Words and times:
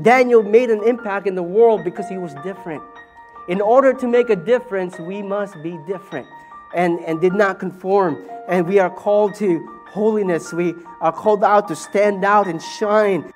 Daniel 0.00 0.42
made 0.42 0.70
an 0.70 0.82
impact 0.84 1.26
in 1.26 1.34
the 1.34 1.42
world 1.42 1.84
because 1.84 2.08
he 2.08 2.16
was 2.16 2.32
different. 2.42 2.82
In 3.48 3.60
order 3.60 3.92
to 3.92 4.08
make 4.08 4.30
a 4.30 4.36
difference, 4.36 4.98
we 4.98 5.20
must 5.20 5.60
be 5.62 5.78
different 5.86 6.26
and, 6.74 6.98
and 7.00 7.20
did 7.20 7.34
not 7.34 7.58
conform. 7.58 8.24
And 8.48 8.66
we 8.66 8.78
are 8.78 8.88
called 8.88 9.34
to 9.36 9.82
holiness. 9.88 10.52
We 10.52 10.74
are 11.00 11.12
called 11.12 11.44
out 11.44 11.68
to 11.68 11.76
stand 11.76 12.24
out 12.24 12.46
and 12.46 12.62
shine. 12.62 13.30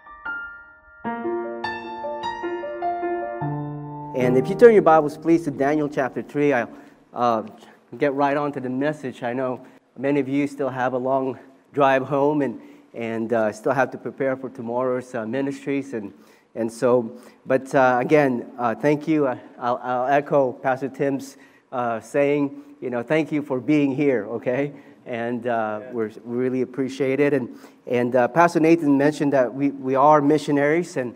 And 4.16 4.38
if 4.38 4.48
you 4.48 4.54
turn 4.54 4.72
your 4.72 4.82
Bibles, 4.82 5.18
please, 5.18 5.44
to 5.44 5.50
Daniel 5.50 5.90
chapter 5.90 6.22
3, 6.22 6.54
I'll 6.54 6.70
uh, 7.12 7.42
get 7.98 8.14
right 8.14 8.36
on 8.36 8.52
to 8.52 8.60
the 8.60 8.70
message. 8.70 9.22
I 9.22 9.34
know 9.34 9.66
many 9.98 10.20
of 10.20 10.28
you 10.28 10.46
still 10.46 10.70
have 10.70 10.94
a 10.94 10.98
long 10.98 11.38
drive 11.74 12.04
home 12.04 12.40
and, 12.40 12.58
and 12.94 13.34
uh, 13.34 13.52
still 13.52 13.72
have 13.72 13.90
to 13.90 13.98
prepare 13.98 14.36
for 14.36 14.48
tomorrow's 14.48 15.14
uh, 15.14 15.26
ministries. 15.26 15.92
And, 15.92 16.14
and 16.56 16.72
so, 16.72 17.20
but 17.44 17.74
uh, 17.74 17.98
again, 18.00 18.50
uh, 18.58 18.74
thank 18.74 19.06
you. 19.06 19.26
Uh, 19.26 19.36
I'll, 19.58 19.78
I'll, 19.82 20.06
echo 20.06 20.54
Pastor 20.54 20.88
Tim's 20.88 21.36
saying, 22.00 22.62
you 22.80 22.88
know, 22.88 23.02
thank 23.02 23.30
you 23.30 23.42
for 23.42 23.60
being 23.60 23.94
here, 23.94 24.26
okay? 24.26 24.72
And 25.04 25.46
uh, 25.46 25.80
we're, 25.92 26.10
really 26.24 26.62
appreciate 26.62 27.20
it. 27.20 27.34
And, 27.34 27.58
and 27.86 28.16
uh, 28.16 28.28
Pastor 28.28 28.58
Nathan 28.58 28.96
mentioned 28.96 29.34
that 29.34 29.52
we, 29.52 29.70
we 29.70 29.94
are 29.96 30.22
missionaries, 30.22 30.96
and 30.96 31.14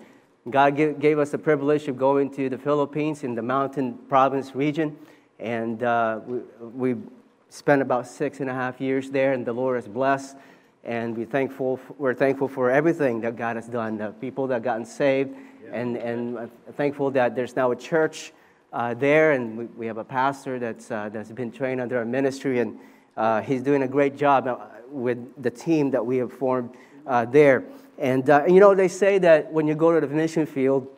God 0.50 0.76
gave, 0.76 1.00
gave 1.00 1.18
us 1.18 1.30
the 1.30 1.38
privilege 1.38 1.88
of 1.88 1.96
going 1.96 2.30
to 2.34 2.50
the 2.50 2.58
Philippines 2.58 3.24
in 3.24 3.34
the 3.34 3.42
mountain 3.42 3.98
province 4.08 4.54
region. 4.54 4.96
And 5.38 5.82
uh, 5.82 6.20
we, 6.26 6.92
we 6.92 7.00
spent 7.48 7.80
about 7.80 8.06
six 8.06 8.40
and 8.40 8.50
a 8.50 8.54
half 8.54 8.78
years 8.78 9.10
there, 9.10 9.32
and 9.32 9.46
the 9.46 9.54
Lord 9.54 9.76
has 9.76 9.88
blessed. 9.88 10.36
And 10.84 11.16
we 11.16 11.24
thankful, 11.26 11.78
we're 11.98 12.14
thankful 12.14 12.48
for 12.48 12.70
everything 12.70 13.20
that 13.20 13.36
God 13.36 13.56
has 13.56 13.66
done, 13.66 13.98
the 13.98 14.12
people 14.12 14.46
that 14.46 14.62
gotten 14.62 14.86
saved, 14.86 15.36
yeah. 15.62 15.78
and, 15.78 15.96
and 15.96 16.50
thankful 16.76 17.10
that 17.10 17.34
there's 17.34 17.54
now 17.54 17.70
a 17.70 17.76
church 17.76 18.32
uh, 18.72 18.94
there, 18.94 19.32
and 19.32 19.58
we, 19.58 19.64
we, 19.66 19.86
have 19.86 19.98
a 19.98 20.04
pastor 20.04 20.58
that's, 20.58 20.90
uh, 20.90 21.08
that's 21.12 21.30
been 21.32 21.50
trained 21.50 21.80
under 21.80 21.98
our 21.98 22.04
ministry, 22.04 22.60
and 22.60 22.78
uh, 23.16 23.42
he's 23.42 23.62
doing 23.62 23.82
a 23.82 23.88
great 23.88 24.16
job 24.16 24.46
uh, 24.46 24.56
with 24.88 25.42
the 25.42 25.50
team 25.50 25.90
that 25.90 26.04
we 26.04 26.16
have 26.16 26.32
formed 26.32 26.70
uh, 27.06 27.24
there. 27.24 27.64
And, 27.98 28.28
uh, 28.30 28.44
you 28.46 28.60
know, 28.60 28.74
they 28.74 28.88
say 28.88 29.18
that 29.18 29.52
when 29.52 29.66
you 29.66 29.74
go 29.74 29.98
to 29.98 30.06
the 30.06 30.14
mission 30.14 30.46
field 30.46 30.88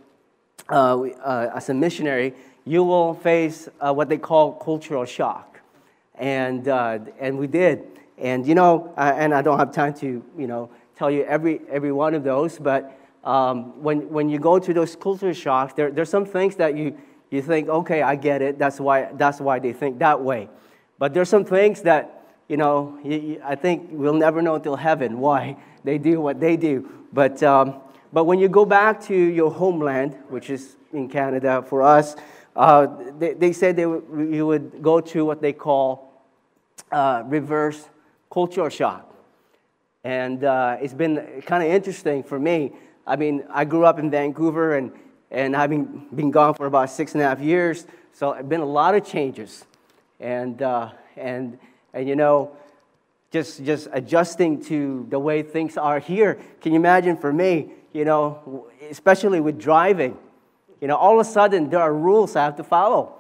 as 0.69 1.69
a 1.69 1.75
missionary, 1.75 2.35
you 2.65 2.85
will 2.85 3.15
face 3.15 3.69
what 3.81 4.09
they 4.09 4.19
call 4.19 4.53
cultural 4.53 5.05
shock. 5.05 5.61
And, 6.15 6.69
and 6.69 7.39
we 7.39 7.49
did. 7.49 7.92
And, 8.23 8.47
you 8.47 8.55
know, 8.55 8.95
and 8.97 9.35
I 9.35 9.43
don't 9.43 9.59
have 9.59 9.73
time 9.73 9.95
to, 9.95 10.25
you 10.39 10.47
know, 10.47 10.71
tell 10.95 11.11
you 11.11 11.25
every, 11.25 11.61
every 11.69 11.91
one 11.91 12.15
of 12.15 12.23
those, 12.23 12.57
but 12.57 12.97
um, 13.25 13.83
when, 13.83 14.09
when 14.11 14.29
you 14.29 14.39
go 14.39 14.61
to 14.61 14.73
those 14.73 14.95
cultural 14.95 15.33
shocks, 15.33 15.75
there, 15.75 15.91
there's 15.91 16.09
some 16.09 16.25
things 16.25 16.55
that 16.57 16.77
you, 16.77 16.97
you 17.31 17.43
think, 17.43 17.69
okay, 17.69 18.01
I 18.01 18.15
get 18.15 18.41
it. 18.41 18.61
That's 18.61 18.79
why, 18.79 19.11
that's 19.15 19.41
why 19.41 19.59
they 19.59 19.73
think 19.73 19.99
that 19.99 20.21
way. 20.21 20.49
But 21.01 21.15
there's 21.15 21.29
some 21.29 21.45
things 21.45 21.83
that, 21.83 22.23
you 22.47 22.57
know, 22.57 22.97
you, 23.03 23.19
you, 23.19 23.43
I 23.45 23.57
think 23.57 23.89
we'll 23.91 24.15
never 24.15 24.41
know 24.41 24.55
until 24.55 24.77
heaven 24.77 25.19
why 25.19 25.57
they 25.85 25.99
do 25.99 26.21
what 26.21 26.39
they 26.39 26.57
do. 26.57 26.89
But, 27.13 27.43
um, 27.43 27.81
but 28.13 28.25
when 28.25 28.39
you 28.39 28.49
go 28.49 28.65
back 28.65 29.03
to 29.07 29.17
your 29.17 29.51
homeland, 29.51 30.17
which 30.29 30.49
is 30.49 30.77
in 30.93 31.09
Canada 31.09 31.65
for 31.67 31.83
us, 31.83 32.15
uh, 32.55 32.87
they, 33.19 33.33
they 33.33 33.53
said 33.53 33.75
they 33.75 33.83
w- 33.83 34.33
you 34.33 34.47
would 34.47 34.81
go 34.81 35.01
to 35.01 35.25
what 35.25 35.43
they 35.43 35.53
call 35.53 36.23
uh, 36.93 37.25
reverse 37.27 37.89
cultural 38.33 38.71
shock. 38.71 39.09
And 40.05 40.43
uh, 40.43 40.79
it's 40.81 40.95
been 40.95 41.43
kind 41.47 41.63
of 41.63 41.71
interesting 41.71 42.23
for 42.23 42.39
me. 42.39 42.73
I 43.07 43.17
mean, 43.17 43.45
I 43.51 43.65
grew 43.65 43.85
up 43.85 43.99
in 43.99 44.11
Vancouver, 44.11 44.77
and 44.77 44.91
and 45.31 45.55
having 45.55 46.09
been 46.15 46.31
gone 46.31 46.55
for 46.55 46.67
about 46.67 46.91
six 46.91 47.15
and 47.15 47.23
a 47.23 47.27
half 47.27 47.41
years, 47.41 47.87
so 48.13 48.33
it's 48.33 48.49
been 48.49 48.61
a 48.61 48.67
lot 48.67 48.95
of 48.95 49.05
changes, 49.05 49.65
and 50.19 50.61
uh, 50.63 50.91
and 51.17 51.59
and 51.93 52.09
you 52.09 52.17
know, 52.17 52.57
just 53.31 53.65
just 53.65 53.89
adjusting 53.93 54.65
to 54.65 55.07
the 55.11 55.19
way 55.19 55.43
things 55.43 55.77
are 55.77 56.01
here. 56.01 56.39
Can 56.61 56.73
you 56.73 56.79
imagine 56.79 57.17
for 57.17 57.33
me? 57.33 57.73
You 57.93 58.05
know, 58.05 58.67
especially 58.91 59.41
with 59.41 59.59
driving, 59.59 60.17
you 60.81 60.89
know, 60.89 60.97
all 60.97 61.21
of 61.21 61.27
a 61.27 61.31
sudden 61.31 61.71
there 61.71 61.81
are 61.81 61.95
rules 61.95 62.35
I 62.35 62.45
have 62.45 62.57
to 62.57 62.65
follow, 62.65 63.15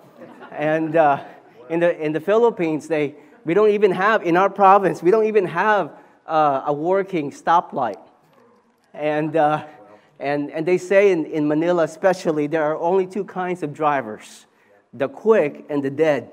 and 0.50 0.96
uh, 0.96 1.22
in 1.68 1.80
the 1.80 1.90
in 2.04 2.12
the 2.12 2.20
Philippines 2.20 2.88
they 2.88 3.14
we 3.44 3.54
don't 3.54 3.70
even 3.70 3.90
have 3.90 4.22
in 4.22 4.36
our 4.36 4.50
province 4.50 5.02
we 5.02 5.10
don't 5.10 5.26
even 5.26 5.46
have 5.46 5.92
uh, 6.26 6.62
a 6.66 6.72
working 6.72 7.30
stoplight, 7.30 8.00
and 8.94 9.36
uh, 9.36 9.64
and, 10.22 10.52
and 10.52 10.64
they 10.64 10.78
say 10.78 11.10
in, 11.10 11.26
in 11.26 11.48
Manila, 11.48 11.82
especially, 11.82 12.46
there 12.46 12.62
are 12.62 12.78
only 12.78 13.08
two 13.08 13.24
kinds 13.24 13.64
of 13.64 13.74
drivers 13.74 14.46
the 14.94 15.08
quick 15.08 15.64
and 15.68 15.82
the 15.82 15.90
dead. 15.90 16.30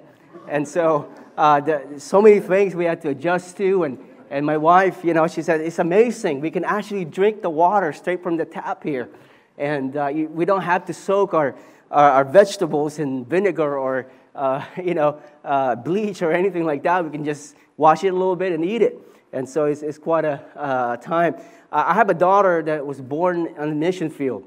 And 0.47 0.68
so, 0.68 1.12
uh, 1.38 1.62
the, 1.62 1.96
so 1.97 2.22
many 2.22 2.40
things 2.40 2.75
we 2.75 2.86
had 2.86 3.02
to 3.02 3.09
adjust 3.09 3.58
to. 3.58 3.86
And, 3.86 3.97
and 4.30 4.46
my 4.46 4.58
wife, 4.58 5.03
you 5.03 5.14
know, 5.14 5.28
she 5.28 5.41
said, 5.41 5.62
it's 5.62 5.80
amazing. 5.80 6.40
We 6.41 6.52
can 6.52 6.66
actually 6.66 7.06
drink 7.06 7.41
the 7.41 7.50
water 7.50 7.94
straight 7.94 8.22
from 8.22 8.38
the 8.38 8.46
tap 8.46 8.84
here. 8.84 9.09
And 9.58 9.96
uh, 9.97 10.12
we 10.14 10.46
don't 10.46 10.62
have 10.62 10.86
to 10.86 10.94
soak 10.94 11.34
our, 11.34 11.56
our, 11.90 12.12
our 12.12 12.26
vegetables 12.26 13.00
in 13.00 13.26
vinegar 13.26 13.78
or, 13.78 14.06
uh, 14.39 14.63
you 14.83 14.94
know, 14.94 15.19
uh, 15.44 15.75
bleach 15.75 16.22
or 16.22 16.31
anything 16.31 16.63
like 16.63 16.83
that. 16.83 17.03
We 17.03 17.11
can 17.11 17.25
just 17.25 17.55
wash 17.77 18.03
it 18.03 18.09
a 18.09 18.13
little 18.13 18.35
bit 18.35 18.53
and 18.53 18.63
eat 18.63 18.81
it. 18.81 18.97
And 19.31 19.47
so 19.47 19.66
it's, 19.66 19.83
it's 19.83 20.00
quite 20.00 20.25
a 20.25 20.41
uh, 20.55 20.97
time. 20.97 21.35
I 21.72 21.94
have 21.94 22.09
a 22.09 22.16
daughter 22.16 22.63
that 22.63 22.83
was 22.83 22.99
born 22.99 23.53
on 23.59 23.69
the 23.69 23.75
mission 23.75 24.09
field. 24.09 24.44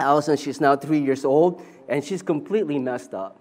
Allison, 0.00 0.36
she's 0.36 0.60
now 0.60 0.74
three 0.74 0.98
years 0.98 1.24
old, 1.24 1.62
and 1.88 2.02
she's 2.02 2.22
completely 2.22 2.78
messed 2.78 3.14
up. 3.14 3.38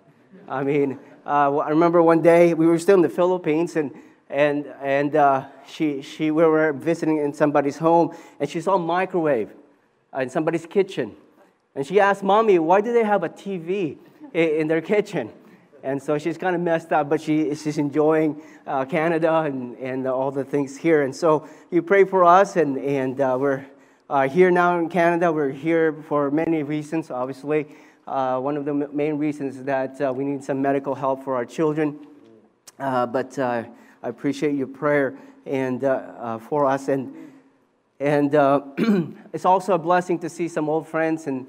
I 0.48 0.64
mean, 0.64 1.00
uh, 1.26 1.58
I 1.58 1.70
remember 1.70 2.04
one 2.04 2.22
day 2.22 2.54
we 2.54 2.68
were 2.68 2.78
still 2.78 2.96
in 2.96 3.02
the 3.02 3.10
Philippines, 3.10 3.76
and 3.78 3.92
and 4.30 4.68
and 4.82 5.16
uh, 5.16 5.46
she 5.68 6.02
she 6.02 6.30
we 6.30 6.44
were 6.44 6.74
visiting 6.74 7.18
in 7.18 7.34
somebody's 7.34 7.78
home, 7.78 8.16
and 8.40 8.48
she 8.48 8.62
saw 8.62 8.76
a 8.76 8.80
microwave 8.80 9.50
in 10.20 10.30
somebody's 10.30 10.66
kitchen, 10.66 11.16
and 11.74 11.88
she 11.88 12.00
asked 12.00 12.24
mommy, 12.24 12.60
"Why 12.60 12.82
do 12.82 12.94
they 12.94 13.06
have 13.06 13.24
a 13.24 13.30
TV 13.30 13.98
in 14.34 14.68
their 14.68 14.82
kitchen?" 14.82 15.32
And 15.82 16.02
so 16.02 16.18
she's 16.18 16.38
kind 16.38 16.56
of 16.56 16.62
messed 16.62 16.92
up, 16.92 17.10
but 17.10 17.22
she, 17.22 17.56
she's 17.56 17.78
enjoying 17.78 18.42
uh, 18.68 18.84
Canada 18.86 19.42
and, 19.42 19.78
and 19.78 20.08
all 20.08 20.30
the 20.30 20.44
things 20.44 20.76
here. 20.78 21.04
And 21.04 21.16
so 21.16 21.48
you 21.72 21.82
pray 21.82 22.04
for 22.04 22.26
us, 22.26 22.58
and, 22.58 22.78
and 22.78 23.20
uh, 23.22 23.38
we're 23.40 23.66
uh, 24.10 24.28
here 24.28 24.52
now 24.52 24.78
in 24.78 24.90
Canada. 24.90 25.32
We're 25.32 25.52
here 25.52 25.94
for 26.08 26.32
many 26.32 26.64
reasons, 26.64 27.12
obviously. 27.12 27.68
Uh, 28.06 28.40
one 28.40 28.58
of 28.58 28.66
the 28.66 28.74
main 28.74 29.18
reasons 29.18 29.58
is 29.58 29.64
that 29.66 30.02
uh, 30.02 30.12
we 30.12 30.26
need 30.26 30.44
some 30.44 30.62
medical 30.62 30.96
help 30.96 31.24
for 31.24 31.36
our 31.36 31.46
children. 31.46 31.98
Uh, 32.78 33.06
but 33.06 33.38
I 33.40 33.70
appreciate 34.04 34.56
your 34.56 34.68
prayer 34.68 35.18
and 35.46 35.82
for 36.42 36.66
us. 36.66 36.90
And, 36.90 37.14
and 38.02 38.34
it's 39.34 39.46
also 39.46 39.76
a 39.76 39.80
blessing 39.80 40.20
to 40.20 40.30
see 40.30 40.50
some 40.50 40.68
old 40.68 40.88
friends 40.88 41.28
and 41.28 41.48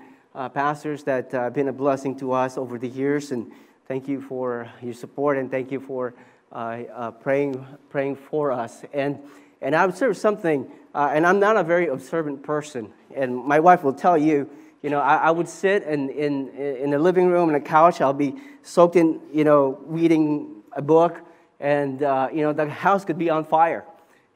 pastors 0.55 1.03
that 1.05 1.33
have 1.33 1.55
been 1.55 1.69
a 1.69 1.73
blessing 1.73 2.17
to 2.19 2.33
us 2.33 2.57
over 2.57 2.79
the 2.79 2.89
years. 2.89 3.33
And 3.33 3.51
Thank 3.91 4.07
you 4.07 4.21
for 4.21 4.71
your 4.81 4.95
support 4.95 5.37
and 5.37 5.51
thank 5.51 5.73
you 5.73 5.81
for 5.81 6.15
uh, 6.53 6.55
uh, 6.55 7.11
praying, 7.11 7.67
praying 7.89 8.15
for 8.15 8.53
us. 8.53 8.85
And, 8.93 9.19
and 9.61 9.75
I 9.75 9.83
observed 9.83 10.17
something, 10.17 10.71
uh, 10.95 11.11
and 11.13 11.27
I'm 11.27 11.41
not 11.41 11.57
a 11.57 11.65
very 11.65 11.89
observant 11.89 12.45
person, 12.45 12.93
and 13.17 13.37
my 13.37 13.59
wife 13.59 13.83
will 13.83 13.93
tell 13.93 14.17
you, 14.17 14.49
you 14.81 14.91
know, 14.91 15.01
I, 15.01 15.17
I 15.17 15.31
would 15.33 15.49
sit 15.49 15.83
in, 15.83 16.09
in, 16.11 16.51
in 16.51 16.91
the 16.91 17.01
living 17.01 17.27
room 17.27 17.49
on 17.49 17.57
a 17.57 17.61
couch, 17.61 18.01
I'll 18.01 18.13
be 18.13 18.37
soaked 18.63 18.95
in, 18.95 19.21
you 19.33 19.43
know, 19.43 19.81
reading 19.83 20.63
a 20.71 20.83
book, 20.83 21.21
and, 21.59 22.01
uh, 22.05 22.29
you 22.33 22.43
know, 22.43 22.53
the 22.53 22.71
house 22.71 23.05
could 23.05 23.19
be 23.19 23.29
on 23.29 23.45
fire. 23.45 23.85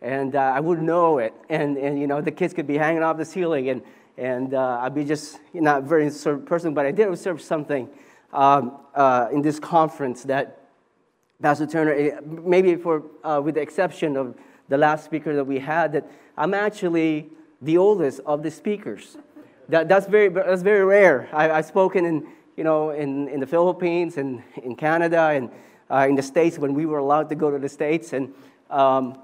And 0.03 0.35
uh, 0.35 0.41
I 0.41 0.59
wouldn't 0.59 0.85
know 0.85 1.19
it. 1.19 1.33
And, 1.49 1.77
and, 1.77 1.97
you 1.97 2.09
know, 2.09 2.21
the 2.21 2.33
kids 2.33 2.55
could 2.55 2.67
be 2.67 2.77
hanging 2.77 3.05
off 3.05 3.19
the 3.19 3.25
ceiling, 3.25 3.69
and, 3.69 3.83
and 4.19 4.53
uh, 4.53 4.81
I'd 4.83 4.97
be 4.97 5.05
just 5.05 5.39
not 5.53 5.79
a 5.79 5.87
very 5.87 6.09
observant 6.09 6.47
person, 6.47 6.75
but 6.75 6.87
I 6.87 6.91
did 6.91 7.07
observe 7.07 7.41
something 7.41 7.89
um, 8.35 8.79
uh, 8.95 9.29
in 9.33 9.41
this 9.41 9.59
conference 9.59 10.25
that 10.25 10.61
Pastor 11.41 11.67
Turner, 11.67 11.93
eh, 11.93 12.21
maybe 12.25 12.75
for, 12.77 13.03
uh, 13.23 13.41
with 13.43 13.55
the 13.55 13.61
exception 13.61 14.17
of 14.17 14.35
the 14.69 14.77
last 14.79 15.05
speaker 15.05 15.35
that 15.35 15.45
we 15.45 15.59
had, 15.59 15.93
that 15.93 16.07
I'm 16.37 16.55
actually 16.55 17.29
the 17.63 17.79
oldest 17.79 18.21
of 18.27 18.43
the 18.43 18.51
speakers. 18.51 19.17
That, 19.69 19.89
that's, 19.89 20.07
very, 20.07 20.29
that's 20.29 20.63
very 20.63 20.85
rare. 20.85 21.29
I, 21.33 21.49
have 21.49 21.67
spoken 21.67 22.05
in, 22.05 22.27
you 22.57 22.65
know, 22.65 22.91
in, 22.91 23.29
in 23.29 23.41
the 23.41 23.47
Philippines 23.47 24.17
and 24.17 24.43
in 24.63 24.77
Canada 24.77 25.31
and 25.31 25.51
uh, 25.91 26.07
in 26.09 26.15
the 26.15 26.23
States 26.23 26.59
when 26.59 26.75
we 26.75 26.87
were 26.87 26.99
allowed 26.99 27.29
to 27.29 27.35
go 27.35 27.51
to 27.51 27.59
the 27.59 27.69
States. 27.69 28.13
And, 28.13 28.35
um, 28.71 29.19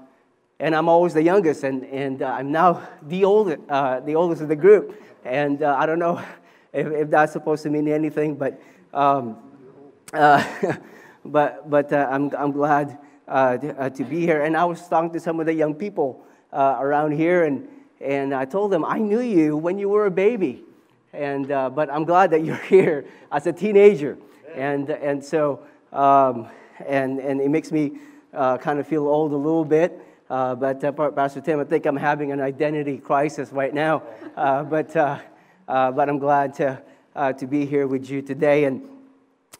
and 0.59 0.75
I'm 0.75 0.87
always 0.87 1.13
the 1.13 1.23
youngest, 1.23 1.63
and, 1.63 1.83
and 1.85 2.21
uh, 2.21 2.27
I'm 2.27 2.51
now 2.51 2.87
the, 3.01 3.25
old, 3.25 3.55
uh, 3.67 3.99
the 4.01 4.15
oldest 4.15 4.41
of 4.41 4.47
the 4.47 4.55
group. 4.55 5.01
And 5.25 5.63
uh, 5.63 5.75
I 5.77 5.85
don't 5.85 5.99
know 5.99 6.21
if, 6.73 6.87
if 6.87 7.09
that's 7.09 7.33
supposed 7.33 7.63
to 7.63 7.69
mean 7.69 7.87
anything, 7.87 8.35
but 8.35 8.61
um, 8.93 9.37
uh, 10.13 10.43
but 11.25 11.69
but 11.69 11.91
uh, 11.93 12.07
I'm, 12.09 12.31
I'm 12.37 12.51
glad 12.51 12.97
uh, 13.31 13.57
to, 13.57 13.81
uh, 13.81 13.89
to, 13.89 14.03
be 14.03 14.21
here. 14.21 14.43
And 14.43 14.57
I 14.57 14.65
was 14.65 14.85
talking 14.87 15.11
to 15.13 15.19
some 15.19 15.39
of 15.39 15.45
the 15.45 15.53
young 15.53 15.73
people 15.73 16.23
uh, 16.51 16.77
around 16.79 17.13
here, 17.13 17.45
and, 17.45 17.67
and 18.01 18.33
I 18.33 18.45
told 18.45 18.71
them, 18.71 18.83
I 18.83 18.99
knew 18.99 19.21
you 19.21 19.55
when 19.55 19.77
you 19.79 19.89
were 19.89 20.05
a 20.05 20.11
baby. 20.11 20.63
And, 21.13 21.51
uh, 21.51 21.69
but 21.69 21.89
I'm 21.89 22.03
glad 22.03 22.31
that 22.31 22.43
you're 22.43 22.55
here 22.67 23.05
as 23.31 23.47
a 23.47 23.53
teenager. 23.53 24.17
And, 24.53 24.89
and 24.89 25.23
so, 25.23 25.61
um, 25.93 26.47
and, 26.85 27.19
and 27.19 27.39
it 27.39 27.49
makes 27.49 27.71
me 27.71 27.99
uh, 28.33 28.57
kind 28.57 28.79
of 28.79 28.87
feel 28.87 29.07
old 29.07 29.31
a 29.31 29.37
little 29.37 29.65
bit. 29.65 29.99
Uh, 30.29 30.55
but 30.55 30.83
uh, 30.83 31.11
Pastor 31.11 31.41
Tim, 31.41 31.59
I 31.59 31.63
think 31.63 31.85
I'm 31.85 31.97
having 31.97 32.31
an 32.31 32.41
identity 32.41 32.97
crisis 32.97 33.51
right 33.51 33.73
now. 33.73 34.03
Uh, 34.33 34.63
but, 34.63 34.95
uh, 34.95 35.19
uh, 35.67 35.91
but 35.91 36.07
I'm 36.07 36.17
glad 36.17 36.53
to, 36.55 36.81
Uh, 37.13 37.33
to 37.33 37.45
be 37.45 37.65
here 37.65 37.87
with 37.87 38.09
you 38.09 38.21
today. 38.21 38.63
And, 38.63 38.87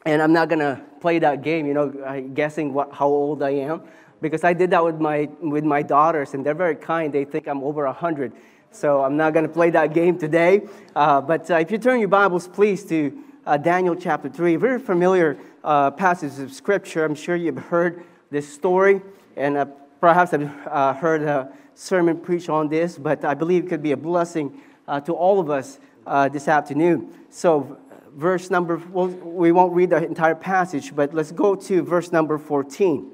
and 0.05 0.21
I'm 0.21 0.31
not 0.31 0.47
going 0.47 0.59
to 0.59 0.81
play 1.01 1.19
that 1.19 1.41
game, 1.41 1.65
you 1.65 1.73
know, 1.73 1.89
guessing 2.33 2.73
what, 2.73 2.93
how 2.93 3.07
old 3.07 3.43
I 3.43 3.49
am. 3.49 3.81
Because 4.21 4.45
I 4.45 4.53
did 4.53 4.69
that 4.69 4.81
with 4.81 5.01
my, 5.01 5.27
with 5.41 5.65
my 5.65 5.81
daughters, 5.81 6.33
and 6.33 6.45
they're 6.45 6.53
very 6.53 6.77
kind. 6.77 7.11
They 7.11 7.25
think 7.25 7.47
I'm 7.47 7.61
over 7.61 7.85
100. 7.85 8.31
So 8.71 9.03
I'm 9.03 9.17
not 9.17 9.33
going 9.33 9.45
to 9.45 9.51
play 9.51 9.69
that 9.71 9.93
game 9.93 10.17
today. 10.17 10.61
Uh, 10.95 11.19
but 11.19 11.51
uh, 11.51 11.55
if 11.55 11.71
you 11.71 11.77
turn 11.77 11.99
your 11.99 12.07
Bibles, 12.07 12.47
please, 12.47 12.85
to 12.85 13.21
Daniel 13.61 13.97
chapter 13.97 14.29
3, 14.29 14.55
very 14.55 14.79
familiar 14.79 15.37
passage 15.61 16.39
of 16.39 16.53
Scripture. 16.53 17.03
I'm 17.03 17.15
sure 17.15 17.35
you've 17.35 17.57
heard 17.57 18.05
this 18.29 18.47
story. 18.47 19.01
And 19.35 19.67
perhaps 19.99 20.33
I've 20.33 20.49
uh, 20.67 20.93
heard 20.93 21.23
a 21.23 21.51
sermon 21.75 22.17
preached 22.17 22.47
on 22.47 22.69
this, 22.69 22.97
but 22.97 23.25
I 23.25 23.33
believe 23.33 23.65
it 23.65 23.69
could 23.69 23.83
be 23.83 23.91
a 23.91 23.97
blessing 23.97 24.53
uh, 24.53 24.61
to 24.99 25.13
all 25.13 25.39
of 25.39 25.49
us 25.49 25.79
uh, 26.05 26.27
this 26.29 26.47
afternoon. 26.47 27.13
So, 27.29 27.77
verse 28.13 28.49
number, 28.49 28.81
well, 28.91 29.07
we 29.07 29.51
won't 29.51 29.73
read 29.73 29.91
the 29.91 30.03
entire 30.05 30.35
passage, 30.35 30.95
but 30.95 31.13
let's 31.13 31.31
go 31.31 31.55
to 31.55 31.81
verse 31.81 32.11
number 32.11 32.37
14. 32.37 33.09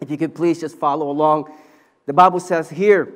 If 0.00 0.10
you 0.10 0.18
could 0.18 0.34
please 0.34 0.60
just 0.60 0.76
follow 0.76 1.10
along. 1.10 1.52
The 2.06 2.12
Bible 2.12 2.40
says 2.40 2.70
here, 2.70 3.12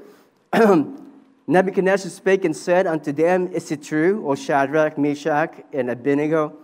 Nebuchadnezzar 1.46 2.10
spake 2.10 2.44
and 2.44 2.56
said 2.56 2.86
unto 2.86 3.12
them, 3.12 3.48
Is 3.52 3.70
it 3.70 3.82
true, 3.82 4.28
O 4.28 4.34
Shadrach, 4.34 4.96
Meshach, 4.96 5.64
and 5.72 5.90
Abednego? 5.90 6.56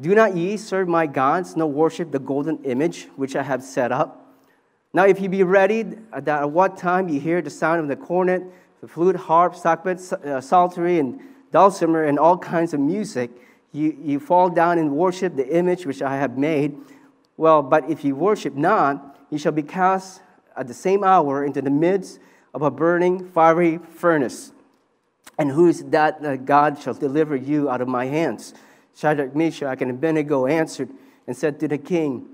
Do 0.00 0.14
not 0.14 0.34
ye 0.34 0.56
serve 0.56 0.88
my 0.88 1.06
gods, 1.06 1.56
nor 1.56 1.70
worship 1.70 2.10
the 2.10 2.18
golden 2.18 2.64
image 2.64 3.08
which 3.16 3.36
I 3.36 3.42
have 3.42 3.62
set 3.62 3.92
up? 3.92 4.34
Now, 4.92 5.04
if 5.04 5.20
ye 5.20 5.28
be 5.28 5.42
ready, 5.42 5.82
that 5.82 6.26
at 6.26 6.50
what 6.50 6.76
time 6.76 7.08
ye 7.08 7.18
hear 7.18 7.42
the 7.42 7.50
sound 7.50 7.80
of 7.80 7.88
the 7.88 7.96
cornet, 7.96 8.42
the 8.80 8.88
flute, 8.88 9.16
harp, 9.16 9.54
sackbut, 9.54 10.12
uh, 10.24 10.40
psaltery, 10.40 10.98
and 10.98 11.20
dulcimer, 11.52 12.04
and 12.04 12.18
all 12.18 12.38
kinds 12.38 12.72
of 12.74 12.80
music, 12.80 13.30
you, 13.72 13.96
you 14.00 14.18
fall 14.18 14.48
down 14.48 14.78
and 14.78 14.92
worship 14.92 15.36
the 15.36 15.56
image 15.56 15.86
which 15.86 16.02
I 16.02 16.16
have 16.16 16.38
made. 16.38 16.76
Well, 17.36 17.62
but 17.62 17.88
if 17.88 18.04
you 18.04 18.16
worship 18.16 18.54
not, 18.54 19.18
you 19.30 19.38
shall 19.38 19.52
be 19.52 19.62
cast 19.62 20.22
at 20.56 20.66
the 20.66 20.74
same 20.74 21.04
hour 21.04 21.44
into 21.44 21.62
the 21.62 21.70
midst 21.70 22.18
of 22.52 22.62
a 22.62 22.70
burning 22.70 23.28
fiery 23.30 23.78
furnace. 23.78 24.52
And 25.38 25.50
who 25.50 25.68
is 25.68 25.84
that 25.84 26.44
God 26.44 26.78
shall 26.80 26.94
deliver 26.94 27.36
you 27.36 27.70
out 27.70 27.80
of 27.80 27.88
my 27.88 28.06
hands? 28.06 28.54
Shadrach, 28.96 29.34
Meshach, 29.34 29.80
and 29.80 29.90
Abednego 29.90 30.46
answered 30.46 30.90
and 31.26 31.36
said 31.36 31.60
to 31.60 31.68
the 31.68 31.78
king, 31.78 32.26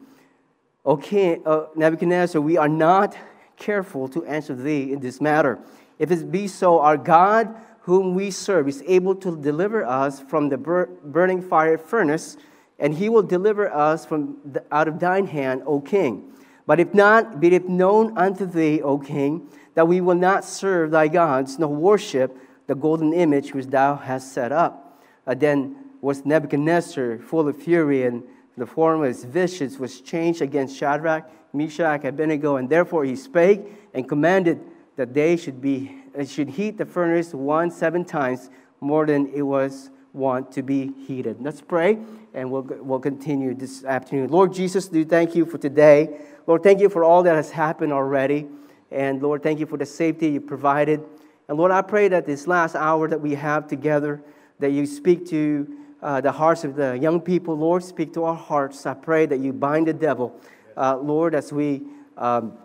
O 0.84 0.96
King 0.96 1.42
uh, 1.44 1.66
Nebuchadnezzar, 1.76 2.40
we 2.40 2.56
are 2.56 2.68
not 2.68 3.16
careful 3.56 4.08
to 4.08 4.24
answer 4.24 4.54
thee 4.54 4.92
in 4.92 5.00
this 5.00 5.20
matter. 5.20 5.58
If 5.98 6.10
it 6.10 6.30
be 6.30 6.48
so, 6.48 6.80
our 6.80 6.96
God, 6.96 7.54
whom 7.80 8.14
we 8.14 8.30
serve, 8.30 8.68
is 8.68 8.82
able 8.86 9.14
to 9.16 9.36
deliver 9.36 9.84
us 9.84 10.20
from 10.20 10.48
the 10.48 10.58
bur- 10.58 10.90
burning 11.04 11.40
fire 11.40 11.78
furnace, 11.78 12.36
and 12.78 12.94
he 12.94 13.08
will 13.08 13.22
deliver 13.22 13.72
us 13.72 14.04
from 14.04 14.36
the, 14.44 14.64
out 14.70 14.88
of 14.88 15.00
thine 15.00 15.26
hand, 15.26 15.62
O 15.66 15.80
king. 15.80 16.32
But 16.66 16.80
if 16.80 16.92
not, 16.92 17.40
be 17.40 17.54
it 17.54 17.68
known 17.68 18.16
unto 18.18 18.44
thee, 18.44 18.82
O 18.82 18.98
king, 18.98 19.48
that 19.74 19.88
we 19.88 20.00
will 20.00 20.16
not 20.16 20.44
serve 20.44 20.90
thy 20.90 21.08
gods, 21.08 21.58
nor 21.58 21.68
worship 21.68 22.36
the 22.66 22.74
golden 22.74 23.12
image 23.12 23.54
which 23.54 23.66
thou 23.66 23.94
hast 23.94 24.32
set 24.32 24.52
up. 24.52 25.00
Uh, 25.26 25.34
then 25.34 25.76
was 26.00 26.26
Nebuchadnezzar 26.26 27.18
full 27.18 27.48
of 27.48 27.56
fury 27.56 28.04
and 28.04 28.22
the 28.56 28.66
form 28.66 29.02
of 29.02 29.08
his 29.08 29.24
visions 29.24 29.78
was 29.78 30.00
changed 30.00 30.40
against 30.40 30.76
Shadrach, 30.76 31.30
Meshach, 31.52 32.00
and 32.04 32.08
Abednego, 32.08 32.56
and 32.56 32.68
therefore 32.68 33.04
he 33.04 33.14
spake 33.14 33.60
and 33.92 34.08
commanded 34.08 34.60
that 34.96 35.14
they 35.14 35.36
should, 35.36 35.60
be, 35.60 35.94
should 36.26 36.48
heat 36.48 36.78
the 36.78 36.86
furnace 36.86 37.32
one 37.32 37.70
seven 37.70 38.04
times 38.04 38.50
more 38.80 39.06
than 39.06 39.32
it 39.34 39.42
was 39.42 39.90
want 40.12 40.50
to 40.52 40.62
be 40.62 40.92
heated. 41.06 41.36
Let's 41.40 41.60
pray, 41.60 41.98
and 42.32 42.50
we'll, 42.50 42.62
we'll 42.62 43.00
continue 43.00 43.54
this 43.54 43.84
afternoon. 43.84 44.30
Lord 44.30 44.52
Jesus, 44.54 44.88
do 44.88 45.04
thank 45.04 45.34
you 45.34 45.44
for 45.44 45.58
today. 45.58 46.18
Lord, 46.46 46.62
thank 46.62 46.80
you 46.80 46.88
for 46.88 47.04
all 47.04 47.22
that 47.24 47.36
has 47.36 47.50
happened 47.50 47.92
already. 47.92 48.46
And 48.90 49.22
Lord, 49.22 49.42
thank 49.42 49.60
you 49.60 49.66
for 49.66 49.76
the 49.76 49.84
safety 49.84 50.28
you 50.28 50.40
provided. 50.40 51.02
And 51.48 51.58
Lord, 51.58 51.70
I 51.70 51.82
pray 51.82 52.08
that 52.08 52.24
this 52.24 52.46
last 52.46 52.74
hour 52.74 53.08
that 53.08 53.20
we 53.20 53.34
have 53.34 53.68
together, 53.68 54.22
that 54.58 54.70
you 54.70 54.86
speak 54.86 55.26
to 55.26 55.68
uh, 56.02 56.20
the 56.20 56.32
hearts 56.32 56.64
of 56.64 56.76
the 56.76 56.96
young 56.98 57.20
people. 57.20 57.56
Lord, 57.56 57.84
speak 57.84 58.14
to 58.14 58.24
our 58.24 58.34
hearts. 58.34 58.86
I 58.86 58.94
pray 58.94 59.26
that 59.26 59.40
you 59.40 59.52
bind 59.52 59.88
the 59.88 59.92
devil, 59.92 60.40
uh, 60.76 60.96
Lord, 60.96 61.34
as 61.34 61.52
we. 61.52 61.82
Um, 62.16 62.56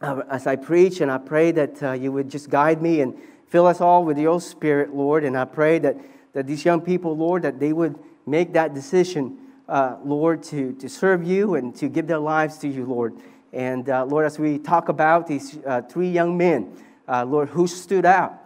uh, 0.00 0.22
as 0.30 0.46
I 0.46 0.56
preach, 0.56 1.00
and 1.00 1.10
I 1.10 1.18
pray 1.18 1.52
that 1.52 1.82
uh, 1.82 1.92
you 1.92 2.12
would 2.12 2.30
just 2.30 2.48
guide 2.48 2.80
me 2.80 3.00
and 3.00 3.14
fill 3.48 3.66
us 3.66 3.80
all 3.80 4.04
with 4.04 4.18
your 4.18 4.40
spirit, 4.40 4.94
Lord. 4.94 5.24
And 5.24 5.36
I 5.36 5.44
pray 5.44 5.78
that, 5.80 5.96
that 6.32 6.46
these 6.46 6.64
young 6.64 6.80
people, 6.80 7.16
Lord, 7.16 7.42
that 7.42 7.60
they 7.60 7.72
would 7.72 7.98
make 8.26 8.52
that 8.54 8.74
decision, 8.74 9.38
uh, 9.68 9.96
Lord, 10.04 10.42
to, 10.44 10.72
to 10.74 10.88
serve 10.88 11.24
you 11.24 11.54
and 11.54 11.74
to 11.76 11.88
give 11.88 12.06
their 12.06 12.18
lives 12.18 12.58
to 12.58 12.68
you, 12.68 12.84
Lord. 12.84 13.14
And 13.52 13.88
uh, 13.88 14.04
Lord, 14.04 14.26
as 14.26 14.38
we 14.38 14.58
talk 14.58 14.88
about 14.88 15.26
these 15.26 15.58
uh, 15.66 15.82
three 15.82 16.10
young 16.10 16.36
men, 16.36 16.76
uh, 17.08 17.24
Lord, 17.24 17.48
who 17.48 17.66
stood 17.66 18.06
out, 18.06 18.40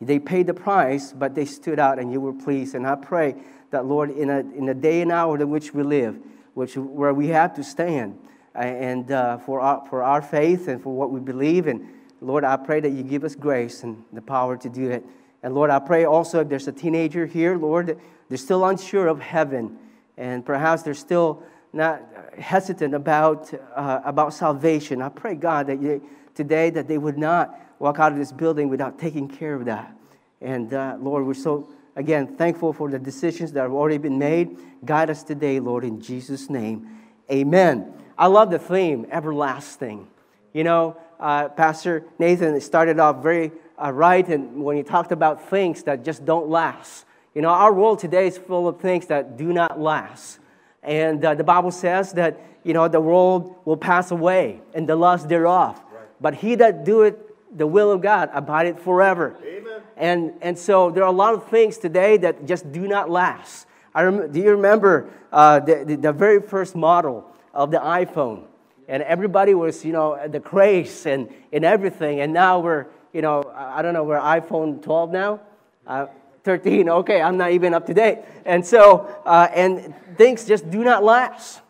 they 0.00 0.18
paid 0.18 0.46
the 0.46 0.54
price, 0.54 1.12
but 1.12 1.34
they 1.34 1.44
stood 1.44 1.78
out 1.78 1.98
and 1.98 2.10
you 2.10 2.20
were 2.20 2.32
pleased. 2.32 2.74
And 2.74 2.86
I 2.86 2.94
pray 2.94 3.34
that, 3.70 3.84
Lord, 3.84 4.10
in 4.10 4.30
a, 4.30 4.38
in 4.38 4.68
a 4.68 4.74
day 4.74 5.02
and 5.02 5.12
hour 5.12 5.38
in 5.38 5.50
which 5.50 5.74
we 5.74 5.82
live, 5.82 6.18
which, 6.54 6.76
where 6.76 7.12
we 7.12 7.28
have 7.28 7.54
to 7.56 7.64
stand 7.64 8.18
and 8.66 9.10
uh, 9.10 9.38
for, 9.38 9.60
our, 9.60 9.86
for 9.88 10.02
our 10.02 10.22
faith 10.22 10.68
and 10.68 10.82
for 10.82 10.94
what 10.94 11.10
we 11.10 11.20
believe. 11.20 11.66
And 11.66 11.86
Lord, 12.20 12.44
I 12.44 12.56
pray 12.56 12.80
that 12.80 12.90
you 12.90 13.02
give 13.02 13.24
us 13.24 13.34
grace 13.34 13.82
and 13.82 14.04
the 14.12 14.22
power 14.22 14.56
to 14.56 14.68
do 14.68 14.90
it. 14.90 15.04
And 15.42 15.54
Lord, 15.54 15.70
I 15.70 15.78
pray 15.78 16.04
also 16.04 16.40
if 16.40 16.48
there's 16.48 16.68
a 16.68 16.72
teenager 16.72 17.26
here, 17.26 17.56
Lord, 17.56 17.98
they're 18.28 18.38
still 18.38 18.64
unsure 18.66 19.08
of 19.08 19.20
heaven, 19.20 19.78
and 20.16 20.44
perhaps 20.44 20.82
they're 20.82 20.94
still 20.94 21.42
not 21.72 22.02
hesitant 22.38 22.94
about, 22.94 23.52
uh, 23.74 24.00
about 24.04 24.34
salvation. 24.34 25.00
I 25.00 25.08
pray, 25.08 25.34
God, 25.34 25.66
that 25.68 25.80
you, 25.80 26.02
today 26.34 26.70
that 26.70 26.88
they 26.88 26.98
would 26.98 27.16
not 27.16 27.58
walk 27.78 27.98
out 27.98 28.12
of 28.12 28.18
this 28.18 28.32
building 28.32 28.68
without 28.68 28.98
taking 28.98 29.28
care 29.28 29.54
of 29.54 29.64
that. 29.64 29.96
And 30.40 30.72
uh, 30.74 30.96
Lord, 31.00 31.26
we're 31.26 31.34
so, 31.34 31.72
again, 31.96 32.36
thankful 32.36 32.72
for 32.72 32.90
the 32.90 32.98
decisions 32.98 33.52
that 33.52 33.62
have 33.62 33.72
already 33.72 33.98
been 33.98 34.18
made. 34.18 34.58
Guide 34.84 35.10
us 35.10 35.22
today, 35.22 35.60
Lord, 35.60 35.84
in 35.84 36.00
Jesus' 36.00 36.50
name. 36.50 36.88
Amen. 37.30 37.92
I 38.20 38.26
love 38.26 38.50
the 38.50 38.58
theme, 38.58 39.06
everlasting. 39.10 40.06
You 40.52 40.62
know, 40.62 40.98
uh, 41.18 41.48
Pastor 41.48 42.04
Nathan 42.18 42.60
started 42.60 43.00
off 43.00 43.22
very 43.22 43.50
uh, 43.82 43.92
right 43.92 44.28
and 44.28 44.62
when 44.62 44.76
he 44.76 44.82
talked 44.82 45.10
about 45.10 45.48
things 45.48 45.82
that 45.84 46.04
just 46.04 46.26
don't 46.26 46.50
last. 46.50 47.06
You 47.34 47.40
know, 47.40 47.48
our 47.48 47.72
world 47.72 47.98
today 47.98 48.26
is 48.26 48.36
full 48.36 48.68
of 48.68 48.78
things 48.78 49.06
that 49.06 49.38
do 49.38 49.54
not 49.54 49.80
last. 49.80 50.38
And 50.82 51.24
uh, 51.24 51.34
the 51.34 51.44
Bible 51.44 51.70
says 51.70 52.12
that, 52.12 52.38
you 52.62 52.74
know, 52.74 52.88
the 52.88 53.00
world 53.00 53.56
will 53.64 53.78
pass 53.78 54.10
away 54.10 54.60
and 54.74 54.86
the 54.86 54.96
lust 54.96 55.30
thereof. 55.30 55.80
Right. 55.90 56.04
But 56.20 56.34
he 56.34 56.56
that 56.56 56.84
doeth 56.84 57.16
the 57.56 57.66
will 57.66 57.90
of 57.90 58.02
God 58.02 58.28
abideth 58.34 58.80
forever. 58.80 59.38
Amen. 59.42 59.80
And, 59.96 60.34
and 60.42 60.58
so 60.58 60.90
there 60.90 61.04
are 61.04 61.08
a 61.08 61.16
lot 61.24 61.32
of 61.32 61.48
things 61.48 61.78
today 61.78 62.18
that 62.18 62.44
just 62.44 62.70
do 62.70 62.86
not 62.86 63.08
last. 63.08 63.66
I 63.94 64.02
rem- 64.02 64.30
do 64.30 64.40
you 64.40 64.50
remember 64.50 65.08
uh, 65.32 65.60
the, 65.60 65.84
the, 65.86 65.96
the, 65.96 66.12
very 66.12 66.42
first 66.42 66.76
model 66.76 67.29
of 67.52 67.70
the 67.70 67.78
iPhone? 67.78 68.44
And 68.88 69.02
everybody 69.04 69.54
was, 69.54 69.84
you 69.84 69.92
know, 69.92 70.18
the 70.28 70.40
craze 70.40 71.06
and, 71.06 71.32
and 71.52 71.64
everything. 71.64 72.20
And 72.20 72.32
now 72.32 72.58
we're, 72.58 72.86
you 73.12 73.22
know, 73.22 73.52
I 73.54 73.82
don't 73.82 73.94
know, 73.94 74.04
we're 74.04 74.18
iPhone 74.18 74.82
12 74.82 75.12
now? 75.12 75.40
Uh, 75.86 76.06
13, 76.42 76.88
okay, 76.88 77.20
I'm 77.20 77.36
not 77.36 77.52
even 77.52 77.74
up 77.74 77.86
to 77.86 77.94
date. 77.94 78.20
And 78.44 78.64
so, 78.64 79.08
uh, 79.26 79.48
and 79.54 79.94
things 80.16 80.46
just 80.46 80.70
do 80.70 80.82
not 80.82 81.04
last. 81.04 81.60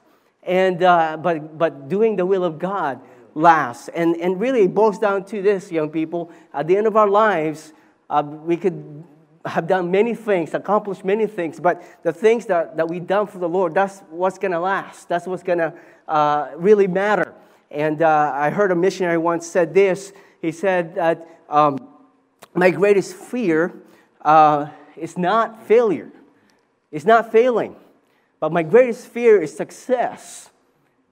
And, 0.42 0.82
uh, 0.82 1.16
but, 1.16 1.58
but 1.58 1.88
doing 1.88 2.16
the 2.16 2.24
will 2.24 2.44
of 2.44 2.58
God 2.58 3.00
lasts. 3.34 3.88
And, 3.88 4.16
and 4.16 4.40
really, 4.40 4.62
it 4.62 4.74
boils 4.74 4.98
down 4.98 5.24
to 5.26 5.42
this, 5.42 5.70
young 5.70 5.90
people. 5.90 6.30
At 6.54 6.66
the 6.66 6.76
end 6.76 6.86
of 6.86 6.96
our 6.96 7.08
lives, 7.08 7.72
uh, 8.08 8.22
we 8.24 8.56
could 8.56 9.04
have 9.46 9.66
done 9.66 9.90
many 9.90 10.14
things, 10.14 10.52
accomplished 10.52 11.04
many 11.04 11.26
things, 11.26 11.58
but 11.58 11.82
the 12.02 12.12
things 12.12 12.46
that, 12.46 12.76
that 12.76 12.88
we've 12.88 13.06
done 13.06 13.26
for 13.26 13.38
the 13.38 13.48
Lord, 13.48 13.74
that's 13.74 14.00
what's 14.10 14.38
going 14.38 14.52
to 14.52 14.60
last. 14.60 15.08
That's 15.08 15.26
what's 15.26 15.42
going 15.42 15.58
to 15.58 15.74
uh, 16.08 16.50
really 16.56 16.86
matter. 16.86 17.34
And 17.70 18.02
uh, 18.02 18.32
I 18.34 18.50
heard 18.50 18.70
a 18.70 18.74
missionary 18.74 19.18
once 19.18 19.46
said 19.46 19.72
this. 19.72 20.12
He 20.42 20.52
said 20.52 20.94
that 20.96 21.26
um, 21.48 21.78
my 22.54 22.70
greatest 22.70 23.14
fear 23.14 23.72
uh, 24.22 24.68
is 24.96 25.16
not 25.16 25.66
failure. 25.66 26.10
It's 26.90 27.06
not 27.06 27.32
failing. 27.32 27.76
But 28.40 28.52
my 28.52 28.62
greatest 28.62 29.06
fear 29.06 29.40
is 29.40 29.56
success. 29.56 30.50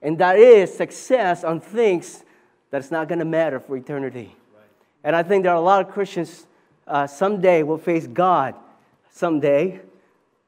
And 0.03 0.19
that 0.19 0.39
is 0.39 0.75
success 0.75 1.45
on 1.45 1.61
things 1.61 2.25
that's 2.71 2.91
not 2.91 3.09
going 3.09 3.21
to 3.21 3.25
matter 3.25 3.61
for 3.61 3.77
eternity. 3.77 4.35
Right. 4.55 4.65
And 5.05 5.17
I 5.17 5.23
think 5.23 5.45
there 5.45 5.53
are 5.53 5.57
a 5.57 5.61
lot 5.61 5.87
of 5.87 5.93
Christians 5.93 6.47
uh, 6.89 7.07
someday 7.07 7.63
will 7.63 7.79
face 7.79 8.07
God 8.07 8.55
someday, 9.11 9.81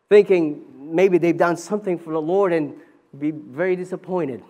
thinking 0.09 0.65
maybe 0.79 1.19
they've 1.19 1.37
done 1.37 1.57
something 1.57 1.99
for 1.99 2.13
the 2.13 2.21
Lord 2.21 2.53
and 2.53 2.75
be 3.19 3.31
very 3.31 3.77
disappointed. 3.77 4.43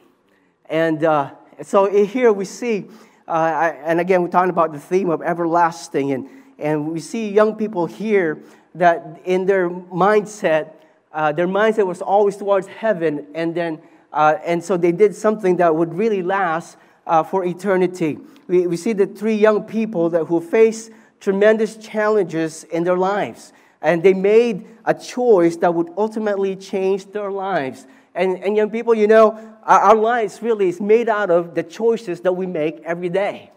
And 0.68 1.04
uh, 1.04 1.32
so 1.62 1.90
here 2.04 2.32
we 2.32 2.44
see, 2.44 2.86
uh, 3.26 3.72
and 3.84 4.00
again, 4.00 4.22
we're 4.22 4.28
talking 4.28 4.50
about 4.50 4.72
the 4.72 4.78
theme 4.78 5.10
of 5.10 5.22
everlasting, 5.22 6.12
and, 6.12 6.28
and 6.58 6.92
we 6.92 7.00
see 7.00 7.30
young 7.30 7.56
people 7.56 7.86
here 7.86 8.42
that 8.74 9.20
in 9.24 9.46
their 9.46 9.68
mindset, 9.68 10.72
uh, 11.12 11.32
their 11.32 11.48
mindset 11.48 11.86
was 11.86 12.00
always 12.00 12.36
towards 12.36 12.66
heaven, 12.68 13.26
and 13.34 13.54
then 13.54 13.80
uh, 14.12 14.36
and 14.44 14.62
so 14.62 14.76
they 14.76 14.92
did 14.92 15.14
something 15.14 15.56
that 15.56 15.74
would 15.74 15.94
really 15.94 16.22
last 16.22 16.76
uh, 17.06 17.22
for 17.22 17.44
eternity. 17.44 18.18
We, 18.48 18.66
we 18.66 18.76
see 18.76 18.92
the 18.92 19.06
three 19.06 19.36
young 19.36 19.64
people 19.64 20.10
that 20.10 20.24
who 20.24 20.40
faced 20.40 20.90
tremendous 21.20 21.76
challenges 21.76 22.64
in 22.64 22.84
their 22.84 22.96
lives, 22.96 23.52
and 23.82 24.02
they 24.02 24.14
made 24.14 24.66
a 24.84 24.94
choice 24.94 25.56
that 25.56 25.72
would 25.72 25.90
ultimately 25.96 26.56
change 26.56 27.06
their 27.12 27.30
lives. 27.30 27.86
And, 28.14 28.42
and 28.42 28.56
young 28.56 28.70
people, 28.70 28.94
you 28.94 29.06
know, 29.06 29.38
our, 29.62 29.80
our 29.80 29.94
lives 29.94 30.42
really 30.42 30.68
is 30.68 30.80
made 30.80 31.08
out 31.08 31.30
of 31.30 31.54
the 31.54 31.62
choices 31.62 32.20
that 32.22 32.32
we 32.32 32.46
make 32.46 32.80
every 32.84 33.08
day. 33.08 33.52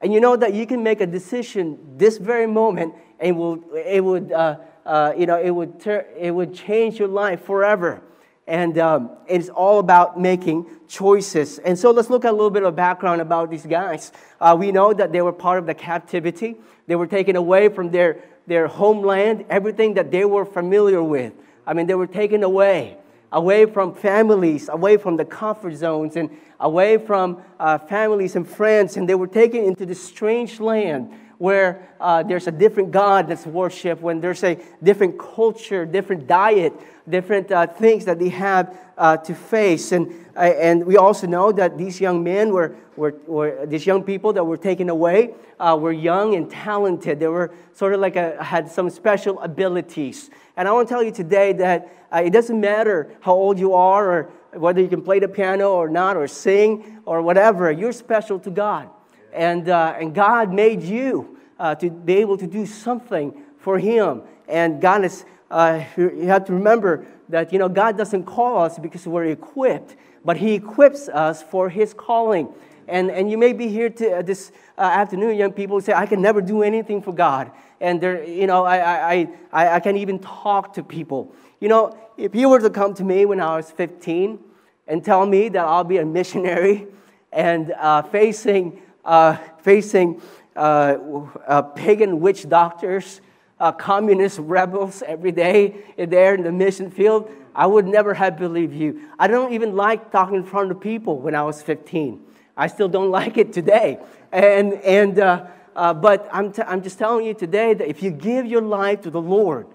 And 0.00 0.12
you 0.12 0.20
know 0.20 0.36
that 0.36 0.54
you 0.54 0.66
can 0.66 0.82
make 0.82 1.00
a 1.00 1.06
decision 1.06 1.78
this 1.96 2.18
very 2.18 2.46
moment, 2.46 2.94
and 3.18 3.30
it, 3.30 3.32
will, 3.32 3.64
it 3.74 4.04
would, 4.04 4.30
uh, 4.30 4.58
uh, 4.84 5.12
you 5.16 5.26
know, 5.26 5.40
it 5.40 5.50
would, 5.50 5.80
ter- 5.80 6.06
it 6.16 6.30
would 6.30 6.54
change 6.54 6.98
your 6.98 7.08
life 7.08 7.44
forever. 7.44 8.02
And 8.46 8.78
um, 8.78 9.10
it's 9.26 9.48
all 9.48 9.80
about 9.80 10.20
making 10.20 10.66
choices. 10.88 11.58
And 11.58 11.76
so 11.78 11.90
let's 11.90 12.10
look 12.10 12.24
at 12.24 12.30
a 12.30 12.32
little 12.32 12.50
bit 12.50 12.62
of 12.62 12.76
background 12.76 13.20
about 13.20 13.50
these 13.50 13.66
guys. 13.66 14.12
Uh, 14.40 14.56
we 14.58 14.70
know 14.70 14.92
that 14.92 15.12
they 15.12 15.20
were 15.20 15.32
part 15.32 15.58
of 15.58 15.66
the 15.66 15.74
captivity, 15.74 16.56
they 16.86 16.94
were 16.94 17.08
taken 17.08 17.34
away 17.34 17.68
from 17.68 17.90
their, 17.90 18.22
their 18.46 18.68
homeland, 18.68 19.44
everything 19.50 19.94
that 19.94 20.10
they 20.10 20.24
were 20.24 20.44
familiar 20.44 21.02
with. 21.02 21.32
I 21.66 21.74
mean, 21.74 21.86
they 21.86 21.96
were 21.96 22.06
taken 22.06 22.44
away, 22.44 22.96
away 23.32 23.66
from 23.66 23.92
families, 23.92 24.68
away 24.68 24.96
from 24.96 25.16
the 25.16 25.24
comfort 25.24 25.74
zones, 25.74 26.14
and 26.14 26.30
away 26.60 26.98
from 26.98 27.42
uh, 27.58 27.78
families 27.78 28.36
and 28.36 28.48
friends. 28.48 28.96
And 28.96 29.08
they 29.08 29.16
were 29.16 29.26
taken 29.26 29.64
into 29.64 29.84
this 29.84 30.02
strange 30.02 30.60
land 30.60 31.12
where 31.38 31.88
uh, 32.00 32.22
there's 32.22 32.46
a 32.46 32.52
different 32.52 32.92
God 32.92 33.28
that's 33.28 33.44
worshiped, 33.44 34.00
when 34.00 34.20
there's 34.20 34.42
a 34.42 34.58
different 34.82 35.18
culture, 35.18 35.84
different 35.84 36.26
diet, 36.26 36.72
different 37.08 37.50
uh, 37.52 37.66
things 37.66 38.04
that 38.04 38.18
they 38.18 38.28
have 38.28 38.76
uh, 38.98 39.16
to 39.18 39.34
face. 39.34 39.92
And, 39.92 40.26
uh, 40.34 40.40
and 40.40 40.84
we 40.84 40.96
also 40.96 41.26
know 41.26 41.52
that 41.52 41.78
these 41.78 42.00
young 42.00 42.22
men 42.22 42.52
were, 42.52 42.76
were, 42.96 43.14
were 43.26 43.66
these 43.66 43.86
young 43.86 44.02
people 44.02 44.32
that 44.32 44.44
were 44.44 44.56
taken 44.56 44.88
away 44.88 45.34
uh, 45.60 45.76
were 45.80 45.92
young 45.92 46.34
and 46.34 46.50
talented. 46.50 47.20
They 47.20 47.28
were 47.28 47.52
sort 47.74 47.94
of 47.94 48.00
like 48.00 48.16
a, 48.16 48.42
had 48.42 48.70
some 48.70 48.90
special 48.90 49.40
abilities. 49.40 50.30
And 50.56 50.66
I 50.66 50.72
want 50.72 50.88
to 50.88 50.94
tell 50.94 51.02
you 51.02 51.12
today 51.12 51.52
that 51.54 51.92
uh, 52.12 52.22
it 52.24 52.30
doesn't 52.30 52.60
matter 52.60 53.16
how 53.20 53.34
old 53.34 53.58
you 53.58 53.74
are 53.74 54.10
or 54.10 54.30
whether 54.52 54.80
you 54.80 54.88
can 54.88 55.02
play 55.02 55.18
the 55.18 55.28
piano 55.28 55.72
or 55.72 55.88
not 55.88 56.16
or 56.16 56.26
sing 56.26 57.00
or 57.04 57.20
whatever, 57.22 57.70
you're 57.70 57.92
special 57.92 58.38
to 58.40 58.50
God. 58.50 58.88
And, 59.32 59.68
uh, 59.68 59.96
and 60.00 60.14
God 60.14 60.52
made 60.52 60.82
you 60.82 61.38
to 61.58 61.90
be 61.90 62.14
able 62.16 62.36
to 62.38 62.46
do 62.46 62.64
something 62.64 63.42
for 63.58 63.78
Him. 63.78 64.22
And 64.48 64.80
God 64.80 65.04
is 65.04 65.24
uh, 65.50 65.84
you 65.96 66.26
have 66.26 66.44
to 66.46 66.52
remember 66.52 67.06
that 67.28 67.52
you 67.52 67.58
know 67.58 67.68
God 67.68 67.96
doesn't 67.96 68.24
call 68.24 68.62
us 68.62 68.78
because 68.78 69.06
we're 69.06 69.26
equipped, 69.26 69.96
but 70.24 70.36
He 70.36 70.54
equips 70.54 71.08
us 71.08 71.42
for 71.42 71.68
His 71.68 71.94
calling. 71.94 72.48
And, 72.88 73.10
and 73.10 73.30
you 73.30 73.36
may 73.36 73.52
be 73.52 73.68
here 73.68 73.90
to, 73.90 74.18
uh, 74.18 74.22
this 74.22 74.52
uh, 74.78 74.82
afternoon, 74.82 75.36
young 75.36 75.52
people 75.52 75.80
say, 75.80 75.92
I 75.92 76.06
can 76.06 76.22
never 76.22 76.40
do 76.40 76.62
anything 76.62 77.02
for 77.02 77.12
God. 77.12 77.50
And 77.80 78.00
there, 78.00 78.24
you 78.24 78.46
know, 78.46 78.64
I, 78.64 78.76
I, 79.12 79.28
I, 79.52 79.68
I 79.74 79.80
can't 79.80 79.96
even 79.96 80.20
talk 80.20 80.74
to 80.74 80.82
people. 80.82 81.34
You 81.60 81.68
know, 81.68 81.98
if 82.16 82.34
you 82.34 82.48
were 82.48 82.60
to 82.60 82.70
come 82.70 82.94
to 82.94 83.04
me 83.04 83.26
when 83.26 83.40
I 83.40 83.56
was 83.56 83.70
15 83.72 84.38
and 84.86 85.04
tell 85.04 85.26
me 85.26 85.48
that 85.48 85.64
I'll 85.64 85.84
be 85.84 85.98
a 85.98 86.06
missionary 86.06 86.86
and 87.32 87.72
uh, 87.72 88.02
facing, 88.02 88.80
uh, 89.04 89.36
facing 89.62 90.22
uh, 90.54 91.62
pagan 91.74 92.20
witch 92.20 92.48
doctors 92.48 93.20
uh, 93.58 93.72
communist 93.72 94.38
rebels 94.38 95.02
every 95.06 95.32
day 95.32 95.76
there 95.96 96.34
in 96.34 96.42
the 96.42 96.52
mission 96.52 96.90
field, 96.90 97.30
I 97.54 97.66
would 97.66 97.86
never 97.86 98.12
have 98.14 98.38
believed 98.38 98.74
you. 98.74 99.00
I 99.18 99.28
don't 99.28 99.52
even 99.52 99.76
like 99.76 100.12
talking 100.12 100.36
in 100.36 100.44
front 100.44 100.70
of 100.70 100.80
people 100.80 101.18
when 101.18 101.34
I 101.34 101.42
was 101.42 101.62
15. 101.62 102.20
I 102.56 102.66
still 102.66 102.88
don't 102.88 103.10
like 103.20 103.38
it 103.38 103.52
today. 103.52 103.98
And, 104.30 104.74
and, 104.74 105.18
uh, 105.18 105.46
uh, 105.74 105.94
but 105.94 106.28
I'm, 106.32 106.52
t- 106.52 106.62
I'm 106.62 106.82
just 106.82 106.98
telling 106.98 107.24
you 107.24 107.34
today 107.34 107.74
that 107.74 107.88
if 107.88 108.02
you 108.02 108.10
give 108.10 108.46
your 108.46 108.62
life 108.62 109.02
to 109.02 109.10
the 109.10 109.20
Lord, 109.20 109.66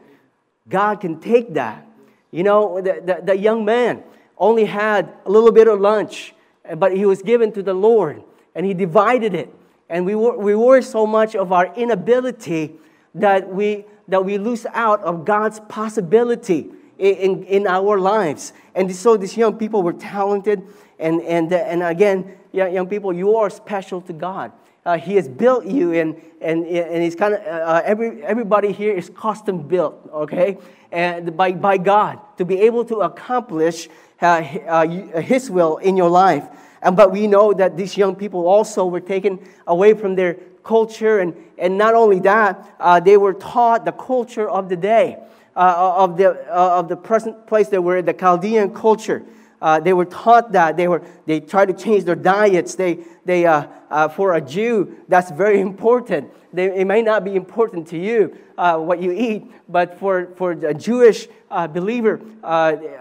God 0.69 1.01
can 1.01 1.19
take 1.19 1.53
that. 1.55 1.88
You 2.31 2.43
know, 2.43 2.81
the, 2.81 3.01
the, 3.03 3.21
the 3.23 3.38
young 3.38 3.65
man 3.65 4.03
only 4.38 4.65
had 4.65 5.13
a 5.25 5.31
little 5.31 5.51
bit 5.51 5.67
of 5.67 5.79
lunch, 5.79 6.33
but 6.77 6.95
he 6.95 7.05
was 7.05 7.21
given 7.21 7.51
to 7.53 7.63
the 7.63 7.73
Lord 7.73 8.23
and 8.55 8.65
he 8.65 8.73
divided 8.73 9.33
it. 9.33 9.53
And 9.89 10.05
we, 10.05 10.15
were, 10.15 10.38
we 10.38 10.55
worry 10.55 10.83
so 10.83 11.05
much 11.05 11.35
of 11.35 11.51
our 11.51 11.73
inability 11.75 12.75
that 13.15 13.53
we, 13.53 13.86
that 14.08 14.24
we 14.24 14.38
lose 14.38 14.65
out 14.74 15.01
of 15.01 15.25
God's 15.25 15.60
possibility 15.62 16.70
in, 16.98 17.44
in, 17.46 17.68
our 17.68 18.00
lives. 18.00 18.53
And 18.75 18.94
so 18.96 19.18
these 19.18 19.36
young 19.36 19.58
people 19.58 19.82
were 19.82 19.94
talented. 19.94 20.62
And, 21.00 21.22
and, 21.22 21.51
and 21.51 21.82
again, 21.82 22.38
young 22.53 22.88
people, 22.88 23.12
you 23.12 23.36
are 23.38 23.50
special 23.50 24.01
to 24.01 24.13
God. 24.13 24.51
Uh, 24.84 24.98
he 24.98 25.15
has 25.15 25.27
built 25.27 25.65
you, 25.65 25.94
and, 25.94 26.20
and, 26.41 26.65
and 26.65 27.03
he's 27.03 27.15
kind 27.15 27.36
of, 27.36 27.41
uh, 27.41 27.82
every, 27.86 28.24
everybody 28.24 28.72
here 28.72 28.94
is 28.94 29.12
custom 29.12 29.68
built, 29.68 30.10
okay? 30.12 30.58
And 30.91 31.38
by, 31.38 31.51
by 31.51 31.77
God 31.77 32.20
to 32.38 32.46
be 32.46 32.62
able 32.62 32.84
to 32.86 32.98
accomplish 33.01 33.89
uh, 34.22 34.25
uh 34.25 35.22
His 35.22 35.50
will 35.50 35.77
in 35.77 35.98
your 35.98 36.10
life. 36.10 36.46
And, 36.82 36.96
but 36.96 37.12
we 37.12 37.27
know 37.27 37.53
that 37.53 37.77
these 37.77 37.96
young 37.96 38.15
people 38.15 38.48
also 38.48 38.86
were 38.86 39.00
taken 39.00 39.39
away 39.68 39.94
from 39.94 40.15
their 40.15 40.38
culture. 40.63 41.20
And, 41.20 41.36
and 41.58 41.77
not 41.77 41.94
only 41.94 42.20
that, 42.22 42.75
uh, 42.80 43.00
they 43.00 43.18
were 43.18 43.34
taught 43.34 43.86
the 43.86 43.91
culture 43.91 44.50
of 44.50 44.70
the 44.70 44.75
day, 44.75 45.18
uh, 45.56 45.94
of, 45.98 46.18
the, 46.18 46.30
uh, 46.50 46.80
of 46.80 46.88
the 46.88 46.96
present 46.96 47.48
place 47.48 47.70
they 47.70 47.80
were, 47.80 47.98
in, 47.98 48.06
the 48.06 48.13
Chaldean 48.13 48.74
culture. 48.74 49.24
Uh, 49.62 49.80
they 49.80 49.94
were 49.94 50.06
taught 50.06 50.51
that 50.53 50.75
they 50.75 50.88
were 50.88 51.03
they 51.31 51.39
try 51.39 51.65
to 51.65 51.73
change 51.73 52.03
their 52.03 52.15
diets 52.15 52.75
they, 52.75 53.00
they 53.25 53.45
uh, 53.45 53.65
uh, 53.89 54.07
for 54.07 54.33
a 54.33 54.41
jew 54.41 54.97
that's 55.07 55.31
very 55.31 55.59
important 55.61 56.29
they, 56.53 56.65
it 56.81 56.85
may 56.85 57.01
not 57.01 57.23
be 57.23 57.35
important 57.35 57.88
to 57.88 57.97
you 57.97 58.38
uh, 58.57 58.77
what 58.77 59.01
you 59.01 59.11
eat, 59.11 59.43
but 59.69 59.97
for, 59.97 60.27
for 60.35 60.51
a 60.51 60.73
Jewish 60.73 61.27
uh, 61.50 61.67
believer, 61.67 62.21
uh, 62.43 62.47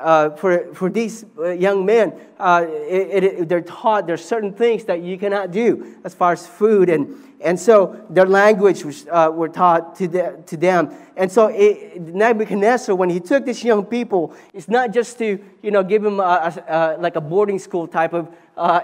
uh 0.00 0.30
for, 0.36 0.72
for 0.74 0.88
these 0.88 1.24
young 1.56 1.84
men, 1.84 2.14
it, 2.40 3.24
it, 3.24 3.48
they're 3.48 3.60
taught 3.60 4.06
there's 4.06 4.24
certain 4.24 4.52
things 4.52 4.84
that 4.84 5.02
you 5.02 5.18
cannot 5.18 5.50
do 5.50 5.96
as 6.04 6.14
far 6.14 6.32
as 6.32 6.46
food. 6.46 6.88
And, 6.88 7.14
and 7.40 7.58
so 7.58 8.04
their 8.08 8.26
language 8.26 8.84
was, 8.84 9.04
were 9.04 9.48
taught 9.48 9.96
to, 9.96 10.08
the, 10.08 10.42
to 10.46 10.56
them. 10.56 10.94
And 11.16 11.30
so 11.30 11.48
it, 11.48 12.00
Nebuchadnezzar, 12.00 12.94
when 12.94 13.10
he 13.10 13.20
took 13.20 13.44
these 13.44 13.62
young 13.62 13.84
people, 13.84 14.34
it's 14.54 14.68
not 14.68 14.92
just 14.92 15.18
to 15.18 15.38
you 15.62 15.70
know, 15.70 15.82
give 15.82 16.02
them 16.02 16.20
a, 16.20 16.62
a, 16.68 16.96
like 16.98 17.16
a 17.16 17.20
boarding 17.20 17.58
school 17.58 17.86
type 17.86 18.12
of 18.12 18.19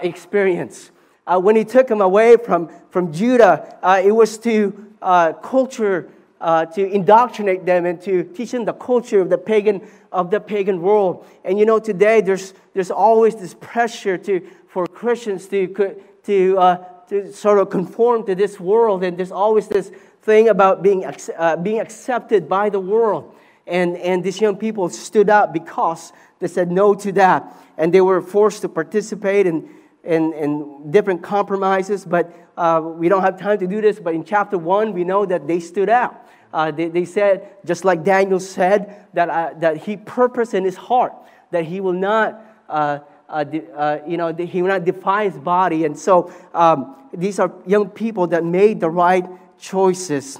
experience 0.01 0.91
uh, 1.27 1.39
when 1.39 1.55
he 1.55 1.65
took 1.65 1.87
them 1.87 2.01
away 2.01 2.37
from, 2.37 2.71
from 2.89 3.11
Judah, 3.11 3.77
uh, 3.83 4.01
it 4.03 4.11
was 4.11 4.37
to 4.39 4.87
uh, 5.01 5.33
culture, 5.33 6.09
uh, 6.39 6.65
to 6.65 6.89
indoctrinate 6.89 7.65
them 7.65 7.85
and 7.85 8.01
to 8.01 8.23
teach 8.23 8.51
them 8.51 8.63
the 8.63 8.73
culture 8.73 9.19
of 9.19 9.29
the 9.29 9.37
pagan, 9.37 9.85
of 10.11 10.31
the 10.31 10.39
pagan 10.39 10.81
world. 10.81 11.25
And 11.43 11.59
you 11.59 11.65
know, 11.65 11.79
today 11.79 12.21
there's, 12.21 12.53
there's 12.73 12.91
always 12.91 13.35
this 13.35 13.53
pressure 13.55 14.17
to, 14.19 14.39
for 14.69 14.87
Christians 14.87 15.47
to, 15.49 16.01
to, 16.23 16.57
uh, 16.57 16.85
to 17.09 17.33
sort 17.33 17.59
of 17.59 17.69
conform 17.69 18.25
to 18.25 18.33
this 18.33 18.57
world. 18.57 19.03
And 19.03 19.17
there's 19.17 19.31
always 19.31 19.67
this 19.67 19.91
thing 20.21 20.47
about 20.47 20.81
being, 20.81 21.05
uh, 21.05 21.57
being 21.57 21.79
accepted 21.79 22.47
by 22.47 22.69
the 22.69 22.79
world. 22.79 23.35
And, 23.65 23.97
and 23.97 24.23
these 24.23 24.39
young 24.39 24.55
people 24.55 24.87
stood 24.87 25.29
up 25.29 25.51
because 25.51 26.13
they 26.39 26.47
said 26.47 26.71
no 26.71 26.93
to 26.95 27.11
that. 27.13 27.53
And 27.77 27.93
they 27.93 28.01
were 28.01 28.21
forced 28.21 28.61
to 28.61 28.69
participate 28.69 29.45
in 29.45 29.69
and, 30.07 30.33
and 30.33 30.91
different 30.91 31.21
compromises, 31.21 32.05
but 32.05 32.33
uh, 32.55 32.81
we 32.81 33.09
don't 33.09 33.21
have 33.21 33.39
time 33.39 33.59
to 33.59 33.67
do 33.67 33.81
this. 33.81 33.99
But 33.99 34.15
in 34.15 34.23
chapter 34.23 34.57
1, 34.57 34.93
we 34.93 35.03
know 35.03 35.25
that 35.25 35.47
they 35.47 35.59
stood 35.59 35.89
out. 35.89 36.25
Uh, 36.53 36.71
they, 36.71 36.87
they, 36.87 37.03
said, 37.03 37.57
just 37.65 37.83
like 37.83 38.03
Daniel 38.03 38.39
said, 38.39 39.05
that, 39.13 39.29
uh, 39.29 39.53
that 39.59 39.77
he 39.77 39.97
purposed 39.97 40.53
in 40.53 40.63
his 40.63 40.77
heart 40.77 41.13
that 41.51 41.65
he 41.65 41.81
will 41.81 41.93
not, 41.93 42.41
uh, 42.69 42.99
uh, 43.29 43.45
uh, 43.75 43.99
you 44.07 44.17
know, 44.17 44.33
he 44.33 44.61
will 44.61 44.69
not 44.69 44.85
defy 44.85 45.29
his 45.29 45.37
body. 45.37 45.85
And 45.85 45.97
so 45.97 46.33
um, 46.53 46.95
these 47.13 47.39
are 47.39 47.53
young 47.65 47.89
people 47.89 48.27
that 48.27 48.43
made 48.43 48.79
the 48.79 48.89
right 48.89 49.25
choices. 49.59 50.39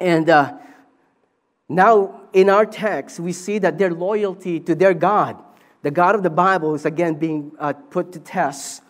And 0.00 0.26
now 1.68 2.20
in 2.34 2.50
our 2.50 2.66
text, 2.66 3.18
we 3.18 3.32
see 3.32 3.58
that 3.58 3.78
their 3.78 3.92
loyalty 3.92 4.60
to 4.60 4.74
their 4.74 4.92
God 4.92 5.42
the 5.84 5.90
God 5.90 6.14
of 6.14 6.22
the 6.22 6.30
Bible 6.30 6.74
is 6.74 6.86
again 6.86 7.16
being 7.16 7.52
uh, 7.58 7.74
put 7.74 8.12
to 8.12 8.18
test 8.18 8.82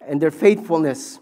and 0.00 0.20
their 0.20 0.32
faithfulness. 0.32 1.20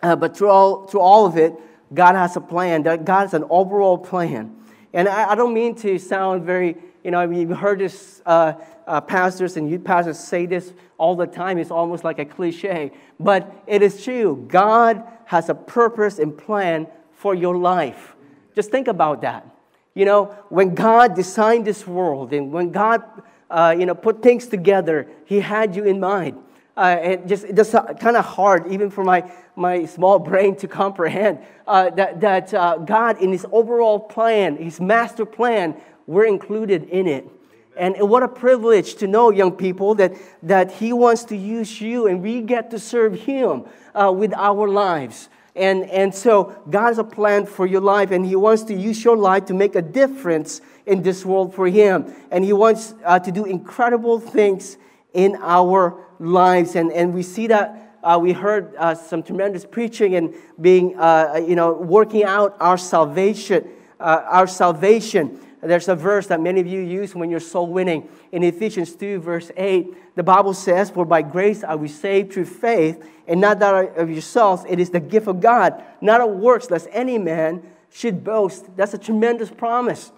Uh, 0.00 0.14
but 0.14 0.36
through 0.36 0.50
all, 0.50 0.86
through 0.86 1.00
all 1.00 1.26
of 1.26 1.36
it, 1.36 1.52
God 1.92 2.14
has 2.14 2.36
a 2.36 2.40
plan. 2.40 2.82
God 2.82 3.08
has 3.08 3.34
an 3.34 3.44
overall 3.50 3.98
plan. 3.98 4.54
And 4.92 5.08
I, 5.08 5.32
I 5.32 5.34
don't 5.34 5.52
mean 5.52 5.74
to 5.76 5.98
sound 5.98 6.44
very, 6.44 6.76
you 7.02 7.10
know, 7.10 7.18
I 7.18 7.26
mean, 7.26 7.40
you've 7.40 7.58
heard 7.58 7.80
this, 7.80 8.22
uh, 8.24 8.52
uh, 8.86 9.00
pastors 9.00 9.56
and 9.56 9.68
youth 9.68 9.82
pastors 9.82 10.20
say 10.20 10.46
this 10.46 10.72
all 10.96 11.16
the 11.16 11.26
time. 11.26 11.58
It's 11.58 11.72
almost 11.72 12.04
like 12.04 12.20
a 12.20 12.24
cliche, 12.24 12.92
but 13.18 13.52
it 13.66 13.82
is 13.82 14.04
true. 14.04 14.46
God 14.46 15.02
has 15.24 15.48
a 15.48 15.56
purpose 15.56 16.20
and 16.20 16.38
plan 16.38 16.86
for 17.16 17.34
your 17.34 17.56
life. 17.56 18.14
Just 18.54 18.70
think 18.70 18.86
about 18.86 19.22
that. 19.22 19.53
You 19.94 20.04
know, 20.04 20.26
when 20.48 20.74
God 20.74 21.14
designed 21.14 21.64
this 21.64 21.86
world 21.86 22.32
and 22.32 22.52
when 22.52 22.70
God, 22.70 23.02
uh, 23.48 23.74
you 23.78 23.86
know, 23.86 23.94
put 23.94 24.22
things 24.22 24.46
together, 24.46 25.08
He 25.24 25.40
had 25.40 25.76
you 25.76 25.84
in 25.84 26.00
mind. 26.00 26.38
Uh, 26.76 26.96
it 27.00 27.26
just 27.28 27.44
it's 27.44 27.70
kind 27.70 28.16
of 28.16 28.24
hard, 28.24 28.66
even 28.72 28.90
for 28.90 29.04
my, 29.04 29.30
my 29.54 29.86
small 29.86 30.18
brain 30.18 30.56
to 30.56 30.66
comprehend 30.66 31.38
uh, 31.68 31.90
that, 31.90 32.20
that 32.20 32.52
uh, 32.52 32.78
God, 32.78 33.22
in 33.22 33.30
His 33.30 33.46
overall 33.52 34.00
plan, 34.00 34.56
His 34.56 34.80
master 34.80 35.24
plan, 35.24 35.76
we're 36.08 36.26
included 36.26 36.84
in 36.84 37.06
it. 37.06 37.28
And 37.76 37.96
what 38.08 38.22
a 38.22 38.28
privilege 38.28 38.96
to 38.96 39.06
know, 39.06 39.30
young 39.30 39.52
people, 39.52 39.94
that, 39.96 40.14
that 40.42 40.72
He 40.72 40.92
wants 40.92 41.24
to 41.24 41.36
use 41.36 41.80
you 41.80 42.08
and 42.08 42.20
we 42.20 42.40
get 42.40 42.70
to 42.72 42.80
serve 42.80 43.14
Him 43.14 43.64
uh, 43.94 44.12
with 44.12 44.34
our 44.34 44.68
lives. 44.68 45.28
And, 45.56 45.84
and 45.90 46.12
so, 46.12 46.60
God 46.68 46.86
has 46.86 46.98
a 46.98 47.04
plan 47.04 47.46
for 47.46 47.64
your 47.64 47.80
life, 47.80 48.10
and 48.10 48.26
He 48.26 48.34
wants 48.34 48.64
to 48.64 48.74
use 48.74 49.04
your 49.04 49.16
life 49.16 49.44
to 49.46 49.54
make 49.54 49.76
a 49.76 49.82
difference 49.82 50.60
in 50.84 51.02
this 51.02 51.24
world 51.24 51.54
for 51.54 51.68
Him. 51.68 52.12
And 52.32 52.44
He 52.44 52.52
wants 52.52 52.94
uh, 53.04 53.20
to 53.20 53.30
do 53.30 53.44
incredible 53.44 54.18
things 54.18 54.76
in 55.12 55.36
our 55.40 56.04
lives. 56.18 56.74
And, 56.74 56.92
and 56.92 57.14
we 57.14 57.22
see 57.22 57.46
that. 57.48 57.80
Uh, 58.02 58.18
we 58.20 58.32
heard 58.32 58.74
uh, 58.76 58.94
some 58.94 59.22
tremendous 59.22 59.64
preaching 59.64 60.14
and 60.14 60.34
being, 60.60 60.98
uh, 60.98 61.40
you 61.46 61.56
know, 61.56 61.72
working 61.72 62.22
out 62.22 62.54
our 62.60 62.76
salvation, 62.76 63.66
uh, 63.98 64.22
our 64.26 64.46
salvation. 64.46 65.40
There's 65.64 65.88
a 65.88 65.96
verse 65.96 66.26
that 66.28 66.40
many 66.40 66.60
of 66.60 66.66
you 66.66 66.80
use 66.80 67.14
when 67.14 67.30
you're 67.30 67.40
soul 67.40 67.66
winning. 67.66 68.08
In 68.32 68.42
Ephesians 68.42 68.94
2, 68.94 69.20
verse 69.20 69.50
8, 69.56 70.16
the 70.16 70.22
Bible 70.22 70.54
says, 70.54 70.90
For 70.90 71.04
by 71.04 71.22
grace 71.22 71.64
are 71.64 71.76
we 71.76 71.88
saved 71.88 72.32
through 72.32 72.46
faith, 72.46 73.04
and 73.26 73.40
not 73.40 73.58
that 73.60 73.96
of 73.96 74.10
yourselves. 74.10 74.64
It 74.68 74.80
is 74.80 74.90
the 74.90 75.00
gift 75.00 75.26
of 75.26 75.40
God, 75.40 75.82
not 76.00 76.20
of 76.20 76.30
works, 76.30 76.70
lest 76.70 76.88
any 76.92 77.18
man 77.18 77.62
should 77.90 78.24
boast. 78.24 78.76
That's 78.76 78.94
a 78.94 78.98
tremendous 78.98 79.50
promise. 79.50 80.12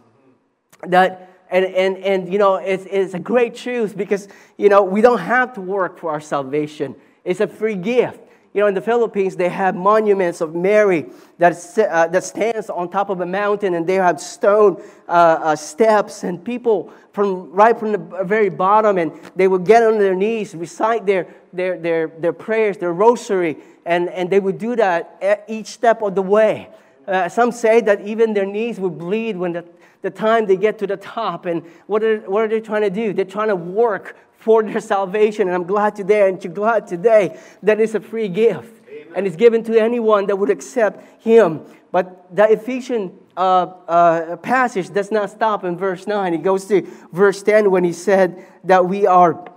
That 0.86 1.36
and, 1.50 1.64
and, 1.64 1.96
and 1.98 2.32
you 2.32 2.38
know, 2.38 2.56
it's, 2.56 2.84
it's 2.90 3.14
a 3.14 3.18
great 3.18 3.54
truth 3.54 3.96
because, 3.96 4.28
you 4.56 4.68
know, 4.68 4.82
we 4.82 5.00
don't 5.00 5.18
have 5.18 5.52
to 5.54 5.60
work 5.60 5.98
for 5.98 6.10
our 6.10 6.20
salvation. 6.20 6.96
It's 7.24 7.40
a 7.40 7.46
free 7.46 7.76
gift. 7.76 8.20
You 8.56 8.62
know, 8.62 8.68
in 8.68 8.74
the 8.74 8.80
Philippines, 8.80 9.36
they 9.36 9.50
have 9.50 9.76
monuments 9.76 10.40
of 10.40 10.54
Mary 10.54 11.04
that, 11.36 11.52
uh, 11.76 12.06
that 12.06 12.24
stands 12.24 12.70
on 12.70 12.88
top 12.88 13.10
of 13.10 13.20
a 13.20 13.26
mountain, 13.26 13.74
and 13.74 13.86
they 13.86 13.96
have 13.96 14.18
stone 14.18 14.82
uh, 15.06 15.10
uh, 15.10 15.56
steps, 15.56 16.24
and 16.24 16.42
people 16.42 16.90
from 17.12 17.52
right 17.52 17.78
from 17.78 17.92
the 17.92 17.98
very 18.24 18.48
bottom, 18.48 18.96
and 18.96 19.12
they 19.36 19.46
would 19.46 19.66
get 19.66 19.82
on 19.82 19.98
their 19.98 20.14
knees, 20.14 20.54
recite 20.54 21.04
their, 21.04 21.26
their, 21.52 21.78
their, 21.78 22.06
their 22.06 22.32
prayers, 22.32 22.78
their 22.78 22.94
rosary, 22.94 23.58
and, 23.84 24.08
and 24.08 24.30
they 24.30 24.40
would 24.40 24.56
do 24.56 24.74
that 24.74 25.18
at 25.20 25.44
each 25.48 25.66
step 25.66 26.00
of 26.00 26.14
the 26.14 26.22
way. 26.22 26.70
Uh, 27.06 27.28
some 27.28 27.52
say 27.52 27.82
that 27.82 28.00
even 28.06 28.32
their 28.32 28.46
knees 28.46 28.80
would 28.80 28.96
bleed 28.96 29.36
when 29.36 29.52
the, 29.52 29.66
the 30.00 30.10
time 30.10 30.46
they 30.46 30.56
get 30.56 30.78
to 30.78 30.86
the 30.86 30.96
top. 30.96 31.44
And 31.44 31.62
what 31.88 32.02
are, 32.02 32.20
what 32.20 32.44
are 32.44 32.48
they 32.48 32.62
trying 32.62 32.82
to 32.82 32.90
do? 32.90 33.12
They're 33.12 33.26
trying 33.26 33.48
to 33.48 33.56
work 33.56 34.16
for 34.46 34.62
their 34.62 34.80
salvation. 34.80 35.48
And 35.48 35.56
I'm 35.56 35.64
glad 35.64 35.96
today, 35.96 36.28
and 36.28 36.42
you're 36.42 36.52
glad 36.52 36.86
today 36.86 37.36
that 37.64 37.80
it's 37.80 37.96
a 37.96 38.00
free 38.00 38.28
gift. 38.28 38.80
Amen. 38.88 39.12
And 39.16 39.26
it's 39.26 39.34
given 39.34 39.64
to 39.64 39.76
anyone 39.76 40.26
that 40.26 40.36
would 40.36 40.50
accept 40.50 41.02
Him. 41.20 41.62
But 41.90 42.32
the 42.32 42.52
Ephesian 42.52 43.18
uh, 43.36 43.40
uh, 43.40 44.36
passage 44.36 44.90
does 44.90 45.10
not 45.10 45.30
stop 45.30 45.64
in 45.64 45.76
verse 45.76 46.06
9. 46.06 46.32
It 46.32 46.44
goes 46.44 46.66
to 46.66 46.82
verse 47.12 47.42
10 47.42 47.72
when 47.72 47.82
he 47.82 47.92
said 47.92 48.46
that 48.62 48.86
we 48.86 49.04
are, 49.04 49.50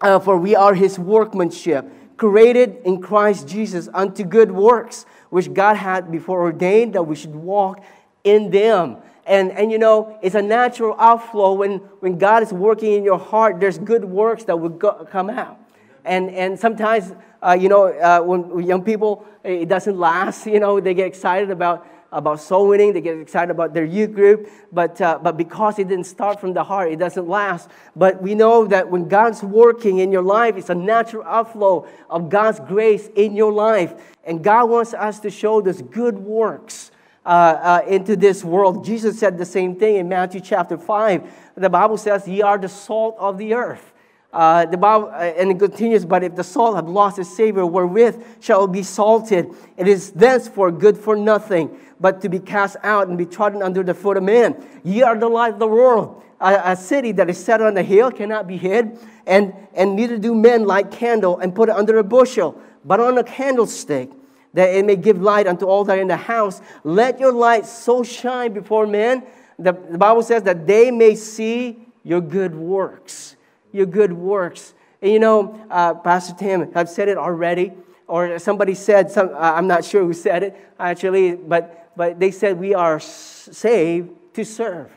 uh, 0.00 0.20
for 0.20 0.36
we 0.38 0.54
are 0.54 0.72
His 0.72 1.00
workmanship, 1.00 1.84
created 2.16 2.76
in 2.84 3.02
Christ 3.02 3.48
Jesus 3.48 3.88
unto 3.92 4.22
good 4.22 4.52
works, 4.52 5.04
which 5.30 5.52
God 5.52 5.74
had 5.74 6.12
before 6.12 6.42
ordained 6.42 6.94
that 6.94 7.02
we 7.02 7.16
should 7.16 7.34
walk 7.34 7.82
in 8.22 8.52
them. 8.52 8.98
And, 9.26 9.52
and 9.52 9.70
you 9.70 9.78
know, 9.78 10.18
it's 10.20 10.34
a 10.34 10.42
natural 10.42 10.96
outflow 10.98 11.52
when, 11.52 11.78
when 12.00 12.18
God 12.18 12.42
is 12.42 12.52
working 12.52 12.92
in 12.92 13.04
your 13.04 13.18
heart, 13.18 13.60
there's 13.60 13.78
good 13.78 14.04
works 14.04 14.44
that 14.44 14.58
will 14.58 14.70
go, 14.70 15.06
come 15.10 15.30
out. 15.30 15.58
And, 16.04 16.30
and 16.30 16.58
sometimes, 16.58 17.12
uh, 17.40 17.56
you 17.58 17.68
know, 17.68 17.86
uh, 17.86 18.20
when 18.20 18.66
young 18.66 18.82
people, 18.82 19.24
it 19.44 19.68
doesn't 19.68 19.98
last, 19.98 20.46
you 20.46 20.58
know, 20.58 20.80
they 20.80 20.94
get 20.94 21.06
excited 21.06 21.50
about, 21.50 21.86
about 22.10 22.40
soul 22.40 22.68
winning, 22.68 22.92
they 22.92 23.00
get 23.00 23.18
excited 23.18 23.50
about 23.50 23.74
their 23.74 23.84
youth 23.84 24.12
group, 24.12 24.48
but, 24.72 25.00
uh, 25.00 25.18
but 25.22 25.36
because 25.36 25.78
it 25.78 25.86
didn't 25.88 26.06
start 26.06 26.40
from 26.40 26.52
the 26.52 26.64
heart, 26.64 26.90
it 26.90 26.98
doesn't 26.98 27.28
last. 27.28 27.70
But 27.94 28.20
we 28.20 28.34
know 28.34 28.66
that 28.66 28.90
when 28.90 29.08
God's 29.08 29.42
working 29.42 29.98
in 29.98 30.10
your 30.10 30.22
life, 30.22 30.56
it's 30.56 30.70
a 30.70 30.74
natural 30.74 31.22
outflow 31.24 31.86
of 32.10 32.28
God's 32.28 32.58
grace 32.60 33.08
in 33.14 33.36
your 33.36 33.52
life. 33.52 33.94
And 34.24 34.42
God 34.42 34.68
wants 34.68 34.94
us 34.94 35.20
to 35.20 35.30
show 35.30 35.60
those 35.60 35.80
good 35.82 36.18
works 36.18 36.91
uh, 37.24 37.28
uh, 37.28 37.82
into 37.86 38.16
this 38.16 38.42
world. 38.42 38.84
Jesus 38.84 39.18
said 39.18 39.38
the 39.38 39.44
same 39.44 39.76
thing 39.76 39.96
in 39.96 40.08
Matthew 40.08 40.40
chapter 40.40 40.76
5. 40.76 41.30
The 41.56 41.70
Bible 41.70 41.96
says, 41.96 42.26
Ye 42.26 42.42
are 42.42 42.58
the 42.58 42.68
salt 42.68 43.16
of 43.18 43.38
the 43.38 43.54
earth. 43.54 43.92
Uh, 44.32 44.64
the 44.64 44.78
Bible, 44.78 45.08
uh, 45.08 45.18
and 45.18 45.50
it 45.50 45.58
continues, 45.58 46.04
but 46.04 46.24
if 46.24 46.34
the 46.34 46.42
salt 46.42 46.74
have 46.74 46.88
lost 46.88 47.18
its 47.18 47.36
savor, 47.36 47.66
wherewith 47.66 48.24
shall 48.40 48.64
it 48.64 48.72
be 48.72 48.82
salted? 48.82 49.50
It 49.76 49.86
is 49.86 50.10
thenceforth 50.10 50.78
good 50.78 50.96
for 50.96 51.14
nothing, 51.14 51.78
but 52.00 52.22
to 52.22 52.28
be 52.28 52.38
cast 52.38 52.76
out 52.82 53.08
and 53.08 53.18
be 53.18 53.26
trodden 53.26 53.62
under 53.62 53.82
the 53.82 53.94
foot 53.94 54.16
of 54.16 54.22
men. 54.22 54.56
Ye 54.82 55.02
are 55.02 55.16
the 55.16 55.28
light 55.28 55.52
of 55.52 55.58
the 55.58 55.68
world. 55.68 56.22
A, 56.40 56.72
a 56.72 56.76
city 56.76 57.12
that 57.12 57.28
is 57.28 57.42
set 57.42 57.60
on 57.60 57.76
a 57.76 57.82
hill 57.82 58.10
cannot 58.10 58.48
be 58.48 58.56
hid, 58.56 58.98
and, 59.26 59.54
and 59.74 59.94
neither 59.94 60.16
do 60.16 60.34
men 60.34 60.64
light 60.64 60.90
candle 60.90 61.38
and 61.38 61.54
put 61.54 61.68
it 61.68 61.76
under 61.76 61.98
a 61.98 62.04
bushel, 62.04 62.60
but 62.84 63.00
on 63.00 63.18
a 63.18 63.22
candlestick 63.22 64.10
that 64.54 64.74
it 64.74 64.84
may 64.84 64.96
give 64.96 65.20
light 65.20 65.46
unto 65.46 65.64
all 65.66 65.84
that 65.84 65.98
are 65.98 66.00
in 66.00 66.08
the 66.08 66.16
house. 66.16 66.60
Let 66.84 67.18
your 67.18 67.32
light 67.32 67.66
so 67.66 68.02
shine 68.02 68.52
before 68.52 68.86
men. 68.86 69.24
The, 69.58 69.72
the 69.72 69.98
Bible 69.98 70.22
says 70.22 70.42
that 70.44 70.66
they 70.66 70.90
may 70.90 71.14
see 71.14 71.86
your 72.02 72.20
good 72.20 72.54
works. 72.54 73.36
Your 73.72 73.86
good 73.86 74.12
works. 74.12 74.74
And 75.00 75.12
you 75.12 75.18
know, 75.18 75.58
uh, 75.70 75.94
Pastor 75.94 76.34
Tim, 76.38 76.70
I've 76.74 76.88
said 76.88 77.08
it 77.08 77.16
already, 77.16 77.72
or 78.06 78.38
somebody 78.38 78.74
said, 78.74 79.10
some, 79.10 79.30
uh, 79.30 79.38
I'm 79.38 79.66
not 79.66 79.84
sure 79.84 80.04
who 80.04 80.12
said 80.12 80.42
it 80.42 80.56
actually, 80.78 81.34
but, 81.34 81.90
but 81.96 82.20
they 82.20 82.30
said 82.30 82.58
we 82.58 82.74
are 82.74 83.00
saved 83.00 84.10
to 84.34 84.44
serve. 84.44 84.90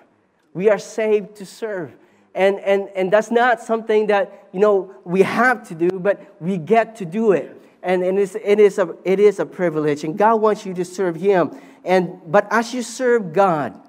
We 0.54 0.70
are 0.70 0.80
saved 0.80 1.36
to 1.38 1.46
serve. 1.46 1.94
And, 2.34 2.60
and, 2.60 2.90
and 2.96 3.12
that's 3.12 3.32
not 3.32 3.62
something 3.62 4.08
that, 4.08 4.50
you 4.52 4.60
know, 4.60 4.94
we 5.06 5.22
have 5.22 5.66
to 5.70 5.76
do, 5.76 5.90
but 5.90 6.36
we 6.42 6.58
get 6.58 6.98
to 6.98 7.06
do 7.06 7.32
it 7.32 7.55
and, 7.86 8.04
and 8.04 8.18
it's, 8.18 8.34
it, 8.36 8.60
is 8.60 8.80
a, 8.80 8.96
it 9.06 9.20
is 9.20 9.40
a 9.40 9.46
privilege, 9.46 10.04
and 10.04 10.18
God 10.18 10.42
wants 10.42 10.66
you 10.66 10.74
to 10.74 10.84
serve 10.84 11.16
Him. 11.16 11.56
And, 11.86 12.20
but 12.26 12.48
as 12.50 12.74
you 12.74 12.82
serve 12.82 13.32
God, 13.32 13.80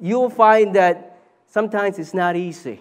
you'll 0.00 0.30
find 0.30 0.76
that 0.76 1.18
sometimes 1.48 1.98
it's 1.98 2.14
not 2.14 2.36
easy. 2.36 2.80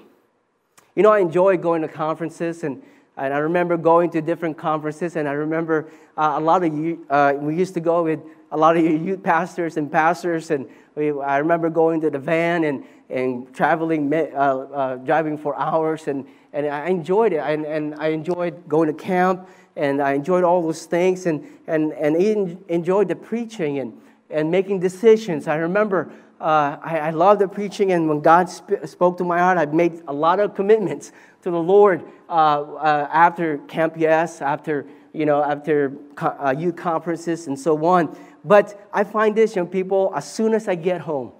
You 0.95 1.01
know, 1.01 1.11
I 1.11 1.19
enjoy 1.19 1.57
going 1.57 1.81
to 1.81 1.87
conferences, 1.87 2.63
and, 2.63 2.83
and 3.17 3.33
I 3.33 3.39
remember 3.39 3.75
going 3.75 4.11
to 4.11 4.21
different 4.21 4.55
conferences, 4.55 5.15
and 5.15 5.27
I 5.27 5.31
remember 5.31 5.89
uh, 6.15 6.35
a 6.37 6.39
lot 6.39 6.63
of 6.63 6.77
you, 6.77 7.03
uh, 7.09 7.33
we 7.37 7.57
used 7.57 7.73
to 7.73 7.79
go 7.79 8.03
with 8.03 8.19
a 8.51 8.57
lot 8.57 8.77
of 8.77 8.83
youth 8.83 9.23
pastors 9.23 9.77
and 9.77 9.91
pastors, 9.91 10.51
and 10.51 10.69
we, 10.93 11.11
I 11.11 11.39
remember 11.39 11.71
going 11.71 12.01
to 12.01 12.11
the 12.11 12.19
van 12.19 12.65
and, 12.65 12.85
and 13.09 13.51
traveling, 13.55 14.13
uh, 14.13 14.17
uh, 14.17 14.95
driving 14.97 15.39
for 15.39 15.57
hours, 15.57 16.07
and, 16.07 16.27
and 16.53 16.67
I 16.67 16.85
enjoyed 16.85 17.33
it, 17.33 17.39
and, 17.39 17.65
and 17.65 17.95
I 17.95 18.09
enjoyed 18.09 18.69
going 18.69 18.87
to 18.87 18.93
camp 18.93 19.49
and 19.75 20.01
I 20.01 20.13
enjoyed 20.13 20.43
all 20.43 20.61
those 20.61 20.85
things 20.85 21.25
and, 21.25 21.45
and, 21.67 21.93
and 21.93 22.21
even 22.21 22.63
enjoyed 22.67 23.07
the 23.07 23.15
preaching 23.15 23.79
and, 23.79 23.99
and 24.29 24.49
making 24.49 24.79
decisions. 24.79 25.47
I 25.47 25.55
remember 25.55 26.11
uh, 26.39 26.77
I, 26.81 26.99
I 26.99 27.09
loved 27.11 27.41
the 27.41 27.47
preaching, 27.47 27.93
and 27.93 28.09
when 28.09 28.19
God 28.19 28.49
sp- 28.51 28.83
spoke 28.85 29.17
to 29.19 29.23
my 29.23 29.39
heart, 29.39 29.57
I 29.57 29.65
made 29.65 30.03
a 30.07 30.13
lot 30.13 30.39
of 30.39 30.53
commitments 30.53 31.11
to 31.43 31.51
the 31.51 31.59
Lord 31.59 32.03
uh, 32.29 32.31
uh, 32.31 33.09
after 33.11 33.59
Camp 33.59 33.95
Yes, 33.97 34.41
after 34.41 34.85
you 35.15 35.25
know, 35.25 35.41
after 35.41 35.93
co- 36.15 36.35
uh, 36.39 36.53
youth 36.57 36.75
conferences 36.75 37.47
and 37.47 37.57
so 37.57 37.83
on. 37.85 38.17
But 38.43 38.87
I 38.93 39.05
find 39.05 39.35
this, 39.35 39.55
young 39.55 39.67
people, 39.67 40.11
as 40.13 40.29
soon 40.29 40.53
as 40.53 40.67
I 40.67 40.75
get 40.75 41.01
home, 41.01 41.31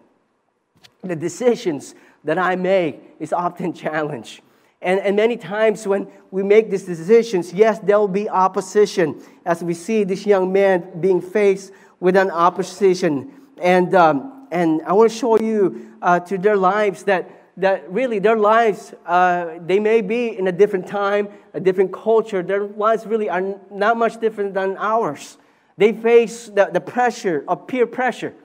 the 1.03 1.15
decisions 1.15 1.93
that 2.23 2.37
I 2.37 2.55
make 2.55 3.01
is 3.19 3.33
often 3.33 3.73
challenged. 3.85 4.41
And, 4.85 4.99
and 4.99 5.15
many 5.15 5.35
times 5.35 5.87
when 5.87 6.07
we 6.29 6.43
make 6.43 6.69
these 6.69 6.83
decisions, 6.83 7.51
yes, 7.51 7.79
there 7.79 7.97
will 7.97 8.07
be 8.07 8.29
opposition, 8.29 9.19
as 9.43 9.63
we 9.63 9.73
see 9.73 10.03
this 10.03 10.27
young 10.27 10.53
man 10.53 11.01
being 11.01 11.21
faced 11.21 11.73
with 11.99 12.15
an 12.15 12.29
opposition. 12.29 13.33
And, 13.57 13.95
um, 13.95 14.47
and 14.51 14.83
I 14.83 14.93
want 14.93 15.11
to 15.11 15.17
show 15.17 15.39
you 15.39 15.91
uh, 16.03 16.19
to 16.19 16.37
their 16.37 16.55
lives 16.55 17.01
that, 17.05 17.27
that 17.57 17.91
really 17.91 18.19
their 18.19 18.37
lives, 18.37 18.93
uh, 19.07 19.57
they 19.65 19.79
may 19.79 20.01
be 20.01 20.37
in 20.37 20.45
a 20.45 20.51
different 20.51 20.85
time, 20.85 21.29
a 21.55 21.59
different 21.59 21.91
culture. 21.91 22.43
Their 22.43 22.67
lives 22.67 23.07
really 23.07 23.27
are 23.27 23.59
not 23.71 23.97
much 23.97 24.21
different 24.21 24.53
than 24.53 24.77
ours. 24.77 25.39
They 25.77 25.93
face 25.93 26.45
the, 26.45 26.69
the 26.71 26.79
pressure 26.79 27.43
of 27.47 27.65
peer 27.65 27.87
pressure. 27.87 28.35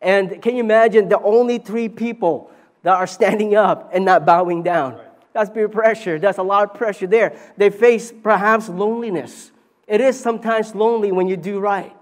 And 0.00 0.40
can 0.40 0.54
you 0.54 0.62
imagine 0.62 1.08
the 1.08 1.20
only 1.20 1.58
three 1.58 1.88
people 1.88 2.52
that 2.84 2.94
are 2.94 3.08
standing 3.08 3.56
up 3.56 3.90
and 3.92 4.04
not 4.04 4.24
bowing 4.24 4.62
down? 4.62 5.00
That's 5.32 5.50
peer 5.50 5.68
pressure. 5.68 6.18
That's 6.18 6.38
a 6.38 6.42
lot 6.42 6.64
of 6.64 6.74
pressure 6.74 7.06
there. 7.06 7.36
They 7.56 7.70
face 7.70 8.12
perhaps 8.12 8.68
loneliness. 8.68 9.52
It 9.86 10.00
is 10.00 10.18
sometimes 10.18 10.74
lonely 10.74 11.12
when 11.12 11.28
you 11.28 11.36
do 11.36 11.60
right 11.60 11.94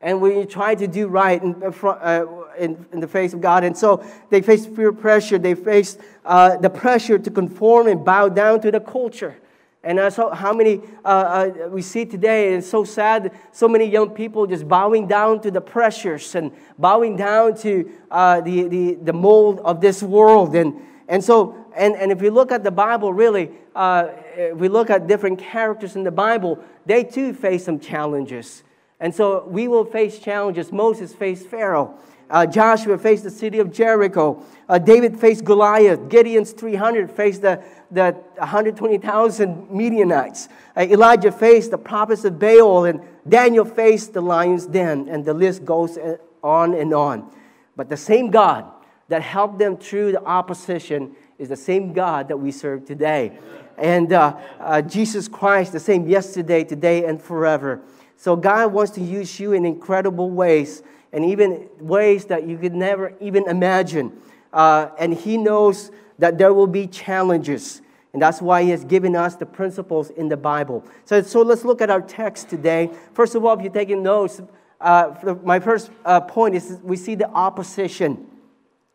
and 0.00 0.20
when 0.20 0.36
you 0.36 0.44
try 0.44 0.74
to 0.74 0.86
do 0.86 1.08
right 1.08 1.42
in, 1.42 1.62
uh, 1.62 2.24
in, 2.58 2.86
in, 2.92 3.00
the 3.00 3.08
face 3.08 3.32
of 3.32 3.40
God. 3.40 3.64
And 3.64 3.76
so 3.76 4.04
they 4.30 4.42
face 4.42 4.66
peer 4.66 4.92
pressure, 4.92 5.38
they 5.38 5.54
face 5.54 5.96
uh, 6.24 6.56
the 6.58 6.70
pressure 6.70 7.18
to 7.18 7.30
conform 7.30 7.88
and 7.88 8.04
bow 8.04 8.28
down 8.28 8.60
to 8.60 8.70
the 8.70 8.80
culture. 8.80 9.36
And 9.82 10.00
how, 10.00 10.30
how 10.34 10.52
many 10.52 10.80
uh, 11.04 11.08
uh, 11.08 11.68
we 11.68 11.80
see 11.80 12.04
today, 12.04 12.48
and 12.48 12.56
it's 12.56 12.68
so 12.68 12.82
sad, 12.82 13.32
so 13.52 13.68
many 13.68 13.84
young 13.84 14.10
people 14.10 14.44
just 14.46 14.66
bowing 14.66 15.06
down 15.06 15.40
to 15.42 15.50
the 15.52 15.60
pressures 15.60 16.34
and 16.34 16.50
bowing 16.76 17.16
down 17.16 17.56
to 17.58 17.88
uh, 18.10 18.40
the, 18.40 18.64
the, 18.64 18.94
the 18.94 19.12
mold 19.12 19.60
of 19.60 19.80
this 19.80 20.02
world. 20.02 20.56
And, 20.56 20.74
and 21.06 21.22
so, 21.22 21.65
and, 21.76 21.94
and 21.94 22.10
if 22.10 22.20
we 22.20 22.30
look 22.30 22.50
at 22.52 22.64
the 22.64 22.70
Bible, 22.70 23.12
really, 23.12 23.50
uh, 23.74 24.08
if 24.34 24.56
we 24.56 24.68
look 24.68 24.90
at 24.90 25.06
different 25.06 25.38
characters 25.38 25.94
in 25.94 26.04
the 26.04 26.10
Bible, 26.10 26.58
they 26.86 27.04
too 27.04 27.34
face 27.34 27.64
some 27.64 27.78
challenges. 27.78 28.62
And 28.98 29.14
so 29.14 29.46
we 29.46 29.68
will 29.68 29.84
face 29.84 30.18
challenges. 30.18 30.72
Moses 30.72 31.14
faced 31.14 31.46
Pharaoh. 31.46 31.98
Uh, 32.28 32.44
Joshua 32.46 32.98
faced 32.98 33.22
the 33.22 33.30
city 33.30 33.58
of 33.58 33.72
Jericho. 33.72 34.42
Uh, 34.68 34.78
David 34.78 35.20
faced 35.20 35.44
Goliath. 35.44 36.08
Gideon's 36.08 36.52
300 36.52 37.10
faced 37.10 37.42
the, 37.42 37.62
the 37.90 38.12
120,000 38.38 39.70
Midianites. 39.70 40.48
Uh, 40.76 40.80
Elijah 40.80 41.30
faced 41.30 41.70
the 41.70 41.78
prophets 41.78 42.24
of 42.24 42.38
Baal. 42.38 42.86
And 42.86 43.00
Daniel 43.28 43.64
faced 43.64 44.14
the 44.14 44.22
lion's 44.22 44.66
den. 44.66 45.08
And 45.08 45.24
the 45.24 45.34
list 45.34 45.64
goes 45.64 45.98
uh, 45.98 46.16
on 46.42 46.74
and 46.74 46.92
on. 46.92 47.30
But 47.76 47.90
the 47.90 47.96
same 47.96 48.30
God 48.30 48.72
that 49.08 49.22
helped 49.22 49.58
them 49.58 49.76
through 49.76 50.12
the 50.12 50.24
opposition 50.24 51.14
is 51.38 51.48
the 51.48 51.56
same 51.56 51.92
God 51.92 52.28
that 52.28 52.36
we 52.36 52.50
serve 52.50 52.84
today. 52.84 53.38
And 53.78 54.12
uh, 54.12 54.36
uh, 54.58 54.82
Jesus 54.82 55.28
Christ, 55.28 55.72
the 55.72 55.80
same 55.80 56.08
yesterday, 56.08 56.64
today, 56.64 57.04
and 57.04 57.20
forever. 57.20 57.80
So 58.16 58.34
God 58.36 58.72
wants 58.72 58.92
to 58.92 59.02
use 59.02 59.38
you 59.38 59.52
in 59.52 59.66
incredible 59.66 60.30
ways 60.30 60.82
and 61.12 61.24
even 61.24 61.68
ways 61.78 62.26
that 62.26 62.46
you 62.46 62.56
could 62.56 62.74
never 62.74 63.14
even 63.20 63.48
imagine. 63.48 64.12
Uh, 64.52 64.88
and 64.98 65.12
He 65.12 65.36
knows 65.36 65.90
that 66.18 66.38
there 66.38 66.54
will 66.54 66.66
be 66.66 66.86
challenges. 66.86 67.82
And 68.12 68.22
that's 68.22 68.40
why 68.40 68.62
He 68.62 68.70
has 68.70 68.84
given 68.84 69.14
us 69.14 69.36
the 69.36 69.44
principles 69.44 70.08
in 70.10 70.28
the 70.28 70.36
Bible. 70.36 70.82
So, 71.04 71.20
so 71.20 71.42
let's 71.42 71.64
look 71.64 71.82
at 71.82 71.90
our 71.90 72.00
text 72.00 72.48
today. 72.48 72.90
First 73.12 73.34
of 73.34 73.44
all, 73.44 73.54
if 73.54 73.62
you're 73.62 73.72
taking 73.72 74.02
notes, 74.02 74.40
uh, 74.80 75.34
my 75.42 75.60
first 75.60 75.90
uh, 76.04 76.20
point 76.20 76.54
is 76.54 76.78
we 76.82 76.96
see 76.96 77.14
the 77.14 77.28
opposition. 77.30 78.26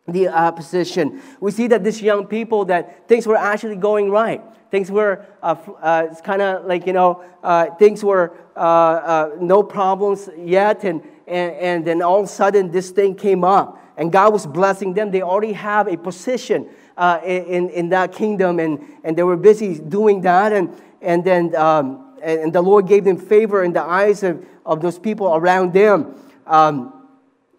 The 0.07 0.27
opposition. 0.29 1.21
We 1.39 1.51
see 1.51 1.67
that 1.67 1.83
these 1.83 2.01
young 2.01 2.27
people, 2.27 2.65
that 2.65 3.07
things 3.07 3.27
were 3.27 3.37
actually 3.37 3.75
going 3.75 4.09
right. 4.09 4.41
Things 4.71 4.89
were 4.89 5.25
uh, 5.43 5.55
uh, 5.81 6.07
it's 6.11 6.21
kind 6.21 6.41
of 6.41 6.65
like, 6.65 6.87
you 6.87 6.93
know, 6.93 7.23
uh, 7.43 7.67
things 7.75 8.03
were 8.03 8.33
uh, 8.55 8.59
uh, 8.59 9.29
no 9.39 9.63
problems 9.63 10.29
yet. 10.37 10.83
And, 10.83 11.01
and, 11.27 11.53
and 11.55 11.85
then 11.85 12.01
all 12.01 12.19
of 12.19 12.25
a 12.25 12.29
sudden, 12.29 12.71
this 12.71 12.89
thing 12.89 13.15
came 13.15 13.43
up. 13.43 13.77
And 13.97 14.11
God 14.11 14.33
was 14.33 14.47
blessing 14.47 14.93
them. 14.93 15.11
They 15.11 15.21
already 15.21 15.53
have 15.53 15.87
a 15.87 15.97
position 15.97 16.69
uh, 16.97 17.19
in, 17.23 17.69
in 17.69 17.89
that 17.89 18.13
kingdom. 18.13 18.59
And, 18.59 18.79
and 19.03 19.17
they 19.17 19.23
were 19.23 19.37
busy 19.37 19.77
doing 19.77 20.21
that. 20.21 20.51
And, 20.53 20.75
and 21.01 21.23
then 21.23 21.55
um, 21.55 22.11
and 22.21 22.53
the 22.53 22.61
Lord 22.61 22.87
gave 22.87 23.03
them 23.03 23.17
favor 23.17 23.63
in 23.63 23.73
the 23.73 23.81
eyes 23.81 24.23
of, 24.23 24.45
of 24.65 24.81
those 24.81 24.99
people 24.99 25.35
around 25.35 25.73
them. 25.73 26.15
Um, 26.45 27.00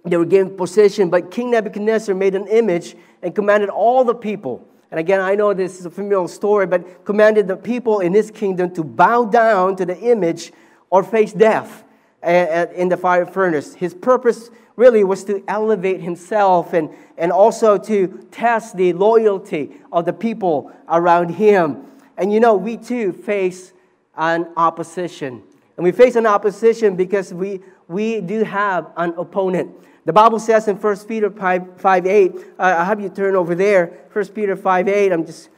they 0.05 0.17
were 0.17 0.25
given 0.25 0.57
possession, 0.57 1.11
But 1.11 1.31
King 1.31 1.53
Nebuchadnezzar 1.53 2.15
made 2.15 2.35
an 2.35 2.47
image 2.49 2.97
and 3.23 3.35
commanded 3.35 3.69
all 3.69 4.05
the 4.05 4.15
people 4.15 4.67
and 4.93 5.01
again, 5.01 5.21
I 5.21 5.35
know 5.35 5.55
this 5.55 5.81
is 5.81 5.87
a 5.87 5.91
familiar 5.91 6.29
story, 6.29 6.67
but 6.67 7.07
commanded 7.07 7.49
the 7.49 7.57
people 7.57 8.01
in 8.01 8.13
his 8.13 8.31
kingdom 8.31 8.75
to 8.75 8.85
bow 8.85 9.25
down 9.25 9.75
to 9.77 9.87
the 9.87 9.99
image 9.99 10.53
or 10.91 11.03
face 11.03 11.33
death 11.33 11.83
eh, 12.23 12.47
eh, 12.49 12.67
in 12.75 12.91
the 12.91 12.99
fire 12.99 13.25
furnace. 13.25 13.75
His 13.75 13.95
purpose 13.95 14.51
really 14.77 15.03
was 15.03 15.25
to 15.25 15.43
elevate 15.49 16.03
himself 16.03 16.75
and, 16.75 16.91
and 17.17 17.33
also 17.33 17.79
to 17.79 18.29
test 18.31 18.77
the 18.77 18.93
loyalty 18.93 19.73
of 19.91 20.05
the 20.05 20.13
people 20.13 20.71
around 20.87 21.31
him. 21.31 21.87
And 22.19 22.31
you 22.31 22.39
know, 22.39 22.55
we 22.55 22.77
too 22.77 23.13
face 23.13 23.73
an 24.15 24.47
opposition. 24.59 25.43
And 25.79 25.85
we 25.85 25.93
face 25.93 26.17
an 26.17 26.27
opposition 26.27 26.97
because 26.97 27.33
we, 27.33 27.61
we 27.89 28.21
do 28.21 28.45
have 28.45 28.93
an 28.99 29.15
opponent. 29.17 29.71
The 30.05 30.13
Bible 30.13 30.41
says 30.41 30.67
in 30.67 30.77
1 30.77 30.97
Peter 31.07 31.31
5, 31.31 31.81
5 31.81 32.07
8, 32.07 32.35
uh, 32.35 32.43
I'll 32.59 32.85
have 32.85 33.01
you 33.01 33.09
turn 33.09 33.37
over 33.37 33.55
there. 33.55 34.01
1 34.13 34.27
Peter 34.29 34.57
5 34.57 34.89
8, 34.89 35.13
I'm 35.13 35.25
just 35.25 35.49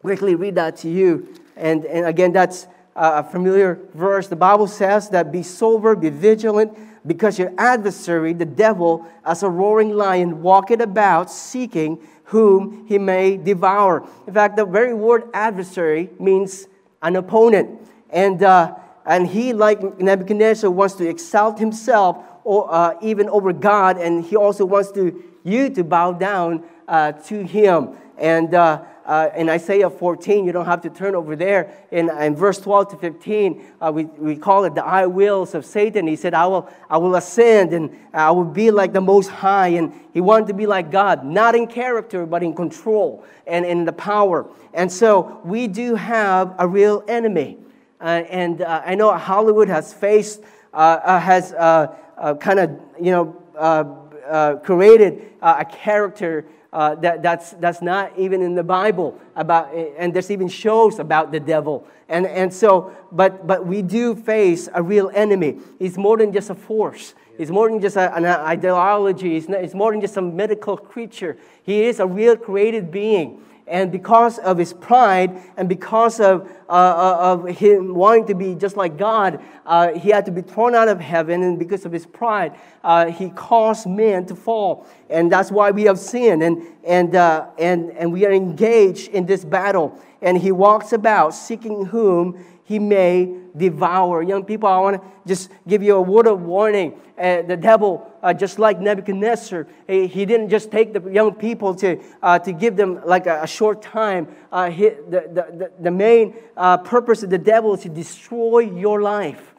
quickly 0.00 0.34
read 0.34 0.54
that 0.54 0.76
to 0.78 0.88
you. 0.88 1.34
And, 1.56 1.84
and 1.84 2.06
again, 2.06 2.32
that's 2.32 2.66
a 2.96 3.22
familiar 3.22 3.78
verse. 3.94 4.28
The 4.28 4.36
Bible 4.36 4.66
says 4.66 5.10
that 5.10 5.30
be 5.30 5.42
sober, 5.42 5.94
be 5.94 6.08
vigilant, 6.08 6.76
because 7.06 7.38
your 7.38 7.52
adversary, 7.58 8.32
the 8.32 8.46
devil, 8.46 9.06
as 9.24 9.42
a 9.42 9.48
roaring 9.48 9.90
lion, 9.90 10.42
walketh 10.42 10.80
about 10.80 11.30
seeking 11.30 11.98
whom 12.24 12.86
he 12.86 12.98
may 12.98 13.36
devour. 13.36 14.06
In 14.26 14.34
fact, 14.34 14.56
the 14.56 14.64
very 14.64 14.94
word 14.94 15.24
adversary 15.34 16.10
means 16.18 16.66
an 17.02 17.16
opponent. 17.16 17.88
And, 18.10 18.42
uh, 18.42 18.76
and 19.04 19.26
he, 19.26 19.52
like 19.52 19.98
Nebuchadnezzar, 19.98 20.70
wants 20.70 20.94
to 20.94 21.08
exalt 21.08 21.58
himself 21.58 22.18
or, 22.44 22.72
uh, 22.72 22.94
even 23.02 23.28
over 23.28 23.52
God, 23.52 23.98
and 23.98 24.24
He 24.24 24.36
also 24.36 24.64
wants 24.64 24.90
to, 24.92 25.22
you 25.44 25.70
to 25.70 25.84
bow 25.84 26.12
down 26.12 26.64
uh, 26.88 27.12
to 27.12 27.42
Him. 27.42 27.96
And 28.18 28.54
uh, 28.54 28.82
uh 29.06 29.30
in 29.34 29.48
Isaiah 29.48 29.88
14, 29.88 30.44
you 30.44 30.52
don't 30.52 30.66
have 30.66 30.82
to 30.82 30.90
turn 30.90 31.14
over 31.14 31.34
there. 31.34 31.72
In, 31.90 32.10
in 32.10 32.36
verse 32.36 32.58
12 32.58 32.90
to 32.90 32.96
15, 32.96 33.64
uh, 33.80 33.90
we, 33.94 34.04
we 34.04 34.36
call 34.36 34.64
it 34.64 34.74
the 34.74 34.84
I 34.84 35.06
wills 35.06 35.54
of 35.54 35.64
Satan. 35.64 36.06
He 36.06 36.16
said, 36.16 36.34
I 36.34 36.46
will, 36.46 36.68
I 36.90 36.98
will 36.98 37.16
ascend 37.16 37.72
and 37.72 37.96
I 38.12 38.30
will 38.30 38.44
be 38.44 38.70
like 38.70 38.92
the 38.92 39.00
Most 39.00 39.28
High. 39.28 39.68
And 39.68 39.92
he 40.12 40.20
wanted 40.20 40.48
to 40.48 40.54
be 40.54 40.66
like 40.66 40.90
God, 40.90 41.24
not 41.24 41.54
in 41.54 41.66
character, 41.66 42.26
but 42.26 42.42
in 42.42 42.54
control 42.54 43.24
and 43.46 43.64
in 43.64 43.84
the 43.84 43.92
power. 43.92 44.46
And 44.74 44.92
so 44.92 45.40
we 45.44 45.66
do 45.66 45.94
have 45.94 46.54
a 46.58 46.68
real 46.68 47.02
enemy. 47.08 47.58
Uh, 48.00 48.24
and 48.30 48.62
I 48.62 48.94
know 48.94 49.14
Hollywood 49.16 49.68
has 49.68 49.92
faced, 49.92 50.40
has 50.72 51.52
uh, 51.52 52.34
kind 52.34 52.60
of, 52.60 52.70
you 53.00 53.10
know, 53.10 53.36
uh, 53.56 53.84
uh, 54.28 54.56
created 54.56 55.32
uh, 55.42 55.56
a 55.60 55.64
character 55.64 56.44
uh, 56.72 56.94
that, 56.96 57.22
that's, 57.22 57.50
that's 57.52 57.82
not 57.82 58.16
even 58.16 58.42
in 58.42 58.54
the 58.54 58.62
Bible 58.62 59.18
about, 59.34 59.74
and 59.74 60.14
there's 60.14 60.30
even 60.30 60.48
shows 60.48 61.00
about 61.00 61.32
the 61.32 61.40
devil. 61.40 61.86
And, 62.08 62.26
and 62.26 62.52
so, 62.52 62.96
but, 63.10 63.46
but 63.46 63.66
we 63.66 63.82
do 63.82 64.14
face 64.14 64.68
a 64.72 64.82
real 64.82 65.10
enemy. 65.14 65.58
He's 65.78 65.98
more 65.98 66.16
than 66.16 66.32
just 66.32 66.50
a 66.50 66.54
force. 66.54 67.14
He's 67.36 67.50
more 67.50 67.68
than 67.68 67.80
just 67.80 67.96
a, 67.96 68.14
an 68.14 68.24
ideology. 68.24 69.30
He's, 69.30 69.48
not, 69.48 69.74
more 69.74 69.90
than 69.90 70.00
just 70.00 70.16
a 70.16 70.22
medical 70.22 70.76
creature. 70.76 71.38
He 71.64 71.84
is 71.84 71.98
a 71.98 72.06
real 72.06 72.36
created 72.36 72.92
being. 72.92 73.42
And 73.70 73.92
because 73.92 74.38
of 74.40 74.58
his 74.58 74.72
pride 74.72 75.40
and 75.56 75.68
because 75.68 76.18
of, 76.18 76.50
uh, 76.68 76.72
uh, 76.72 77.18
of 77.20 77.48
him 77.48 77.94
wanting 77.94 78.26
to 78.26 78.34
be 78.34 78.56
just 78.56 78.76
like 78.76 78.98
God, 78.98 79.40
uh, 79.64 79.92
he 79.92 80.10
had 80.10 80.26
to 80.26 80.32
be 80.32 80.42
thrown 80.42 80.74
out 80.74 80.88
of 80.88 80.98
heaven. 80.98 81.44
And 81.44 81.56
because 81.56 81.86
of 81.86 81.92
his 81.92 82.04
pride, 82.04 82.58
uh, 82.82 83.06
he 83.06 83.30
caused 83.30 83.86
men 83.86 84.26
to 84.26 84.34
fall. 84.34 84.88
And 85.08 85.30
that's 85.30 85.52
why 85.52 85.70
we 85.70 85.84
have 85.84 86.00
sinned. 86.00 86.42
And, 86.42 86.66
and, 86.84 87.14
uh, 87.14 87.46
and, 87.58 87.90
and 87.92 88.12
we 88.12 88.26
are 88.26 88.32
engaged 88.32 89.10
in 89.10 89.24
this 89.24 89.44
battle. 89.44 89.96
And 90.20 90.36
he 90.36 90.50
walks 90.50 90.92
about 90.92 91.32
seeking 91.32 91.86
whom 91.86 92.44
he 92.70 92.78
may 92.78 93.34
devour. 93.56 94.22
Young 94.22 94.44
people, 94.44 94.68
I 94.68 94.78
want 94.78 95.02
to 95.02 95.08
just 95.26 95.50
give 95.66 95.82
you 95.82 95.96
a 95.96 96.00
word 96.00 96.28
of 96.28 96.42
warning. 96.42 96.94
Uh, 97.18 97.42
the 97.42 97.56
devil, 97.56 98.08
uh, 98.22 98.32
just 98.32 98.60
like 98.60 98.78
Nebuchadnezzar, 98.78 99.66
he, 99.88 100.06
he, 100.06 100.24
didn't 100.24 100.50
just 100.50 100.70
take 100.70 100.92
the 100.92 101.02
young 101.10 101.34
people 101.34 101.74
to, 101.74 102.00
uh, 102.22 102.38
to 102.38 102.52
give 102.52 102.76
them 102.76 103.00
like 103.04 103.26
a, 103.26 103.42
a 103.42 103.46
short 103.48 103.82
time. 103.82 104.28
Uh, 104.52 104.70
he, 104.70 104.90
the, 104.90 105.50
the, 105.58 105.72
the 105.80 105.90
main 105.90 106.36
uh, 106.56 106.78
purpose 106.78 107.24
of 107.24 107.30
the 107.30 107.38
devil 107.38 107.74
is 107.74 107.80
to 107.80 107.88
destroy 107.88 108.60
your 108.60 109.02
life. 109.02 109.52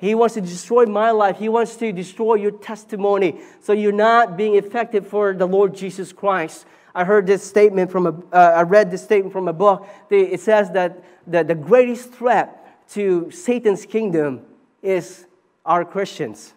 He 0.00 0.16
wants 0.16 0.34
to 0.34 0.40
destroy 0.40 0.84
my 0.86 1.12
life. 1.12 1.38
He 1.38 1.48
wants 1.48 1.76
to 1.76 1.92
destroy 1.92 2.34
your 2.34 2.50
testimony 2.50 3.40
so 3.60 3.72
you're 3.72 3.92
not 3.92 4.36
being 4.36 4.56
effective 4.56 5.06
for 5.06 5.32
the 5.32 5.46
Lord 5.46 5.76
Jesus 5.76 6.12
Christ. 6.12 6.66
I 6.92 7.04
heard 7.04 7.28
this 7.28 7.44
statement 7.44 7.92
from 7.92 8.06
a, 8.06 8.34
uh, 8.34 8.54
I 8.56 8.62
read 8.62 8.90
this 8.90 9.04
statement 9.04 9.32
from 9.32 9.46
a 9.46 9.52
book. 9.52 9.86
It 10.10 10.40
says 10.40 10.72
that 10.72 11.04
the, 11.28 11.44
the 11.44 11.54
greatest 11.54 12.12
threat 12.12 12.88
to 12.90 13.30
Satan's 13.30 13.86
kingdom 13.86 14.42
is 14.82 15.26
our 15.64 15.84
Christians. 15.84 16.54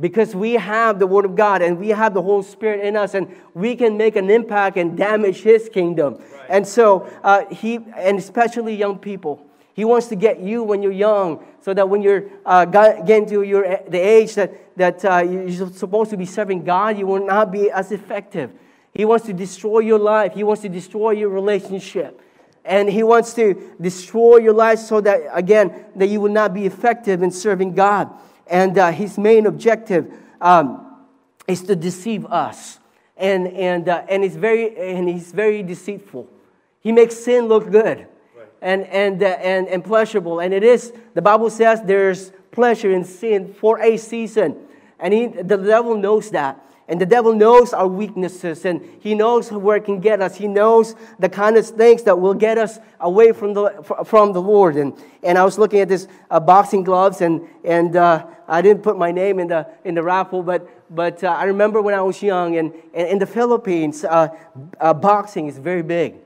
Because 0.00 0.34
we 0.34 0.54
have 0.54 0.98
the 0.98 1.06
Word 1.06 1.24
of 1.24 1.36
God 1.36 1.62
and 1.62 1.78
we 1.78 1.90
have 1.90 2.14
the 2.14 2.22
Holy 2.22 2.44
Spirit 2.44 2.84
in 2.84 2.96
us, 2.96 3.14
and 3.14 3.28
we 3.54 3.76
can 3.76 3.96
make 3.96 4.16
an 4.16 4.30
impact 4.30 4.76
and 4.76 4.96
damage 4.96 5.42
His 5.42 5.68
kingdom. 5.68 6.14
Right. 6.14 6.46
And 6.48 6.66
so, 6.66 7.08
uh, 7.22 7.44
he, 7.54 7.78
and 7.96 8.18
especially 8.18 8.74
young 8.74 8.98
people, 8.98 9.46
He 9.74 9.84
wants 9.84 10.08
to 10.08 10.16
get 10.16 10.40
you 10.40 10.64
when 10.64 10.82
you're 10.82 10.92
young, 10.92 11.44
so 11.60 11.72
that 11.74 11.88
when 11.88 12.02
you're 12.02 12.24
uh, 12.44 12.64
getting 12.64 13.26
to 13.26 13.42
your, 13.42 13.78
the 13.88 13.98
age 13.98 14.34
that, 14.34 14.76
that 14.76 15.04
uh, 15.04 15.18
you're 15.18 15.70
supposed 15.70 16.10
to 16.10 16.16
be 16.16 16.26
serving 16.26 16.64
God, 16.64 16.98
you 16.98 17.06
will 17.06 17.24
not 17.24 17.52
be 17.52 17.70
as 17.70 17.92
effective. 17.92 18.50
He 18.92 19.04
wants 19.04 19.26
to 19.26 19.32
destroy 19.32 19.80
your 19.80 19.98
life. 19.98 20.34
He 20.34 20.42
wants 20.42 20.62
to 20.62 20.68
destroy 20.68 21.12
your 21.12 21.28
relationship. 21.28 22.20
And 22.64 22.88
he 22.88 23.02
wants 23.02 23.34
to 23.34 23.74
destroy 23.80 24.38
your 24.38 24.52
life 24.52 24.78
so 24.78 25.00
that, 25.00 25.22
again, 25.32 25.86
that 25.96 26.08
you 26.08 26.20
will 26.20 26.32
not 26.32 26.54
be 26.54 26.66
effective 26.66 27.22
in 27.22 27.30
serving 27.30 27.74
God. 27.74 28.10
And 28.46 28.78
uh, 28.78 28.92
his 28.92 29.18
main 29.18 29.46
objective 29.46 30.12
um, 30.40 30.96
is 31.48 31.62
to 31.62 31.76
deceive 31.76 32.24
us. 32.26 32.78
And, 33.16 33.48
and, 33.48 33.88
uh, 33.88 34.04
and, 34.08 34.22
he's 34.22 34.36
very, 34.36 34.76
and 34.76 35.08
he's 35.08 35.32
very 35.32 35.62
deceitful. 35.62 36.28
He 36.80 36.92
makes 36.92 37.16
sin 37.16 37.46
look 37.46 37.70
good 37.70 38.06
and, 38.60 38.84
and, 38.86 39.22
uh, 39.22 39.26
and, 39.26 39.68
and 39.68 39.84
pleasurable. 39.84 40.40
And 40.40 40.54
it 40.54 40.62
is, 40.62 40.92
the 41.14 41.22
Bible 41.22 41.50
says 41.50 41.82
there's 41.82 42.32
pleasure 42.52 42.90
in 42.90 43.04
sin 43.04 43.52
for 43.52 43.80
a 43.80 43.96
season. 43.96 44.56
And 44.98 45.12
he, 45.12 45.26
the 45.26 45.56
devil 45.56 45.96
knows 45.96 46.30
that. 46.30 46.64
And 46.88 47.00
the 47.00 47.06
devil 47.06 47.32
knows 47.32 47.72
our 47.72 47.86
weaknesses 47.86 48.64
and 48.64 48.82
he 49.00 49.14
knows 49.14 49.52
where 49.52 49.76
it 49.76 49.84
can 49.84 50.00
get 50.00 50.20
us. 50.20 50.36
He 50.36 50.48
knows 50.48 50.96
the 51.18 51.28
kind 51.28 51.56
of 51.56 51.66
things 51.66 52.02
that 52.02 52.18
will 52.18 52.34
get 52.34 52.58
us 52.58 52.80
away 53.00 53.32
from 53.32 53.54
the, 53.54 54.02
from 54.04 54.32
the 54.32 54.42
Lord. 54.42 54.76
And, 54.76 54.92
and 55.22 55.38
I 55.38 55.44
was 55.44 55.58
looking 55.58 55.80
at 55.80 55.88
this 55.88 56.08
uh, 56.30 56.40
boxing 56.40 56.82
gloves 56.82 57.20
and, 57.20 57.46
and 57.64 57.94
uh, 57.94 58.26
I 58.48 58.62
didn't 58.62 58.82
put 58.82 58.98
my 58.98 59.12
name 59.12 59.38
in 59.38 59.46
the, 59.46 59.66
in 59.84 59.94
the 59.94 60.02
raffle, 60.02 60.42
but, 60.42 60.68
but 60.94 61.22
uh, 61.22 61.28
I 61.28 61.44
remember 61.44 61.80
when 61.80 61.94
I 61.94 62.02
was 62.02 62.20
young 62.20 62.56
and, 62.56 62.72
and 62.92 63.08
in 63.08 63.18
the 63.18 63.26
Philippines, 63.26 64.04
uh, 64.04 64.28
uh, 64.80 64.92
boxing 64.92 65.46
is 65.46 65.58
very 65.58 65.82
big. 65.82 66.16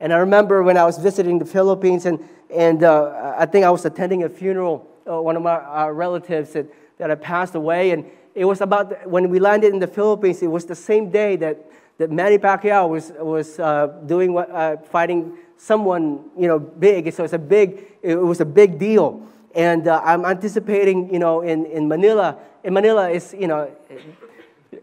And 0.00 0.12
I 0.12 0.16
remember 0.16 0.64
when 0.64 0.76
I 0.76 0.84
was 0.84 0.98
visiting 0.98 1.38
the 1.38 1.46
Philippines 1.46 2.06
and, 2.06 2.18
and 2.52 2.82
uh, 2.82 3.34
I 3.38 3.46
think 3.46 3.64
I 3.64 3.70
was 3.70 3.84
attending 3.84 4.24
a 4.24 4.28
funeral, 4.28 4.78
one 5.04 5.36
of 5.36 5.42
my 5.42 5.86
relatives 5.88 6.54
that, 6.54 6.66
that 6.98 7.08
had 7.08 7.22
passed 7.22 7.54
away. 7.54 7.92
And, 7.92 8.04
it 8.34 8.44
was 8.44 8.60
about 8.60 9.06
when 9.08 9.28
we 9.28 9.38
landed 9.38 9.72
in 9.72 9.78
the 9.78 9.86
Philippines, 9.86 10.42
it 10.42 10.46
was 10.46 10.64
the 10.64 10.74
same 10.74 11.10
day 11.10 11.36
that, 11.36 11.70
that 11.98 12.10
Manny 12.10 12.38
Pacquiao 12.38 12.88
was, 12.88 13.12
was 13.18 13.58
uh, 13.58 13.88
doing 14.06 14.32
what, 14.32 14.50
uh, 14.50 14.76
fighting 14.78 15.36
someone 15.56 16.30
you 16.38 16.48
know, 16.48 16.58
big. 16.58 17.12
So 17.12 17.24
it's 17.24 17.32
a 17.32 17.38
big, 17.38 17.84
it 18.02 18.16
was 18.16 18.40
a 18.40 18.44
big 18.44 18.78
deal. 18.78 19.26
And 19.54 19.86
uh, 19.86 20.00
I'm 20.04 20.24
anticipating, 20.24 21.12
you 21.12 21.18
know, 21.18 21.42
in, 21.42 21.66
in 21.66 21.88
Manila, 21.88 22.38
in 22.64 22.72
Manila, 22.72 23.10
it's, 23.10 23.34
you 23.34 23.48
know, 23.48 23.70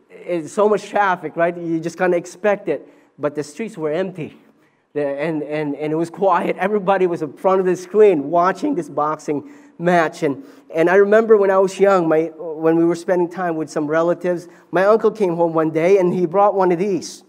it's 0.10 0.54
so 0.54 0.70
much 0.70 0.88
traffic, 0.88 1.36
right? 1.36 1.58
You 1.58 1.80
just 1.80 1.98
kind 1.98 2.14
of 2.14 2.18
expect 2.18 2.68
it. 2.68 2.88
But 3.18 3.36
the 3.36 3.44
streets 3.44 3.78
were 3.78 3.92
empty. 3.92 4.38
and, 4.94 5.42
and, 5.44 5.76
and 5.76 5.92
it 5.92 5.96
was 5.96 6.10
quiet. 6.10 6.56
Everybody 6.60 7.08
was 7.08 7.22
in 7.22 7.34
front 7.34 7.60
of 7.60 7.66
the 7.66 7.76
screen 7.76 8.30
watching 8.30 8.76
this 8.76 8.90
boxing 8.90 9.52
match. 9.80 10.22
And, 10.24 10.44
and 10.74 10.90
I 10.90 10.96
remember 10.96 11.38
when 11.38 11.50
I 11.50 11.58
was 11.58 11.80
young, 11.80 12.08
my, 12.08 12.26
when 12.38 12.76
we 12.76 12.86
were 12.86 12.96
spending 12.96 13.30
time 13.30 13.56
with 13.56 13.70
some 13.70 13.88
relatives, 13.88 14.48
my 14.72 14.86
uncle 14.86 15.10
came 15.10 15.36
home 15.36 15.54
one 15.54 15.72
day 15.72 15.98
and 15.98 16.14
he 16.14 16.26
brought 16.26 16.54
one 16.54 16.72
of 16.72 16.78
these 16.78 17.24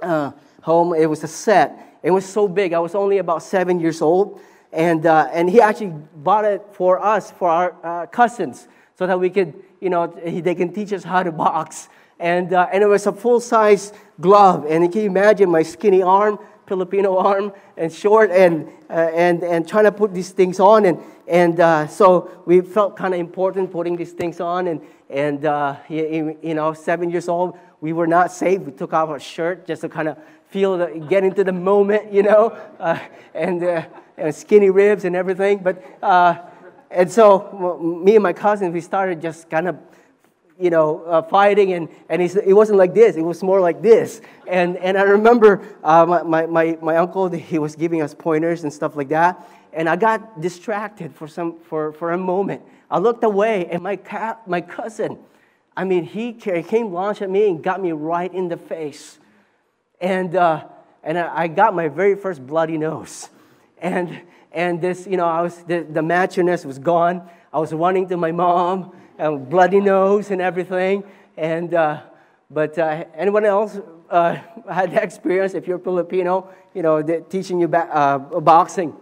uh, 0.00 0.30
home. 0.62 0.94
It 0.94 1.06
was 1.06 1.24
a 1.24 1.28
set. 1.28 1.98
It 2.02 2.10
was 2.10 2.26
so 2.26 2.46
big. 2.46 2.74
I 2.74 2.78
was 2.78 2.94
only 2.94 3.18
about 3.18 3.42
seven 3.42 3.80
years 3.80 4.02
old. 4.02 4.40
And, 4.72 5.06
uh, 5.06 5.28
and 5.32 5.48
he 5.48 5.60
actually 5.60 5.94
bought 6.16 6.44
it 6.44 6.62
for 6.72 7.02
us, 7.02 7.30
for 7.30 7.48
our 7.48 7.76
uh, 7.82 8.06
cousins, 8.06 8.68
so 8.98 9.06
that 9.06 9.18
we 9.18 9.30
could, 9.30 9.54
you 9.80 9.88
know, 9.88 10.06
they 10.06 10.54
can 10.54 10.72
teach 10.72 10.92
us 10.92 11.04
how 11.04 11.22
to 11.22 11.32
box. 11.32 11.88
And, 12.18 12.52
uh, 12.52 12.68
and 12.72 12.82
it 12.82 12.86
was 12.86 13.06
a 13.06 13.12
full 13.12 13.40
size 13.40 13.92
glove. 14.20 14.66
And 14.68 14.90
can 14.92 15.02
you 15.02 15.06
imagine 15.06 15.50
my 15.50 15.62
skinny 15.62 16.02
arm? 16.02 16.38
Filipino 16.66 17.16
arm 17.30 17.52
and 17.76 17.92
short 17.92 18.30
and, 18.30 18.68
uh, 18.90 19.10
and, 19.14 19.42
and 19.42 19.68
trying 19.68 19.84
to 19.84 19.92
put 19.92 20.14
these 20.14 20.30
things 20.30 20.60
on. 20.60 20.86
And, 20.86 20.98
and 21.26 21.60
uh, 21.60 21.86
so 21.86 22.42
we 22.46 22.60
felt 22.60 22.96
kind 22.96 23.14
of 23.14 23.20
important 23.20 23.70
putting 23.72 23.96
these 23.96 24.12
things 24.12 24.40
on. 24.40 24.66
And, 24.66 24.80
and 25.10 25.44
uh, 25.44 25.76
you, 25.88 26.38
you 26.42 26.54
know, 26.54 26.72
seven 26.72 27.10
years 27.10 27.28
old, 27.28 27.58
we 27.80 27.92
were 27.92 28.06
not 28.06 28.32
safe. 28.32 28.60
We 28.60 28.72
took 28.72 28.92
off 28.92 29.08
our 29.08 29.20
shirt 29.20 29.66
just 29.66 29.82
to 29.82 29.88
kind 29.88 30.08
of 30.08 30.18
feel, 30.48 30.78
the, 30.78 31.06
get 31.08 31.24
into 31.24 31.44
the 31.44 31.52
moment, 31.52 32.12
you 32.12 32.22
know, 32.22 32.56
uh, 32.78 32.98
and, 33.34 33.62
uh, 33.62 33.84
and 34.16 34.34
skinny 34.34 34.70
ribs 34.70 35.04
and 35.04 35.16
everything. 35.16 35.58
But, 35.58 35.84
uh, 36.02 36.38
and 36.90 37.10
so 37.10 37.78
me 38.02 38.14
and 38.14 38.22
my 38.22 38.32
cousin, 38.32 38.72
we 38.72 38.80
started 38.80 39.20
just 39.20 39.50
kind 39.50 39.68
of 39.68 39.76
you 40.58 40.70
know, 40.70 41.02
uh, 41.04 41.22
fighting, 41.22 41.72
and, 41.72 41.88
and 42.08 42.22
it 42.22 42.52
wasn't 42.52 42.78
like 42.78 42.94
this, 42.94 43.16
it 43.16 43.22
was 43.22 43.42
more 43.42 43.60
like 43.60 43.82
this. 43.82 44.20
And, 44.46 44.76
and 44.76 44.96
I 44.96 45.02
remember 45.02 45.66
uh, 45.82 46.06
my, 46.06 46.46
my, 46.46 46.78
my 46.80 46.96
uncle, 46.96 47.28
he 47.30 47.58
was 47.58 47.74
giving 47.74 48.02
us 48.02 48.14
pointers 48.14 48.62
and 48.62 48.72
stuff 48.72 48.96
like 48.96 49.08
that, 49.08 49.48
and 49.72 49.88
I 49.88 49.96
got 49.96 50.40
distracted 50.40 51.14
for, 51.14 51.26
some, 51.26 51.58
for, 51.58 51.92
for 51.92 52.12
a 52.12 52.18
moment. 52.18 52.62
I 52.90 52.98
looked 52.98 53.24
away, 53.24 53.66
and 53.66 53.82
my, 53.82 53.96
cat, 53.96 54.46
my 54.46 54.60
cousin, 54.60 55.18
I 55.76 55.84
mean, 55.84 56.04
he 56.04 56.32
came 56.32 56.92
launch 56.92 57.20
at 57.20 57.28
me 57.28 57.48
and 57.48 57.62
got 57.62 57.82
me 57.82 57.90
right 57.90 58.32
in 58.32 58.48
the 58.48 58.56
face. 58.56 59.18
And, 60.00 60.36
uh, 60.36 60.64
and 61.02 61.18
I 61.18 61.48
got 61.48 61.74
my 61.74 61.88
very 61.88 62.14
first 62.14 62.46
bloody 62.46 62.78
nose. 62.78 63.28
And, 63.78 64.20
and 64.52 64.80
this, 64.80 65.06
you 65.06 65.16
know, 65.16 65.26
I 65.26 65.42
was, 65.42 65.56
the, 65.64 65.80
the 65.80 66.02
macho-ness 66.02 66.64
was 66.64 66.78
gone. 66.78 67.28
I 67.52 67.58
was 67.58 67.72
running 67.72 68.08
to 68.08 68.16
my 68.16 68.30
mom 68.30 68.92
and 69.18 69.48
bloody 69.48 69.80
nose 69.80 70.30
and 70.30 70.40
everything. 70.40 71.04
And, 71.36 71.74
uh, 71.74 72.02
but 72.50 72.78
uh, 72.78 73.04
anyone 73.14 73.44
else 73.44 73.78
uh, 74.10 74.36
had 74.70 74.92
that 74.92 75.04
experience? 75.04 75.54
If 75.54 75.66
you're 75.66 75.78
Filipino, 75.78 76.48
you 76.74 76.82
know, 76.82 77.02
teaching 77.28 77.60
you 77.60 77.68
uh, 77.68 78.18
boxing. 78.18 78.94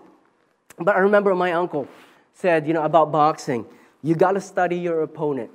But 0.79 0.97
I 0.97 1.01
remember 1.01 1.35
my 1.35 1.53
uncle 1.53 1.89
said, 2.35 2.67
you 2.67 2.73
know, 2.73 2.83
about 2.83 3.13
boxing, 3.13 3.67
you 4.03 4.15
got 4.15 4.33
to 4.33 4.41
study 4.41 4.77
your 4.77 5.03
opponent. 5.03 5.51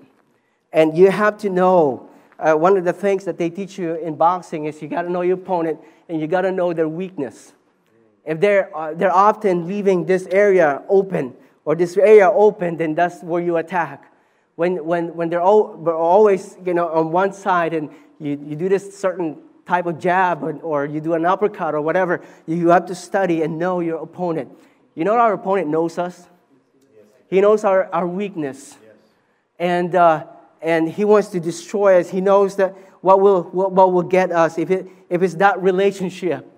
And 0.72 0.98
you 0.98 1.10
have 1.10 1.38
to 1.40 1.50
know, 1.50 2.10
uh, 2.40 2.54
one 2.54 2.78
of 2.78 2.86
the 2.86 2.94
things 2.94 3.26
that 3.26 3.38
they 3.38 3.50
teach 3.50 3.78
you 3.78 3.96
in 3.96 4.16
boxing 4.16 4.66
is 4.66 4.82
you 4.82 4.88
got 4.88 5.04
to 5.04 5.10
know 5.10 5.22
your 5.22 5.36
opponent 5.36 5.80
and 6.08 6.22
you 6.22 6.28
got 6.28 6.42
to 6.42 6.52
know 6.52 6.72
their 6.74 6.88
weakness. 6.88 7.54
If 8.26 8.40
they're, 8.40 8.76
uh, 8.76 8.94
they're 8.94 9.14
often 9.14 9.68
leaving 9.68 10.06
this 10.06 10.28
area 10.28 10.84
open 10.88 11.34
or 11.66 11.76
this 11.76 11.98
area 11.98 12.30
open, 12.30 12.78
then 12.78 12.94
that's 12.94 13.24
where 13.24 13.42
you 13.42 13.58
attack 13.58 14.12
when, 14.58 14.84
when, 14.86 15.16
when 15.16 15.30
they're, 15.30 15.42
all, 15.42 15.78
they're 15.78 15.96
always 15.96 16.58
you 16.66 16.74
know, 16.74 16.90
on 16.90 17.12
one 17.12 17.32
side 17.32 17.76
and 17.76 17.92
you, 18.20 18.32
you 18.44 18.56
do 18.56 18.68
this 18.68 18.98
certain 19.00 19.38
type 19.68 19.86
of 19.86 20.00
jab 20.00 20.42
or, 20.42 20.54
or 20.62 20.86
you 20.86 21.00
do 21.00 21.14
an 21.14 21.26
uppercut 21.26 21.76
or 21.76 21.82
whatever, 21.82 22.22
you 22.48 22.70
have 22.70 22.88
to 22.88 22.96
study 22.96 23.44
and 23.44 23.60
know 23.60 23.82
your 23.82 24.02
opponent. 24.02 24.50
You 24.96 25.04
know 25.04 25.14
our 25.14 25.34
opponent 25.34 25.68
knows 25.68 26.00
us? 26.00 26.28
He 27.30 27.40
knows 27.40 27.64
our, 27.64 27.86
our 27.94 28.08
weakness. 28.08 28.76
And, 29.60 29.94
uh, 29.94 30.26
and 30.60 30.90
he 30.90 31.06
wants 31.06 31.28
to 31.30 31.40
destroy 31.40 32.00
us. 32.00 32.10
He 32.10 32.20
knows 32.20 32.56
that 32.56 32.76
what 33.02 33.22
will, 33.22 33.44
what, 33.44 33.74
what 33.74 33.94
will 33.94 34.02
get 34.02 34.32
us 34.32 34.58
if, 34.58 34.72
it, 34.72 34.88
if 35.08 35.22
it's 35.22 35.36
that 35.36 35.62
relationship. 35.62 36.52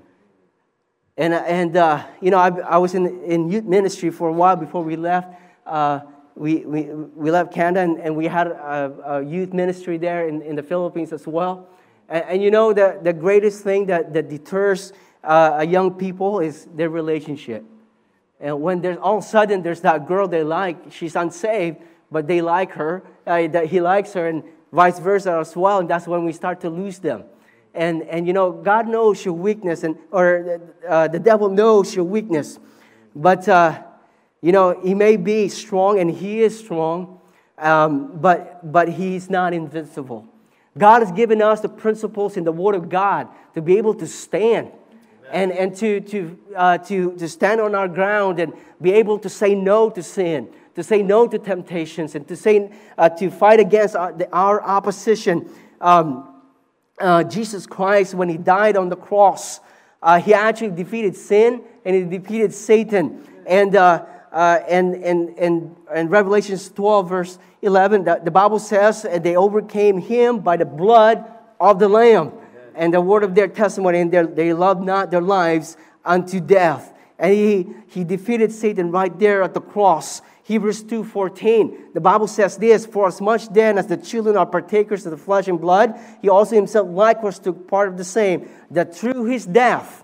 And, 1.17 1.33
and 1.33 1.75
uh, 1.75 2.05
you 2.21 2.31
know, 2.31 2.37
I, 2.37 2.47
I 2.59 2.77
was 2.77 2.93
in, 2.93 3.23
in 3.25 3.51
youth 3.51 3.65
ministry 3.65 4.09
for 4.09 4.29
a 4.29 4.33
while 4.33 4.55
before 4.55 4.85
we 4.85 4.95
left. 4.95 5.35
Uh, 5.65 5.99
we, 6.39 6.59
we, 6.65 6.83
we 6.83 7.31
left 7.31 7.53
Canada 7.53 7.81
and, 7.81 7.99
and 7.99 8.15
we 8.15 8.25
had 8.25 8.47
a, 8.47 8.93
a, 9.05 9.25
youth 9.25 9.51
ministry 9.51 9.97
there 9.97 10.29
in, 10.29 10.41
in 10.41 10.55
the 10.55 10.63
Philippines 10.63 11.11
as 11.11 11.27
well. 11.27 11.67
And, 12.07 12.23
and 12.29 12.41
you 12.41 12.49
know, 12.49 12.71
the, 12.71 12.97
the 13.03 13.11
greatest 13.11 13.61
thing 13.61 13.87
that, 13.87 14.13
that 14.13 14.29
deters 14.29 14.93
uh, 15.21 15.65
young 15.67 15.93
people 15.95 16.39
is 16.39 16.65
their 16.73 16.89
relationship. 16.89 17.65
And 18.39 18.61
when 18.61 18.79
there's 18.79 18.97
all 18.97 19.17
of 19.17 19.23
a 19.25 19.27
sudden 19.27 19.63
there's 19.63 19.81
that 19.81 20.07
girl 20.07 20.29
they 20.29 20.43
like, 20.43 20.93
she's 20.93 21.17
unsaved, 21.17 21.79
but 22.09 22.25
they 22.25 22.41
like 22.41 22.71
her, 22.71 23.03
uh, 23.27 23.47
that 23.49 23.65
he 23.65 23.81
likes 23.81 24.13
her, 24.13 24.25
and 24.29 24.43
vice 24.71 24.97
versa 24.97 25.39
as 25.41 25.57
well, 25.57 25.79
and 25.79 25.89
that's 25.89 26.07
when 26.07 26.23
we 26.23 26.31
start 26.31 26.61
to 26.61 26.69
lose 26.69 26.99
them. 26.99 27.25
And, 27.73 28.03
and 28.03 28.25
you 28.25 28.31
know, 28.31 28.53
God 28.53 28.87
knows 28.87 29.25
your 29.25 29.33
weakness, 29.33 29.83
and, 29.83 29.97
or 30.09 30.61
uh, 30.87 31.09
the 31.09 31.19
devil 31.19 31.49
knows 31.49 31.93
your 31.93 32.05
weakness. 32.05 32.59
But 33.13 33.47
uh, 33.49 33.83
you 34.41 34.51
know, 34.51 34.79
he 34.81 34.93
may 34.95 35.17
be 35.17 35.49
strong, 35.49 35.99
and 35.99 36.09
he 36.09 36.41
is 36.41 36.57
strong, 36.57 37.19
um, 37.57 38.19
but, 38.19 38.71
but 38.71 38.89
he's 38.89 39.29
not 39.29 39.53
invincible. 39.53 40.27
God 40.77 41.01
has 41.01 41.11
given 41.11 41.41
us 41.41 41.59
the 41.59 41.69
principles 41.69 42.37
in 42.37 42.43
the 42.43 42.51
Word 42.51 42.75
of 42.75 42.89
God 42.89 43.27
to 43.53 43.61
be 43.61 43.77
able 43.77 43.93
to 43.95 44.07
stand 44.07 44.71
and, 45.31 45.51
and 45.51 45.75
to, 45.75 45.99
to, 46.01 46.39
uh, 46.55 46.77
to, 46.79 47.15
to 47.17 47.27
stand 47.27 47.61
on 47.61 47.75
our 47.75 47.87
ground 47.87 48.39
and 48.39 48.53
be 48.81 48.93
able 48.93 49.19
to 49.19 49.29
say 49.29 49.53
no 49.53 49.89
to 49.89 50.01
sin, 50.01 50.49
to 50.75 50.83
say 50.83 51.03
no 51.03 51.27
to 51.27 51.37
temptations, 51.37 52.15
and 52.15 52.27
to, 52.27 52.35
say, 52.35 52.71
uh, 52.97 53.09
to 53.09 53.29
fight 53.29 53.59
against 53.59 53.95
our, 53.95 54.13
the, 54.13 54.31
our 54.31 54.63
opposition. 54.63 55.49
Um, 55.81 56.41
uh, 56.99 57.23
Jesus 57.23 57.65
Christ, 57.65 58.13
when 58.13 58.29
he 58.29 58.37
died 58.37 58.77
on 58.77 58.89
the 58.89 58.95
cross, 58.95 59.59
uh, 60.01 60.19
he 60.19 60.33
actually 60.33 60.71
defeated 60.71 61.15
sin 61.15 61.61
and 61.85 61.95
he 61.95 62.17
defeated 62.17 62.53
Satan. 62.53 63.25
And 63.45 63.75
uh, 64.31 64.59
and, 64.67 64.95
and, 64.95 65.37
and, 65.37 65.75
and 65.93 66.11
Revelations 66.11 66.69
12, 66.69 67.09
verse 67.09 67.39
11, 67.61 68.03
the, 68.03 68.21
the 68.23 68.31
Bible 68.31 68.59
says 68.59 69.05
they 69.21 69.35
overcame 69.35 69.97
him 69.97 70.39
by 70.39 70.57
the 70.57 70.65
blood 70.65 71.25
of 71.59 71.79
the 71.79 71.89
Lamb 71.89 72.31
and 72.75 72.93
the 72.93 73.01
word 73.01 73.23
of 73.23 73.35
their 73.35 73.47
testimony, 73.47 73.99
and 73.99 74.11
they 74.11 74.53
loved 74.53 74.81
not 74.81 75.11
their 75.11 75.21
lives 75.21 75.77
unto 76.05 76.39
death. 76.39 76.93
And 77.17 77.33
he, 77.33 77.67
he 77.87 78.03
defeated 78.03 78.51
Satan 78.51 78.91
right 78.91 79.17
there 79.19 79.43
at 79.43 79.53
the 79.53 79.61
cross. 79.61 80.21
Hebrews 80.43 80.83
2:14. 80.85 81.93
The 81.93 82.01
Bible 82.01 82.27
says 82.27 82.57
this, 82.57 82.85
for 82.85 83.07
as 83.07 83.21
much 83.21 83.49
then 83.49 83.77
as 83.77 83.87
the 83.87 83.97
children 83.97 84.37
are 84.37 84.45
partakers 84.45 85.05
of 85.05 85.11
the 85.11 85.17
flesh 85.17 85.47
and 85.47 85.59
blood, 85.59 85.99
he 86.21 86.29
also 86.29 86.55
himself 86.55 86.87
likewise 86.89 87.37
took 87.37 87.67
part 87.67 87.89
of 87.89 87.97
the 87.97 88.03
same, 88.03 88.47
that 88.71 88.95
through 88.95 89.25
his 89.25 89.45
death 89.45 90.03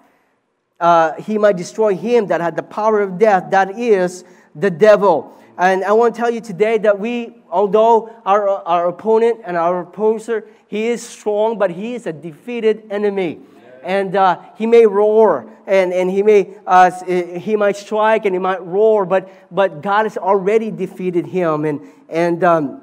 uh, 0.79 1.13
he 1.21 1.37
might 1.37 1.57
destroy 1.57 1.95
him 1.95 2.27
that 2.27 2.41
had 2.41 2.55
the 2.55 2.63
power 2.63 3.01
of 3.01 3.17
death, 3.17 3.51
that 3.51 3.77
is 3.77 4.23
the 4.55 4.69
devil. 4.69 5.33
And 5.57 5.83
I 5.85 5.93
want 5.93 6.15
to 6.15 6.21
tell 6.21 6.29
you 6.29 6.41
today 6.41 6.77
that 6.79 6.99
we, 6.99 7.35
although 7.49 8.13
our, 8.25 8.49
our 8.49 8.87
opponent 8.89 9.41
and 9.45 9.55
our 9.55 9.81
opposer, 9.81 10.47
he 10.67 10.87
is 10.87 11.01
strong, 11.01 11.57
but 11.57 11.71
he 11.71 11.95
is 11.95 12.05
a 12.07 12.13
defeated 12.13 12.83
enemy 12.89 13.39
and 13.85 14.15
uh, 14.15 14.41
he 14.57 14.65
may 14.65 14.85
roar 14.85 15.47
and, 15.67 15.93
and 15.93 16.09
he, 16.09 16.23
may, 16.23 16.55
uh, 16.65 16.91
he 17.05 17.55
might 17.55 17.77
strike 17.77 18.25
and 18.25 18.33
he 18.33 18.39
might 18.39 18.61
roar, 18.63 19.05
but, 19.05 19.29
but 19.53 19.81
God 19.81 20.03
has 20.03 20.17
already 20.17 20.71
defeated 20.71 21.27
him. 21.27 21.65
And, 21.65 21.81
and 22.09 22.43
um, 22.43 22.81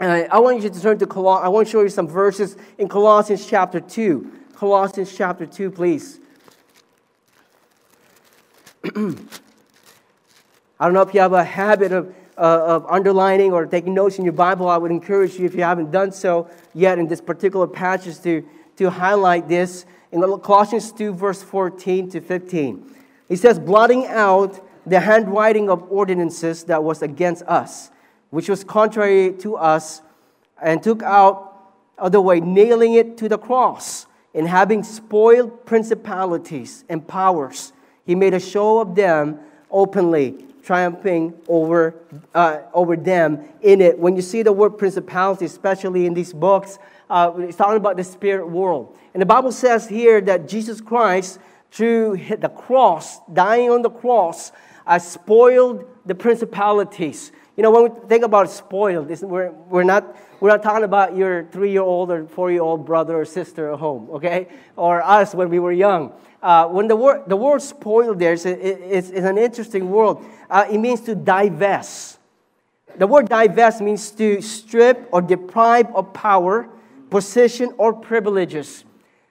I 0.00 0.38
want 0.40 0.62
you 0.62 0.70
to 0.70 0.80
turn 0.80 0.98
to 0.98 1.06
Colossians. 1.06 1.44
I 1.44 1.48
want 1.48 1.68
to 1.68 1.70
show 1.70 1.82
you 1.82 1.90
some 1.90 2.08
verses 2.08 2.56
in 2.78 2.88
Colossians 2.88 3.46
chapter 3.46 3.80
2. 3.80 4.32
Colossians 4.54 5.14
chapter 5.14 5.44
2, 5.44 5.70
please. 5.70 6.20
I 10.80 10.84
don't 10.86 10.94
know 10.94 11.02
if 11.02 11.12
you 11.12 11.20
have 11.20 11.34
a 11.34 11.44
habit 11.44 11.92
of, 11.92 12.14
uh, 12.38 12.40
of 12.40 12.86
underlining 12.86 13.52
or 13.52 13.66
taking 13.66 13.92
notes 13.92 14.18
in 14.18 14.24
your 14.24 14.32
Bible. 14.32 14.68
I 14.68 14.78
would 14.78 14.90
encourage 14.90 15.38
you, 15.38 15.44
if 15.44 15.54
you 15.54 15.62
haven't 15.62 15.90
done 15.90 16.12
so 16.12 16.48
yet 16.72 16.98
in 16.98 17.06
this 17.06 17.20
particular 17.20 17.66
passage, 17.66 18.20
to, 18.22 18.42
to 18.76 18.88
highlight 18.88 19.48
this 19.48 19.84
in 20.12 20.22
Colossians 20.40 20.92
2, 20.92 21.12
verse 21.12 21.42
14 21.42 22.10
to 22.10 22.20
15. 22.22 22.94
He 23.28 23.36
says, 23.36 23.58
blotting 23.58 24.06
out 24.06 24.66
the 24.86 25.00
handwriting 25.00 25.68
of 25.68 25.84
ordinances 25.92 26.64
that 26.64 26.82
was 26.82 27.02
against 27.02 27.42
us, 27.42 27.90
which 28.30 28.48
was 28.48 28.64
contrary 28.64 29.34
to 29.40 29.56
us, 29.56 30.00
and 30.62 30.82
took 30.82 31.02
out 31.02 31.74
of 31.98 32.12
the 32.12 32.20
way, 32.20 32.40
nailing 32.40 32.94
it 32.94 33.18
to 33.18 33.28
the 33.28 33.38
cross. 33.38 34.06
And 34.34 34.48
having 34.48 34.82
spoiled 34.84 35.66
principalities 35.66 36.84
and 36.88 37.06
powers, 37.06 37.72
he 38.10 38.16
made 38.16 38.34
a 38.34 38.40
show 38.40 38.80
of 38.80 38.96
them 38.96 39.38
openly, 39.70 40.44
triumphing 40.64 41.32
over, 41.46 41.94
uh, 42.34 42.58
over 42.74 42.96
them 42.96 43.44
in 43.62 43.80
it. 43.80 43.96
When 43.96 44.16
you 44.16 44.22
see 44.22 44.42
the 44.42 44.50
word 44.50 44.70
principality, 44.70 45.44
especially 45.44 46.06
in 46.06 46.14
these 46.14 46.32
books, 46.32 46.80
uh, 47.08 47.32
it's 47.38 47.56
talking 47.56 47.76
about 47.76 47.96
the 47.96 48.02
spirit 48.02 48.48
world. 48.48 48.98
And 49.14 49.20
the 49.22 49.26
Bible 49.26 49.52
says 49.52 49.86
here 49.86 50.20
that 50.22 50.48
Jesus 50.48 50.80
Christ, 50.80 51.38
through 51.70 52.16
the 52.36 52.48
cross, 52.48 53.20
dying 53.32 53.70
on 53.70 53.82
the 53.82 53.90
cross, 53.90 54.50
uh, 54.88 54.98
spoiled 54.98 55.84
the 56.04 56.16
principalities. 56.16 57.30
You 57.56 57.62
know, 57.62 57.70
when 57.70 57.92
we 57.92 58.08
think 58.08 58.24
about 58.24 58.50
spoiled, 58.50 59.08
we're, 59.22 59.52
we're, 59.52 59.84
not, 59.84 60.16
we're 60.40 60.50
not 60.50 60.64
talking 60.64 60.82
about 60.82 61.14
your 61.14 61.44
three 61.52 61.70
year 61.70 61.82
old 61.82 62.10
or 62.10 62.26
four 62.26 62.50
year 62.50 62.62
old 62.62 62.84
brother 62.84 63.20
or 63.20 63.24
sister 63.24 63.72
at 63.72 63.78
home, 63.78 64.10
okay? 64.10 64.48
Or 64.74 65.00
us 65.00 65.32
when 65.32 65.48
we 65.48 65.60
were 65.60 65.70
young. 65.70 66.12
Uh, 66.42 66.66
when 66.68 66.88
the 66.88 66.96
word, 66.96 67.24
the 67.26 67.36
word 67.36 67.60
spoiled 67.60 68.18
there 68.18 68.32
is, 68.32 68.46
is, 68.46 69.10
is 69.10 69.24
an 69.24 69.36
interesting 69.36 69.90
word. 69.90 70.16
Uh, 70.48 70.66
it 70.70 70.78
means 70.78 71.00
to 71.02 71.14
divest. 71.14 72.18
The 72.96 73.06
word 73.06 73.28
divest 73.28 73.80
means 73.80 74.10
to 74.12 74.40
strip 74.40 75.08
or 75.12 75.20
deprive 75.22 75.94
of 75.94 76.12
power 76.12 76.68
position, 77.10 77.74
or 77.76 77.92
privileges. 77.92 78.84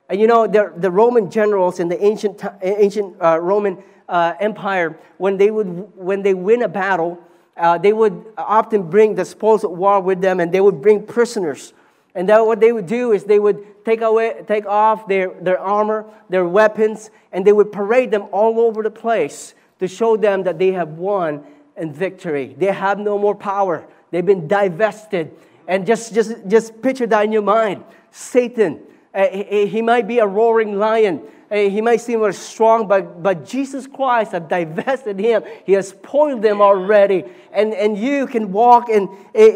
And 0.10 0.20
you 0.20 0.28
know, 0.28 0.46
the, 0.46 0.74
the 0.76 0.92
Roman 0.92 1.32
generals 1.32 1.80
in 1.80 1.88
the 1.88 2.04
ancient, 2.04 2.44
ancient 2.62 3.16
uh, 3.22 3.40
Roman 3.40 3.82
uh, 4.08 4.34
Empire, 4.40 5.00
when 5.18 5.38
they 5.38 5.50
would 5.50 5.96
when 5.96 6.22
they 6.22 6.34
win 6.34 6.62
a 6.64 6.68
battle, 6.68 7.20
uh, 7.58 7.78
they 7.78 7.94
would 7.94 8.26
often 8.38 8.90
bring 8.90 9.16
the 9.16 9.26
spoils 9.26 9.64
of 9.64 9.72
war 9.72 10.02
with 10.02 10.22
them, 10.22 10.40
and 10.40 10.52
they 10.52 10.62
would 10.62 10.82
bring 10.82 11.06
prisoners. 11.06 11.74
And 12.16 12.28
then 12.28 12.46
what 12.46 12.60
they 12.60 12.72
would 12.72 12.88
do 12.88 13.12
is 13.12 13.24
they 13.24 13.40
would 13.40 13.86
take 13.86 14.02
away, 14.02 14.44
take 14.48 14.66
off 14.66 15.08
their, 15.08 15.34
their 15.42 15.60
armor, 15.60 16.06
their 16.30 16.48
weapons, 16.48 17.12
and 17.32 17.46
they 17.46 17.54
would 17.54 17.72
parade 17.72 18.12
them 18.12 18.28
all 18.32 18.60
over 18.60 18.84
the 18.84 18.92
place 18.92 19.54
to 19.80 19.88
show 19.88 20.18
them 20.18 20.44
that 20.44 20.60
they 20.60 20.72
have 20.72 20.90
won 20.90 21.46
in 21.78 21.94
victory. 21.94 22.56
They 22.58 22.68
have 22.68 23.00
no 23.00 23.18
more 23.18 23.36
power. 23.36 23.88
They've 24.12 24.26
been 24.26 24.48
divested. 24.48 25.32
And 25.68 25.86
just, 25.86 26.14
just, 26.14 26.36
just 26.48 26.82
picture 26.82 27.08
that 27.08 27.26
in 27.26 27.32
your 27.32 27.44
mind. 27.44 27.84
Satan, 28.12 28.82
uh, 29.14 29.28
he, 29.28 29.68
he, 29.68 29.82
might 29.82 30.08
be 30.08 30.20
a 30.20 30.26
roaring 30.26 30.78
lion. 30.78 31.22
He 31.52 31.82
might 31.82 32.02
seem 32.02 32.20
very 32.20 32.34
strong, 32.34 32.88
but, 32.88 33.24
but 33.24 33.44
Jesus 33.44 33.88
Christ 33.88 34.34
has 34.34 34.44
divested 34.48 35.20
him. 35.20 35.44
He 35.66 35.74
has 35.74 35.90
spoiled 35.90 36.44
them 36.44 36.62
already. 36.62 37.24
And, 37.52 37.74
and 37.74 37.98
you 37.98 38.28
can 38.28 38.52
walk 38.52 38.88
in, 38.90 39.10
in, 39.34 39.52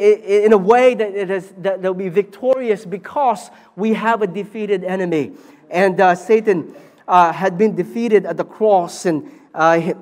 in 0.45 0.53
a 0.53 0.57
way 0.57 0.95
that, 0.95 1.13
it 1.13 1.29
is, 1.29 1.53
that 1.59 1.81
will 1.81 1.93
be 1.93 2.09
victorious 2.09 2.83
because 2.83 3.51
we 3.75 3.93
have 3.93 4.23
a 4.23 4.27
defeated 4.27 4.83
enemy. 4.83 5.33
And 5.69 6.01
uh, 6.01 6.15
Satan 6.15 6.75
uh, 7.07 7.31
had 7.31 7.59
been 7.59 7.75
defeated 7.75 8.25
at 8.25 8.37
the 8.37 8.45
cross. 8.45 9.05
And, 9.05 9.29
uh, 9.53 9.93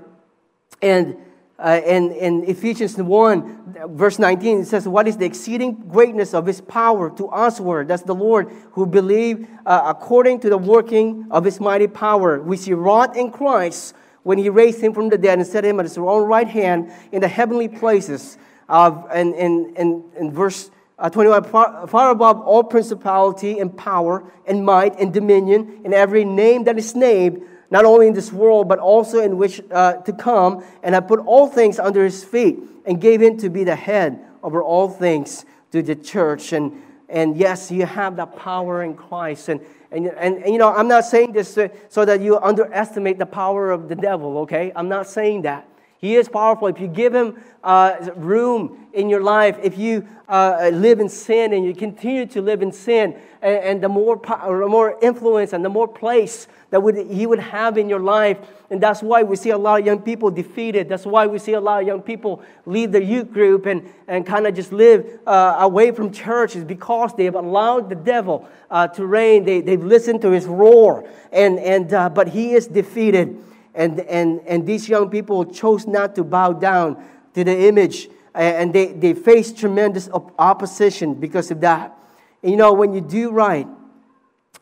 and 0.81 1.17
uh, 1.61 1.79
in, 1.85 2.11
in 2.13 2.43
Ephesians 2.45 2.97
1, 2.97 3.75
verse 3.89 4.17
19, 4.17 4.61
it 4.61 4.65
says, 4.65 4.87
What 4.87 5.07
is 5.07 5.17
the 5.17 5.25
exceeding 5.25 5.75
greatness 5.75 6.33
of 6.33 6.45
his 6.45 6.59
power 6.59 7.09
to 7.11 7.29
usward? 7.31 7.87
That's 7.87 8.03
the 8.03 8.15
Lord 8.15 8.51
who 8.71 8.85
believe 8.85 9.47
uh, 9.65 9.83
according 9.85 10.39
to 10.41 10.49
the 10.49 10.57
working 10.57 11.27
of 11.29 11.43
his 11.43 11.59
mighty 11.59 11.87
power, 11.87 12.41
which 12.41 12.65
he 12.65 12.73
wrought 12.73 13.15
in 13.15 13.31
Christ 13.31 13.93
when 14.23 14.37
he 14.37 14.49
raised 14.49 14.81
him 14.81 14.93
from 14.93 15.09
the 15.09 15.17
dead 15.17 15.37
and 15.37 15.47
set 15.47 15.63
him 15.63 15.79
at 15.79 15.85
his 15.85 15.97
own 15.97 16.27
right 16.27 16.47
hand 16.47 16.91
in 17.11 17.21
the 17.21 17.27
heavenly 17.27 17.67
places. 17.67 18.37
Uh, 18.67 19.03
and 19.13 19.35
in 19.35 20.31
verse 20.31 20.71
uh, 21.01 21.09
21, 21.09 21.43
far, 21.45 21.87
far 21.87 22.11
above 22.11 22.39
all 22.41 22.63
principality 22.63 23.59
and 23.59 23.75
power 23.75 24.23
and 24.45 24.63
might 24.63 24.99
and 24.99 25.11
dominion 25.11 25.81
and 25.83 25.95
every 25.95 26.23
name 26.23 26.63
that 26.65 26.77
is 26.77 26.95
named 26.95 27.41
not 27.71 27.85
only 27.85 28.07
in 28.07 28.13
this 28.13 28.31
world, 28.31 28.67
but 28.67 28.77
also 28.77 29.19
in 29.21 29.37
which 29.37 29.61
uh, 29.71 29.93
to 29.93 30.13
come, 30.13 30.63
and 30.83 30.93
have 30.93 31.07
put 31.07 31.19
all 31.21 31.47
things 31.47 31.79
under 31.79 32.03
his 32.03 32.23
feet, 32.23 32.59
and 32.85 33.01
gave 33.01 33.21
him 33.21 33.37
to 33.37 33.49
be 33.49 33.63
the 33.63 33.75
head 33.75 34.19
over 34.43 34.61
all 34.61 34.89
things 34.89 35.45
to 35.71 35.81
the 35.81 35.95
church. 35.95 36.53
And, 36.53 36.83
and 37.09 37.37
yes, 37.37 37.71
you 37.71 37.85
have 37.85 38.17
that 38.17 38.35
power 38.35 38.83
in 38.83 38.93
Christ. 38.93 39.49
And, 39.49 39.61
and, 39.91 40.07
and, 40.07 40.43
and 40.43 40.53
you 40.53 40.59
know, 40.59 40.73
I'm 40.73 40.87
not 40.87 41.05
saying 41.05 41.31
this 41.31 41.57
so 41.89 42.05
that 42.05 42.21
you 42.21 42.37
underestimate 42.39 43.17
the 43.17 43.25
power 43.25 43.71
of 43.71 43.87
the 43.87 43.95
devil, 43.95 44.39
okay? 44.39 44.71
I'm 44.75 44.89
not 44.89 45.07
saying 45.07 45.43
that. 45.43 45.67
He 46.01 46.15
is 46.15 46.27
powerful. 46.27 46.67
If 46.67 46.79
you 46.79 46.87
give 46.87 47.13
him 47.13 47.39
uh, 47.63 48.09
room 48.15 48.87
in 48.91 49.07
your 49.07 49.21
life, 49.21 49.59
if 49.61 49.77
you 49.77 50.07
uh, 50.27 50.71
live 50.73 50.99
in 50.99 51.07
sin 51.07 51.53
and 51.53 51.63
you 51.63 51.75
continue 51.75 52.25
to 52.25 52.41
live 52.41 52.63
in 52.63 52.71
sin, 52.71 53.15
and, 53.39 53.57
and 53.63 53.83
the 53.83 53.87
more 53.87 54.17
power, 54.17 54.67
more 54.67 54.97
influence 55.03 55.53
and 55.53 55.63
the 55.63 55.69
more 55.69 55.87
place 55.87 56.47
that 56.71 56.81
would, 56.81 56.97
he 56.97 57.27
would 57.27 57.39
have 57.39 57.77
in 57.77 57.87
your 57.87 57.99
life, 57.99 58.39
and 58.71 58.81
that's 58.81 59.03
why 59.03 59.21
we 59.21 59.35
see 59.35 59.51
a 59.51 59.57
lot 59.57 59.79
of 59.79 59.85
young 59.85 60.01
people 60.01 60.31
defeated. 60.31 60.89
That's 60.89 61.05
why 61.05 61.27
we 61.27 61.37
see 61.37 61.53
a 61.53 61.61
lot 61.61 61.81
of 61.81 61.87
young 61.87 62.01
people 62.01 62.41
leave 62.65 62.91
the 62.91 63.03
youth 63.03 63.31
group 63.31 63.67
and, 63.67 63.87
and 64.07 64.25
kind 64.25 64.47
of 64.47 64.55
just 64.55 64.71
live 64.71 65.19
uh, 65.27 65.57
away 65.59 65.91
from 65.91 66.11
church, 66.11 66.55
is 66.55 66.63
because 66.63 67.13
they 67.15 67.25
have 67.25 67.35
allowed 67.35 67.89
the 67.89 67.95
devil 67.95 68.49
uh, 68.71 68.87
to 68.87 69.05
reign. 69.05 69.43
They, 69.43 69.61
they've 69.61 69.83
listened 69.83 70.21
to 70.23 70.31
his 70.31 70.47
roar, 70.47 71.07
and, 71.31 71.59
and, 71.59 71.93
uh, 71.93 72.09
but 72.09 72.29
he 72.29 72.53
is 72.53 72.65
defeated. 72.65 73.37
And, 73.73 74.01
and, 74.01 74.41
and 74.45 74.65
these 74.65 74.89
young 74.89 75.09
people 75.09 75.45
chose 75.45 75.87
not 75.87 76.15
to 76.15 76.23
bow 76.23 76.53
down 76.53 77.03
to 77.33 77.43
the 77.43 77.67
image, 77.67 78.09
and 78.33 78.73
they, 78.73 78.87
they 78.87 79.13
faced 79.13 79.57
tremendous 79.57 80.09
opposition 80.39 81.13
because 81.13 81.51
of 81.51 81.61
that. 81.61 81.97
And 82.43 82.51
you 82.51 82.57
know, 82.57 82.73
when 82.73 82.93
you 82.93 83.01
do 83.01 83.31
right, 83.31 83.67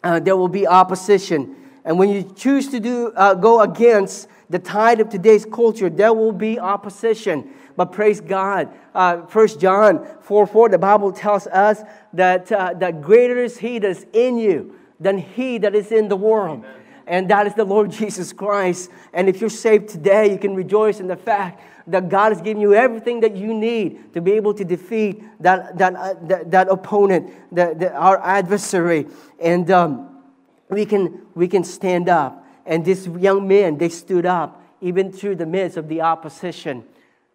uh, 0.03 0.19
there 0.19 0.37
will 0.37 0.47
be 0.47 0.67
opposition. 0.67 1.55
And 1.85 1.97
when 1.97 2.09
you 2.09 2.31
choose 2.35 2.67
to 2.69 2.79
do, 2.79 3.11
uh, 3.15 3.33
go 3.33 3.61
against 3.61 4.27
the 4.49 4.59
tide 4.59 4.99
of 4.99 5.09
today's 5.09 5.45
culture, 5.45 5.89
there 5.89 6.13
will 6.13 6.31
be 6.31 6.59
opposition. 6.59 7.49
But 7.75 7.91
praise 7.91 8.19
God. 8.19 8.69
Uh, 8.93 9.17
1 9.17 9.59
John 9.59 10.05
4 10.21 10.47
4, 10.47 10.69
the 10.69 10.77
Bible 10.77 11.11
tells 11.11 11.47
us 11.47 11.81
that, 12.13 12.51
uh, 12.51 12.73
that 12.75 13.01
greater 13.01 13.41
is 13.41 13.57
He 13.57 13.79
that 13.79 13.89
is 13.89 14.05
in 14.13 14.37
you 14.37 14.75
than 14.99 15.17
He 15.17 15.57
that 15.59 15.73
is 15.75 15.91
in 15.91 16.09
the 16.09 16.17
world. 16.17 16.59
Amen 16.59 16.78
and 17.09 17.27
that 17.31 17.47
is 17.47 17.55
the 17.55 17.65
Lord 17.65 17.91
Jesus 18.01 18.31
Christ. 18.31 18.89
And 19.11 19.27
if 19.27 19.41
you're 19.41 19.49
saved 19.49 19.89
today, 19.89 20.31
you 20.31 20.37
can 20.37 20.55
rejoice 20.55 21.01
in 21.01 21.07
the 21.07 21.17
fact 21.17 21.61
that 21.87 22.07
God 22.07 22.31
has 22.31 22.41
given 22.41 22.61
you 22.61 22.75
everything 22.75 23.19
that 23.21 23.35
you 23.35 23.53
need 23.53 24.13
to 24.13 24.21
be 24.21 24.33
able 24.33 24.53
to 24.53 24.63
defeat 24.63 25.23
that, 25.41 25.77
that, 25.79 25.95
uh, 25.95 26.13
that, 26.27 26.51
that, 26.51 26.69
opponent, 26.69 27.33
that, 27.51 27.79
that, 27.79 27.93
our 27.93 28.23
adversary. 28.23 29.07
And 29.41 29.69
um, 29.71 30.21
we, 30.69 30.85
can, 30.85 31.25
we 31.33 31.47
can 31.47 31.63
stand 31.63 32.07
up. 32.07 32.45
And 32.65 32.85
these 32.85 33.07
young 33.07 33.47
men, 33.47 33.79
they 33.79 33.89
stood 33.89 34.27
up 34.27 34.63
even 34.79 35.11
through 35.11 35.35
the 35.35 35.47
midst 35.47 35.77
of 35.77 35.89
the 35.89 36.01
opposition. 36.01 36.83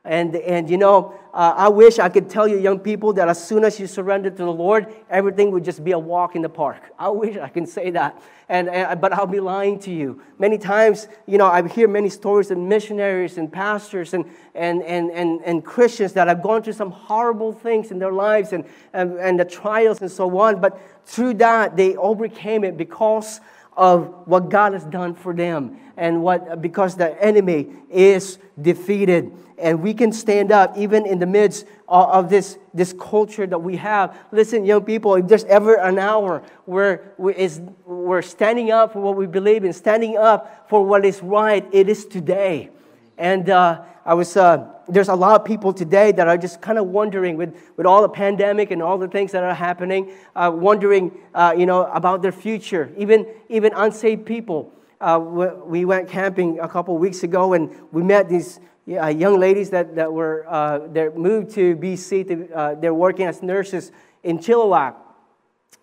And, 0.07 0.37
and 0.37 0.69
you 0.69 0.77
know, 0.77 1.19
uh, 1.33 1.55
I 1.57 1.69
wish 1.69 1.99
I 1.99 2.11
could 2.11 2.29
tell 2.29 2.47
you, 2.47 2.59
young 2.59 2.79
people, 2.79 3.15
that 3.15 3.27
as 3.29 3.43
soon 3.43 3.65
as 3.65 3.81
you 3.81 3.87
surrender 3.87 4.29
to 4.29 4.37
the 4.37 4.53
Lord, 4.53 4.95
everything 5.09 5.51
would 5.51 5.65
just 5.65 5.83
be 5.83 5.93
a 5.93 5.99
walk 5.99 6.37
in 6.37 6.43
the 6.43 6.49
park. 6.49 6.83
I 6.99 7.09
wish 7.09 7.39
I 7.39 7.49
can 7.49 7.67
say 7.67 7.91
that. 7.91 8.21
And, 8.51 8.69
and, 8.69 9.01
but 9.01 9.15
I'll 9.15 9.27
be 9.27 9.41
lying 9.41 9.79
to 9.81 9.91
you. 9.91 10.21
Many 10.39 10.59
times, 10.59 11.09
you 11.27 11.39
know, 11.39 11.47
I 11.47 11.67
hear 11.67 11.89
many 11.89 12.11
stories 12.11 12.51
of 12.51 12.59
missionaries 12.59 13.39
and 13.39 13.51
pastors 13.51 14.13
and, 14.13 14.27
and, 14.55 14.83
and, 14.83 15.11
and, 15.11 15.41
and 15.43 15.65
Christians 15.65 16.13
that 16.13 16.29
have 16.29 16.43
gone 16.43 16.63
through 16.63 16.75
some 16.75 16.91
horrible 16.91 17.55
things 17.55 17.91
in 17.91 17.99
their 17.99 18.13
lives 18.13 18.53
and, 18.53 18.67
and, 18.93 19.19
and 19.19 19.41
the 19.41 19.47
trials 19.47 20.03
and 20.03 20.11
so 20.11 20.39
on. 20.39 20.61
But 20.61 20.79
through 21.07 21.35
that, 21.35 21.79
they 21.79 21.97
overcame 21.97 22.63
it 22.65 22.77
because 22.77 23.41
of 23.77 24.27
what 24.27 24.49
God 24.49 24.73
has 24.73 24.85
done 24.85 25.15
for 25.15 25.35
them 25.35 25.79
and 25.97 26.23
what 26.23 26.61
because 26.61 26.97
the 26.97 27.21
enemy 27.23 27.69
is 27.91 28.39
defeated 28.61 29.33
and 29.59 29.83
we 29.83 29.95
can 29.95 30.13
stand 30.13 30.51
up 30.51 30.77
even 30.77 31.07
in 31.07 31.19
the 31.19 31.27
midst 31.27 31.67
of 31.89 32.29
this, 32.29 32.59
this 32.73 32.93
culture 32.93 33.47
that 33.47 33.59
we 33.59 33.77
have. 33.77 34.17
Listen, 34.33 34.65
young 34.65 34.85
people, 34.85 35.15
if 35.15 35.29
there's 35.29 35.45
ever 35.45 35.77
an 35.77 35.99
hour 35.99 36.43
where 36.65 37.15
we 37.19 37.35
is 37.35 37.61
we're 37.87 38.23
standing 38.23 38.71
up 38.71 38.93
for 38.93 39.01
what 39.01 39.17
we 39.17 39.27
believe 39.27 39.65
in, 39.65 39.73
standing 39.73 40.17
up 40.17 40.69
for 40.69 40.85
what 40.85 41.05
is 41.05 41.23
right, 41.23 41.67
it 41.73 41.89
is 41.89 42.07
today. 42.07 42.71
And 43.17 43.49
uh, 43.49 43.83
I 44.05 44.15
was, 44.15 44.37
uh, 44.37 44.74
there's 44.89 45.09
a 45.09 45.15
lot 45.15 45.41
of 45.41 45.47
people 45.47 45.73
today 45.73 46.13
that 46.13 46.29
are 46.29 46.37
just 46.37 46.61
kind 46.61 46.79
of 46.79 46.87
wondering 46.87 47.37
with, 47.37 47.57
with 47.77 47.87
all 47.87 48.03
the 48.03 48.09
pandemic 48.09 48.71
and 48.71 48.83
all 48.83 48.99
the 48.99 49.09
things 49.09 49.33
that 49.33 49.43
are 49.43 49.55
happening, 49.55 50.13
uh, 50.37 50.51
wondering, 50.55 51.13
uh, 51.35 51.55
you 51.57 51.67
know, 51.67 51.87
about 51.87 52.23
their 52.23 52.33
future. 52.33 52.93
Even, 52.97 53.27
even 53.49 53.73
unsaved 53.75 54.27
people. 54.27 54.73
Uh, 55.01 55.19
we 55.19 55.85
went 55.85 56.09
camping 56.09 56.59
a 56.61 56.69
couple 56.69 56.97
weeks 56.97 57.23
ago 57.23 57.53
and 57.53 57.71
we 57.93 58.03
met 58.03 58.29
these 58.29 58.61
uh, 58.89 59.07
young 59.09 59.39
ladies 59.39 59.71
that, 59.71 59.95
that 59.95 60.13
were 60.13 60.45
uh, 60.49 60.87
that 60.89 61.17
moved 61.17 61.51
to 61.51 61.75
BC. 61.77 62.29
To, 62.29 62.55
uh, 62.55 62.75
they're 62.75 62.95
working 62.95 63.27
as 63.27 63.43
nurses 63.43 63.93
in 64.23 64.39
Chilliwack, 64.39 64.95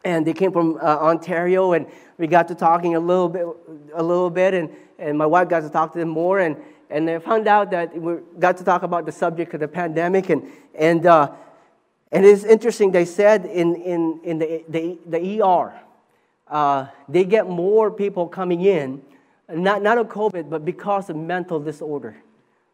and 0.04 0.26
they 0.26 0.34
came 0.34 0.52
from 0.52 0.78
Ontario. 0.78 1.74
And 1.74 1.88
we 2.20 2.28
got 2.28 2.48
to 2.50 2.56
talking 2.56 2.96
a 2.96 3.00
little 3.00 3.28
bit, 3.28 3.46
a 3.96 4.04
little 4.04 4.30
bit, 4.30 4.54
and, 4.54 4.70
and 5.00 5.18
my 5.18 5.26
wife 5.26 5.50
got 5.50 5.62
to 5.62 5.70
talk 5.70 5.94
to 5.94 6.00
them 6.00 6.10
more. 6.10 6.40
And 6.40 6.58
and 6.92 7.08
they 7.08 7.20
found 7.20 7.48
out 7.48 7.72
that 7.72 7.96
we 7.96 8.16
got 8.40 8.58
to 8.58 8.64
talk 8.64 8.84
about 8.84 9.06
the 9.06 9.12
subject 9.12 9.54
of 9.54 9.60
the 9.60 9.68
pandemic. 9.68 10.30
And 10.30 10.48
and 10.76 11.06
uh, 11.06 11.32
and 12.12 12.26
it's 12.26 12.44
interesting. 12.44 12.92
They 12.92 13.06
said 13.06 13.46
in 13.46 13.76
in 13.76 14.20
in 14.24 14.40
the 14.40 14.64
the, 14.70 14.98
the 15.08 15.42
ER, 15.42 15.74
uh, 16.48 16.88
they 17.08 17.24
get 17.24 17.48
more 17.48 17.90
people 17.90 18.28
coming 18.28 18.62
in, 18.62 19.02
not 19.50 19.82
not 19.82 19.98
of 19.98 20.08
COVID, 20.08 20.50
but 20.50 20.66
because 20.66 21.10
of 21.10 21.16
mental 21.16 21.60
disorder 21.60 22.16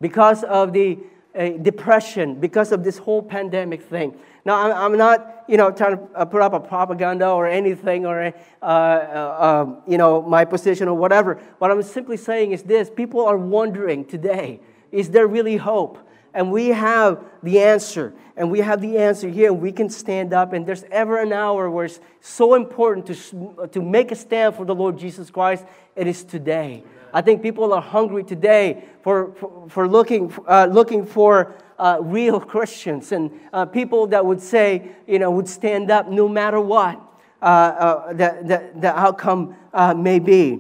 because 0.01 0.43
of 0.43 0.73
the 0.73 0.99
uh, 1.35 1.49
depression, 1.49 2.39
because 2.39 2.71
of 2.71 2.83
this 2.83 2.97
whole 2.97 3.21
pandemic 3.21 3.81
thing. 3.81 4.17
Now, 4.45 4.55
I'm, 4.61 4.91
I'm 4.91 4.97
not, 4.97 5.45
you 5.47 5.57
know, 5.57 5.71
trying 5.71 5.97
to 5.97 6.03
uh, 6.15 6.25
put 6.25 6.41
up 6.41 6.53
a 6.53 6.59
propaganda 6.59 7.29
or 7.29 7.47
anything 7.47 8.05
or, 8.05 8.21
uh, 8.21 8.31
uh, 8.61 8.65
uh, 8.65 9.75
you 9.87 9.97
know, 9.97 10.21
my 10.21 10.45
position 10.45 10.87
or 10.87 10.93
whatever. 10.93 11.35
What 11.59 11.69
I'm 11.69 11.83
simply 11.83 12.17
saying 12.17 12.53
is 12.53 12.63
this 12.63 12.89
people 12.89 13.25
are 13.25 13.37
wondering 13.37 14.05
today 14.05 14.61
is 14.91 15.09
there 15.09 15.27
really 15.27 15.57
hope? 15.57 15.99
And 16.33 16.51
we 16.51 16.67
have 16.67 17.23
the 17.43 17.59
answer. 17.59 18.13
And 18.35 18.51
we 18.51 18.59
have 18.59 18.79
the 18.79 18.99
answer 18.99 19.27
here, 19.27 19.51
and 19.51 19.59
we 19.59 19.71
can 19.71 19.89
stand 19.89 20.31
up. 20.31 20.53
And 20.53 20.65
there's 20.65 20.83
ever 20.91 21.19
an 21.19 21.33
hour 21.33 21.69
where 21.69 21.85
it's 21.85 21.99
so 22.21 22.53
important 22.53 23.07
to, 23.07 23.67
to 23.71 23.81
make 23.81 24.11
a 24.11 24.15
stand 24.15 24.55
for 24.55 24.63
the 24.63 24.75
Lord 24.75 24.99
Jesus 24.99 25.31
Christ. 25.31 25.65
It 25.95 26.05
is 26.05 26.23
today. 26.23 26.83
I 27.13 27.21
think 27.21 27.41
people 27.41 27.73
are 27.73 27.81
hungry 27.81 28.23
today 28.23 28.83
for, 29.01 29.33
for, 29.33 29.69
for 29.69 29.87
looking, 29.87 30.33
uh, 30.47 30.67
looking 30.71 31.05
for 31.05 31.55
uh, 31.79 31.99
real 32.01 32.39
Christians 32.39 33.11
and 33.11 33.31
uh, 33.53 33.65
people 33.65 34.07
that 34.07 34.25
would 34.25 34.41
say, 34.41 34.89
you 35.07 35.19
know, 35.19 35.31
would 35.31 35.47
stand 35.47 35.91
up 35.91 36.09
no 36.09 36.27
matter 36.27 36.59
what 36.59 36.99
uh, 37.41 37.45
uh, 37.45 38.13
the, 38.13 38.37
the, 38.43 38.79
the 38.79 38.99
outcome 38.99 39.55
uh, 39.73 39.93
may 39.93 40.19
be. 40.19 40.59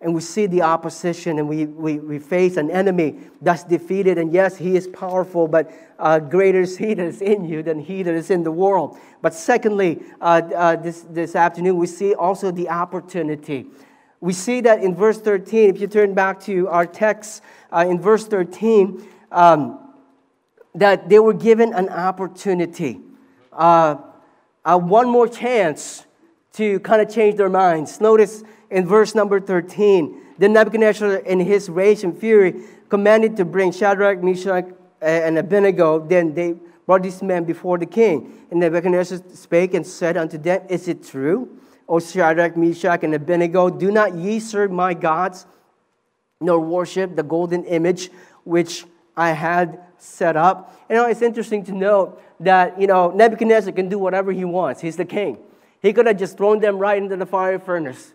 And 0.00 0.14
we 0.14 0.20
see 0.20 0.46
the 0.46 0.62
opposition 0.62 1.38
and 1.38 1.48
we, 1.48 1.66
we, 1.66 1.98
we 1.98 2.18
face 2.18 2.56
an 2.56 2.70
enemy 2.70 3.18
that's 3.40 3.62
defeated. 3.62 4.18
And 4.18 4.32
yes, 4.32 4.56
he 4.56 4.76
is 4.76 4.88
powerful, 4.88 5.46
but 5.46 5.70
greater 6.28 6.60
is 6.60 6.76
he 6.76 6.94
that 6.94 7.06
is 7.06 7.22
in 7.22 7.44
you 7.44 7.62
than 7.62 7.78
he 7.78 8.02
that 8.02 8.14
is 8.14 8.30
in 8.30 8.42
the 8.42 8.50
world. 8.50 8.98
But 9.20 9.32
secondly, 9.32 10.02
this, 10.20 11.06
this 11.08 11.36
afternoon, 11.36 11.76
we 11.76 11.86
see 11.86 12.14
also 12.14 12.50
the 12.50 12.68
opportunity 12.68 13.70
we 14.22 14.32
see 14.32 14.60
that 14.60 14.84
in 14.84 14.94
verse 14.94 15.20
13. 15.20 15.68
If 15.68 15.80
you 15.80 15.88
turn 15.88 16.14
back 16.14 16.40
to 16.42 16.68
our 16.68 16.86
text 16.86 17.42
uh, 17.72 17.84
in 17.88 18.00
verse 18.00 18.24
13, 18.24 19.04
um, 19.32 19.80
that 20.76 21.08
they 21.08 21.18
were 21.18 21.34
given 21.34 21.74
an 21.74 21.88
opportunity, 21.88 23.00
uh, 23.52 23.96
uh, 24.64 24.78
one 24.78 25.08
more 25.08 25.26
chance 25.26 26.06
to 26.52 26.78
kind 26.80 27.02
of 27.02 27.12
change 27.12 27.36
their 27.36 27.48
minds. 27.48 28.00
Notice 28.00 28.44
in 28.70 28.86
verse 28.86 29.16
number 29.16 29.40
13, 29.40 30.16
then 30.38 30.52
Nebuchadnezzar, 30.52 31.16
in 31.16 31.40
his 31.40 31.68
rage 31.68 32.04
and 32.04 32.16
fury, 32.16 32.62
commanded 32.88 33.36
to 33.38 33.44
bring 33.44 33.72
Shadrach, 33.72 34.22
Meshach, 34.22 34.66
and 35.00 35.36
Abednego. 35.36 35.98
Then 35.98 36.32
they 36.32 36.54
brought 36.86 37.02
these 37.02 37.22
men 37.22 37.42
before 37.42 37.76
the 37.76 37.86
king. 37.86 38.46
And 38.52 38.60
Nebuchadnezzar 38.60 39.18
spake 39.34 39.74
and 39.74 39.84
said 39.84 40.16
unto 40.16 40.38
them, 40.38 40.62
Is 40.68 40.86
it 40.86 41.02
true? 41.02 41.58
O 41.88 41.98
Shadrach, 41.98 42.56
Meshach, 42.56 43.02
and 43.02 43.14
Abednego, 43.14 43.70
do 43.70 43.90
not 43.90 44.14
ye 44.14 44.40
serve 44.40 44.70
my 44.70 44.94
gods, 44.94 45.46
nor 46.40 46.60
worship 46.60 47.16
the 47.16 47.22
golden 47.22 47.64
image 47.64 48.10
which 48.44 48.84
I 49.16 49.30
had 49.30 49.80
set 49.98 50.36
up. 50.36 50.74
You 50.88 50.96
know, 50.96 51.06
it's 51.06 51.22
interesting 51.22 51.64
to 51.64 51.72
note 51.72 52.22
that, 52.40 52.80
you 52.80 52.86
know, 52.86 53.10
Nebuchadnezzar 53.10 53.72
can 53.72 53.88
do 53.88 53.98
whatever 53.98 54.32
he 54.32 54.44
wants. 54.44 54.80
He's 54.80 54.96
the 54.96 55.04
king. 55.04 55.38
He 55.80 55.92
could 55.92 56.06
have 56.06 56.18
just 56.18 56.36
thrown 56.36 56.60
them 56.60 56.78
right 56.78 57.00
into 57.00 57.16
the 57.16 57.26
fire 57.26 57.58
furnace. 57.58 58.12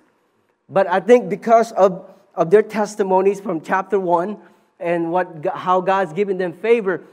But 0.70 0.88
I 0.88 1.00
think 1.00 1.30
because 1.30 1.72
of, 1.74 2.10
of 2.36 2.50
their 2.50 2.62
testimonies 2.62 3.40
from 3.40 3.62
chapter 3.62 4.00
1 4.00 4.38
and 4.80 5.12
what, 5.12 5.46
how 5.54 5.82
God's 5.82 6.14
given 6.14 6.38
them 6.38 6.54
favor, 6.54 7.04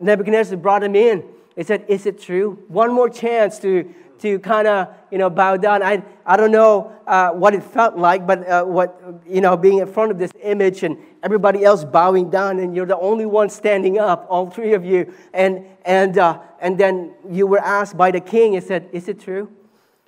Nebuchadnezzar 0.00 0.56
brought 0.56 0.82
him 0.82 0.94
in. 0.94 1.24
He 1.56 1.62
said, 1.62 1.84
Is 1.88 2.06
it 2.06 2.20
true? 2.20 2.62
One 2.68 2.92
more 2.92 3.08
chance 3.08 3.58
to, 3.60 3.92
to 4.20 4.38
kind 4.38 4.66
of 4.66 4.88
you 5.10 5.18
know 5.18 5.30
bow 5.30 5.56
down. 5.56 5.82
I, 5.82 6.02
I 6.24 6.36
don't 6.36 6.52
know 6.52 6.92
uh, 7.06 7.30
what 7.30 7.54
it 7.54 7.62
felt 7.62 7.96
like, 7.96 8.26
but 8.26 8.48
uh, 8.48 8.64
what 8.64 9.00
you 9.26 9.40
know 9.40 9.56
being 9.56 9.78
in 9.78 9.86
front 9.86 10.10
of 10.10 10.18
this 10.18 10.30
image 10.42 10.82
and 10.82 10.98
everybody 11.22 11.64
else 11.64 11.84
bowing 11.84 12.30
down, 12.30 12.58
and 12.58 12.74
you're 12.74 12.86
the 12.86 12.98
only 12.98 13.26
one 13.26 13.48
standing 13.48 13.98
up, 13.98 14.26
all 14.28 14.50
three 14.50 14.74
of 14.74 14.84
you, 14.84 15.12
and 15.32 15.64
and 15.84 16.18
uh, 16.18 16.38
and 16.60 16.78
then 16.78 17.14
you 17.30 17.46
were 17.46 17.60
asked 17.60 17.96
by 17.96 18.10
the 18.10 18.20
king. 18.20 18.54
He 18.54 18.60
said, 18.60 18.88
"Is 18.92 19.08
it 19.08 19.20
true? 19.20 19.50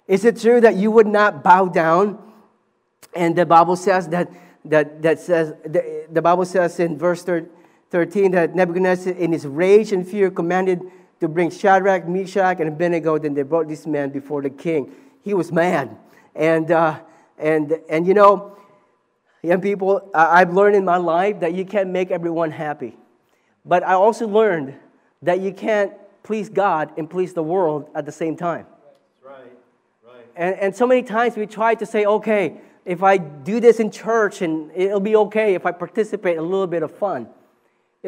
Is 0.06 0.24
it 0.24 0.40
true 0.40 0.60
that 0.60 0.76
you 0.76 0.90
would 0.90 1.06
not 1.06 1.42
bow 1.42 1.66
down?" 1.66 2.18
And 3.14 3.36
the 3.36 3.46
Bible 3.46 3.76
says 3.76 4.08
that 4.08 4.30
that 4.64 5.02
that 5.02 5.20
says 5.20 5.54
the, 5.64 6.06
the 6.10 6.22
Bible 6.22 6.44
says 6.44 6.78
in 6.80 6.98
verse 6.98 7.24
13 7.90 8.32
that 8.32 8.54
Nebuchadnezzar, 8.54 9.14
in 9.14 9.32
his 9.32 9.46
rage 9.46 9.92
and 9.92 10.06
fear, 10.06 10.30
commanded 10.30 10.82
to 11.20 11.28
bring 11.28 11.50
Shadrach, 11.50 12.06
Meshach, 12.06 12.60
and 12.60 12.68
Abednego. 12.68 13.18
Then 13.18 13.34
they 13.34 13.42
brought 13.42 13.68
this 13.68 13.86
man 13.86 14.10
before 14.10 14.42
the 14.42 14.50
king. 14.50 14.92
He 15.22 15.34
was 15.34 15.50
mad. 15.52 15.96
And, 16.34 16.70
uh, 16.70 17.00
and, 17.38 17.78
and 17.88 18.06
you 18.06 18.14
know, 18.14 18.56
young 19.42 19.60
people, 19.60 20.10
I've 20.14 20.52
learned 20.52 20.76
in 20.76 20.84
my 20.84 20.96
life 20.96 21.40
that 21.40 21.54
you 21.54 21.64
can't 21.64 21.90
make 21.90 22.10
everyone 22.10 22.50
happy. 22.50 22.96
But 23.64 23.82
I 23.82 23.94
also 23.94 24.26
learned 24.26 24.74
that 25.22 25.40
you 25.40 25.52
can't 25.52 25.92
please 26.22 26.48
God 26.48 26.92
and 26.96 27.08
please 27.08 27.32
the 27.32 27.42
world 27.42 27.88
at 27.94 28.06
the 28.06 28.12
same 28.12 28.36
time. 28.36 28.66
Right, 29.22 29.34
right. 30.06 30.26
And, 30.36 30.54
and 30.56 30.76
so 30.76 30.86
many 30.86 31.02
times 31.02 31.36
we 31.36 31.46
try 31.46 31.74
to 31.74 31.86
say, 31.86 32.04
okay, 32.04 32.60
if 32.84 33.02
I 33.02 33.18
do 33.18 33.60
this 33.60 33.80
in 33.80 33.90
church 33.90 34.40
and 34.42 34.70
it'll 34.74 35.00
be 35.00 35.16
okay 35.16 35.54
if 35.54 35.66
I 35.66 35.72
participate 35.72 36.38
a 36.38 36.42
little 36.42 36.66
bit 36.66 36.82
of 36.82 36.90
fun. 36.90 37.28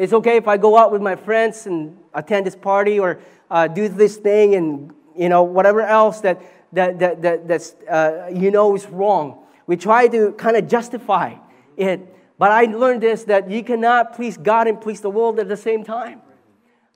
It's 0.01 0.13
okay 0.13 0.35
if 0.35 0.47
I 0.47 0.57
go 0.57 0.79
out 0.79 0.91
with 0.91 1.03
my 1.03 1.15
friends 1.15 1.67
and 1.67 1.95
attend 2.11 2.47
this 2.47 2.55
party 2.55 2.99
or 2.99 3.19
uh, 3.51 3.67
do 3.67 3.87
this 3.87 4.17
thing 4.17 4.55
and 4.55 4.91
you 5.15 5.29
know 5.29 5.43
whatever 5.43 5.81
else 5.81 6.21
that 6.21 6.41
that 6.73 6.97
that, 6.97 7.21
that 7.21 7.47
that's 7.47 7.75
uh, 7.87 8.31
you 8.33 8.49
know 8.49 8.73
is 8.73 8.87
wrong. 8.87 9.45
We 9.67 9.77
try 9.77 10.07
to 10.07 10.31
kind 10.31 10.57
of 10.57 10.67
justify 10.67 11.35
it, 11.77 11.99
but 12.39 12.49
I 12.49 12.63
learned 12.63 13.03
this 13.03 13.25
that 13.25 13.51
you 13.51 13.63
cannot 13.63 14.15
please 14.15 14.37
God 14.37 14.67
and 14.67 14.81
please 14.81 15.01
the 15.01 15.11
world 15.11 15.37
at 15.37 15.47
the 15.47 15.55
same 15.55 15.83
time. 15.83 16.23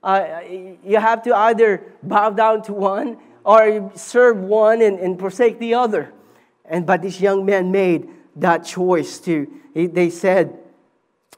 Uh, 0.02 0.40
you 0.84 0.98
have 0.98 1.22
to 1.22 1.36
either 1.36 1.84
bow 2.02 2.30
down 2.30 2.62
to 2.62 2.72
one 2.72 3.18
or 3.44 3.92
serve 3.94 4.38
one 4.38 4.82
and, 4.82 4.98
and 4.98 5.20
forsake 5.20 5.60
the 5.60 5.74
other. 5.74 6.12
And 6.64 6.84
but 6.84 7.02
this 7.02 7.20
young 7.20 7.46
man 7.46 7.70
made 7.70 8.08
that 8.34 8.64
choice 8.64 9.20
to. 9.20 9.46
They 9.76 10.10
said 10.10 10.58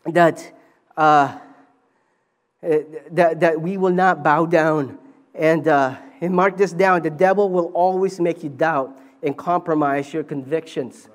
that. 0.07 0.55
Uh, 0.97 1.37
that, 2.63 3.41
that 3.41 3.61
we 3.61 3.77
will 3.77 3.93
not 3.93 4.23
bow 4.23 4.47
down. 4.47 4.99
And, 5.35 5.69
uh, 5.69 5.97
and 6.21 6.35
mark 6.35 6.57
this 6.57 6.73
down 6.73 7.03
the 7.03 7.11
devil 7.11 7.49
will 7.49 7.67
always 7.67 8.19
make 8.21 8.43
you 8.43 8.51
doubt 8.51 8.97
and 9.23 9.37
compromise 9.37 10.13
your 10.13 10.25
convictions. 10.25 11.09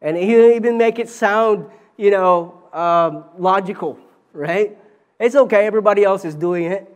And 0.00 0.16
he'll 0.16 0.52
even 0.52 0.78
make 0.78 0.98
it 0.98 1.08
sound, 1.08 1.66
you 1.96 2.10
know, 2.10 2.62
um, 2.72 3.24
logical, 3.38 3.98
right? 4.32 4.78
It's 5.18 5.34
okay, 5.34 5.66
everybody 5.66 6.04
else 6.04 6.24
is 6.24 6.34
doing 6.34 6.64
it. 6.64 6.86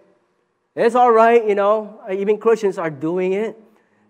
It's 0.74 0.95
all 0.95 1.12
right, 1.12 1.47
you 1.47 1.55
know, 1.55 2.01
even 2.11 2.39
Christians 2.39 2.78
are 2.78 2.91
doing 2.91 3.35
it. 3.35 3.61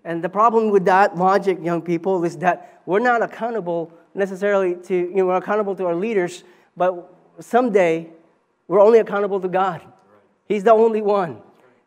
And 0.05 0.23
the 0.23 0.29
problem 0.29 0.71
with 0.71 0.85
that 0.85 1.17
logic, 1.17 1.59
young 1.63 1.83
people, 1.83 2.25
is 2.25 2.37
that 2.39 2.83
we're 2.87 3.01
not 3.01 3.23
accountable 3.23 3.93
necessarily 4.15 4.77
to, 4.77 4.95
you 4.95 5.15
know, 5.15 5.27
we're 5.27 5.37
accountable 5.37 5.75
to 5.77 5.87
our 5.87 5.95
leaders, 5.95 6.45
but 6.77 7.13
someday 7.41 8.11
we're 8.69 8.81
only 8.81 8.99
accountable 8.99 9.41
to 9.41 9.49
God. 9.49 9.83
He's 10.47 10.65
the 10.65 10.73
only 10.73 11.03
one. 11.03 11.41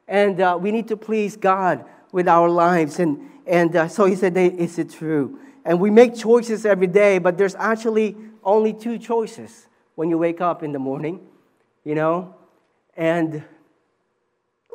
And 0.07 0.39
uh, 0.39 0.57
we 0.59 0.71
need 0.71 0.87
to 0.87 0.97
please 0.97 1.35
God 1.35 1.85
with 2.11 2.27
our 2.27 2.49
lives. 2.49 2.99
And, 2.99 3.29
and 3.45 3.75
uh, 3.75 3.87
so 3.87 4.05
he 4.05 4.15
said, 4.15 4.37
Is 4.37 4.79
it 4.79 4.91
true? 4.91 5.39
And 5.65 5.79
we 5.81 5.89
make 5.89 6.15
choices 6.15 6.65
every 6.65 6.87
day, 6.87 7.19
but 7.19 7.37
there's 7.37 7.55
actually 7.55 8.15
only 8.43 8.73
two 8.73 8.97
choices 8.97 9.67
when 9.95 10.09
you 10.09 10.17
wake 10.17 10.39
up 10.39 10.63
in 10.63 10.71
the 10.71 10.79
morning, 10.79 11.19
you 11.83 11.95
know? 11.95 12.35
And, 12.95 13.43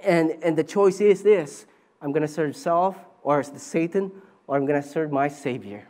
and, 0.05 0.33
and 0.43 0.57
the 0.57 0.65
choice 0.65 1.01
is 1.01 1.23
this 1.23 1.67
I'm 2.01 2.13
going 2.13 2.23
to 2.23 2.29
serve 2.29 2.57
self 2.57 2.97
or 3.23 3.43
Satan, 3.43 4.13
or 4.47 4.57
I'm 4.57 4.67
going 4.67 4.81
to 4.83 4.87
serve 4.87 5.11
my 5.13 5.29
Savior. 5.29 5.89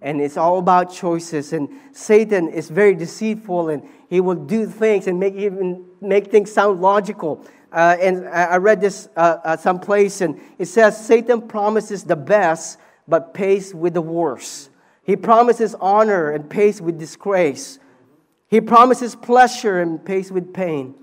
And 0.00 0.20
it's 0.20 0.36
all 0.36 0.58
about 0.58 0.92
choices. 0.92 1.52
And 1.52 1.68
Satan 1.92 2.48
is 2.48 2.70
very 2.70 2.94
deceitful, 2.94 3.68
and 3.70 3.82
he 4.08 4.20
will 4.20 4.36
do 4.36 4.66
things 4.66 5.06
and 5.06 5.18
make 5.18 5.34
even 5.34 5.84
make 6.00 6.30
things 6.30 6.52
sound 6.52 6.80
logical. 6.80 7.44
Uh, 7.72 7.96
and 8.00 8.26
I 8.28 8.56
read 8.56 8.80
this 8.80 9.08
uh, 9.16 9.38
uh, 9.44 9.56
someplace, 9.56 10.20
and 10.20 10.40
it 10.58 10.66
says 10.66 11.04
Satan 11.04 11.42
promises 11.42 12.04
the 12.04 12.16
best, 12.16 12.78
but 13.06 13.34
pays 13.34 13.74
with 13.74 13.94
the 13.94 14.00
worst. 14.02 14.70
He 15.02 15.16
promises 15.16 15.74
honor 15.80 16.30
and 16.30 16.48
pays 16.48 16.80
with 16.80 16.98
disgrace. 16.98 17.78
He 18.48 18.60
promises 18.60 19.14
pleasure 19.14 19.80
and 19.80 20.02
pays 20.02 20.32
with 20.32 20.54
pain. 20.54 20.94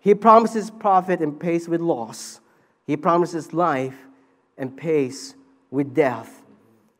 He 0.00 0.14
promises 0.14 0.70
profit 0.70 1.20
and 1.20 1.38
pays 1.38 1.68
with 1.68 1.80
loss. 1.80 2.40
He 2.86 2.96
promises 2.96 3.52
life 3.52 3.96
and 4.56 4.76
pays 4.76 5.34
with 5.70 5.94
death. 5.94 6.35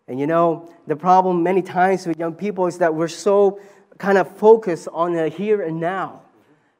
And 0.08 0.20
you 0.20 0.26
know, 0.26 0.72
the 0.86 0.96
problem 0.96 1.42
many 1.42 1.62
times 1.62 2.06
with 2.06 2.18
young 2.18 2.34
people 2.34 2.66
is 2.66 2.78
that 2.78 2.94
we're 2.94 3.08
so 3.08 3.60
kind 3.98 4.18
of 4.18 4.36
focused 4.36 4.88
on 4.92 5.14
the 5.14 5.28
here 5.28 5.62
and 5.62 5.80
now 5.80 6.22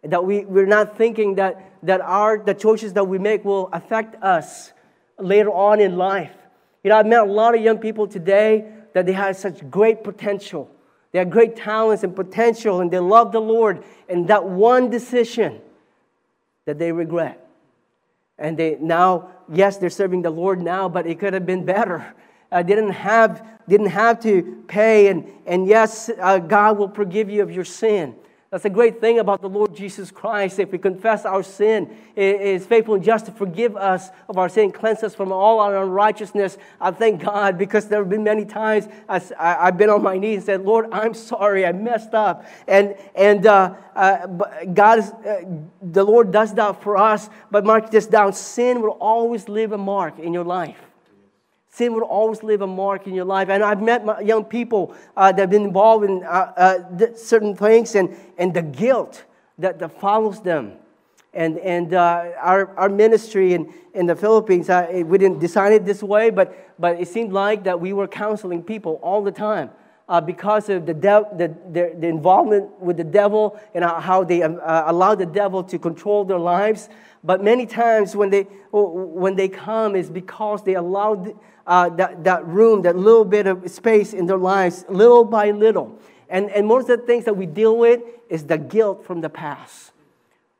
that 0.03 0.25
we, 0.25 0.45
we're 0.45 0.67
not 0.67 0.97
thinking 0.97 1.37
that, 1.37 1.73
that 1.83 2.01
our, 2.01 2.39
the 2.39 2.55
choices 2.55 2.93
that 2.93 3.05
we 3.05 3.19
make 3.19 3.45
will 3.45 3.69
affect 3.73 4.23
us 4.23 4.73
later 5.19 5.51
on 5.51 5.81
in 5.81 5.97
life. 5.97 6.33
You 6.85 6.91
know, 6.91 6.99
I've 6.99 7.07
met 7.07 7.23
a 7.23 7.31
lot 7.31 7.55
of 7.55 7.63
young 7.63 7.79
people 7.79 8.07
today 8.07 8.71
that 8.95 9.07
they 9.07 9.13
have 9.13 9.37
such 9.37 9.69
great 9.71 10.05
potential. 10.05 10.71
They 11.13 11.19
have 11.19 11.31
great 11.31 11.57
talents 11.57 12.05
and 12.05 12.15
potential, 12.15 12.81
and 12.81 12.91
they 12.91 12.99
love 12.99 13.33
the 13.33 13.41
Lord. 13.41 13.83
And 14.09 14.29
that 14.29 14.45
one 14.45 14.91
decision 14.91 15.61
that 16.67 16.79
they 16.79 16.93
regret. 16.93 17.45
And 18.39 18.57
they 18.57 18.77
now, 18.81 19.31
yes, 19.53 19.79
they're 19.79 19.91
serving 19.91 20.23
the 20.23 20.31
Lord 20.31 20.61
now, 20.61 20.89
but 20.89 21.07
it 21.07 21.19
could 21.19 21.33
have 21.33 21.47
been 21.47 21.65
better. 21.65 22.15
Uh, 22.51 22.63
didn't 22.63 22.91
have 22.91 23.47
didn't 23.69 23.89
have 23.89 24.21
to 24.21 24.65
pay, 24.69 25.09
and 25.09 25.27
and 25.47 25.67
yes, 25.67 26.11
uh, 26.21 26.39
God 26.39 26.79
will 26.79 26.89
forgive 26.89 27.29
you 27.29 27.43
of 27.43 27.51
your 27.51 27.65
sin. 27.65 28.15
That's 28.51 28.65
a 28.65 28.71
great 28.71 29.01
thing 29.01 29.19
about 29.19 29.43
the 29.43 29.49
Lord 29.49 29.75
Jesus 29.75 30.13
Christ. 30.13 30.61
If 30.61 30.71
we 30.71 30.79
confess 30.79 31.25
our 31.25 31.43
sin, 31.43 31.95
is 32.15 32.65
faithful 32.65 32.95
and 32.95 33.03
just 33.03 33.27
to 33.27 33.33
forgive 33.33 33.77
us 33.77 34.09
of 34.29 34.39
our 34.39 34.49
sin, 34.49 34.71
cleanse 34.71 35.03
us 35.03 35.17
from 35.17 35.33
all 35.33 35.59
our 35.59 35.83
unrighteousness. 35.83 36.57
I 36.81 36.93
thank 36.93 37.23
God 37.23 37.59
because 37.59 37.89
there 37.89 37.99
have 37.99 38.09
been 38.09 38.23
many 38.23 38.45
times 38.45 38.87
I, 39.09 39.21
have 39.39 39.77
been 39.77 39.91
on 39.91 40.03
my 40.03 40.17
knees 40.17 40.37
and 40.37 40.47
said, 40.47 40.63
Lord, 40.63 40.87
I'm 40.93 41.13
sorry, 41.13 41.67
I 41.67 41.73
messed 41.73 42.15
up. 42.15 42.47
And, 42.69 42.95
and 43.17 43.45
uh, 43.47 43.75
uh, 43.97 44.27
God 44.73 45.01
is, 45.01 45.11
uh, 45.11 45.43
the 45.83 46.05
Lord 46.05 46.31
does 46.31 46.55
that 46.55 46.83
for 46.83 46.97
us. 46.97 47.29
But 47.51 47.65
mark 47.65 47.91
this 47.91 48.07
down 48.07 48.33
sin 48.33 48.81
will 48.81 48.97
always 49.01 49.49
leave 49.49 49.73
a 49.73 49.79
mark 49.79 50.21
in 50.21 50.33
your 50.33 50.45
life. 50.45 50.86
Sin 51.77 51.93
will 51.93 52.05
always 52.05 52.43
leave 52.43 52.63
a 52.63 52.67
mark 52.67 53.07
in 53.07 53.13
your 53.13 53.27
life. 53.27 53.51
And 53.51 53.63
I've 53.63 53.83
met 53.83 54.25
young 54.25 54.45
people 54.45 54.95
uh, 55.15 55.31
that 55.33 55.39
have 55.39 55.51
been 55.51 55.65
involved 55.65 56.07
in 56.07 56.25
uh, 56.25 56.53
uh, 56.57 57.15
certain 57.15 57.55
things 57.55 57.95
and, 57.95 58.17
and 58.39 58.55
the 58.55 58.63
guilt 58.63 59.25
that, 59.59 59.79
that 59.81 60.01
follows 60.01 60.41
them. 60.41 60.73
And, 61.35 61.59
and 61.59 61.93
uh, 61.93 62.31
our, 62.41 62.75
our 62.79 62.89
ministry 62.89 63.53
in, 63.53 63.75
in 63.93 64.07
the 64.07 64.17
Philippines, 64.17 64.71
uh, 64.71 64.87
we 65.05 65.19
didn't 65.19 65.39
design 65.39 65.75
it 65.75 65.85
this 65.85 66.03
way, 66.03 66.31
but, 66.31 66.57
but 66.79 66.99
it 66.99 67.09
seemed 67.09 67.35
like 67.35 67.65
that 67.65 67.79
we 67.79 67.93
were 67.93 68.09
counseling 68.09 68.63
people 68.63 68.99
all 69.03 69.23
the 69.23 69.31
time. 69.31 69.69
Uh, 70.09 70.21
because 70.21 70.69
of 70.69 70.87
the, 70.87 70.95
the, 70.95 71.53
the, 71.73 72.07
involvement 72.07 72.71
with 72.81 72.97
the 72.97 73.03
devil 73.03 73.59
and 73.75 73.85
how 73.85 74.23
they 74.23 74.41
uh, 74.41 74.85
allow 74.87 75.17
the 75.17 75.27
devil 75.27 75.65
to 75.65 75.81
control 75.81 76.25
their 76.25 76.39
lives. 76.39 76.89
But 77.25 77.43
many 77.43 77.67
times 77.67 78.15
when 78.15 78.31
they, 78.31 78.43
when 78.71 79.35
they 79.35 79.49
come 79.49 79.97
is 79.97 80.09
because 80.09 80.63
they 80.63 80.75
allowed 80.75 81.37
uh, 81.67 81.89
that, 81.97 82.23
that 82.23 82.47
room, 82.47 82.83
that 82.83 82.97
little 82.97 83.25
bit 83.25 83.49
of 83.49 83.69
space 83.69 84.13
in 84.13 84.27
their 84.27 84.39
lives, 84.39 84.85
little 84.89 85.25
by 85.25 85.51
little. 85.51 85.99
And, 86.29 86.51
and 86.51 86.69
most 86.69 86.89
of 86.89 87.01
the 87.01 87.07
things 87.07 87.25
that 87.25 87.37
we 87.37 87.47
deal 87.47 87.77
with 87.77 88.01
is 88.29 88.45
the 88.45 88.59
guilt 88.59 89.05
from 89.05 89.21
the 89.21 89.29
past. 89.29 89.91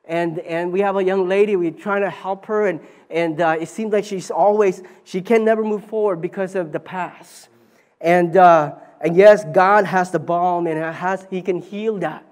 And, 0.05 0.41
and 0.41 0.73
we 0.73 0.81
have 0.81 0.97
a 0.97 1.05
young 1.05 1.29
lady, 1.29 1.55
we're 1.55 1.71
trying 1.71 2.03
to 2.03 2.11
help 2.11 2.47
her, 2.47 2.67
and, 2.67 2.81
and 3.11 3.41
uh, 3.41 3.57
it 3.61 3.69
seems 3.69 3.93
like 3.93 4.05
she's 4.05 4.31
always, 4.31 4.83
she 5.05 5.21
can 5.21 5.45
never 5.45 5.65
move 5.65 5.85
forward 5.85 6.21
because 6.21 6.55
of 6.55 6.73
the 6.73 6.81
past. 6.81 7.49
And, 8.01 8.37
uh, 8.37 8.75
and 9.07 9.17
yes, 9.17 9.45
God 9.45 9.85
has 9.85 10.11
the 10.11 10.19
balm 10.19 10.67
and 10.67 10.79
has, 10.79 11.29
He 11.31 11.41
can 11.41 11.63
heal 11.63 11.97
that. 11.99 12.25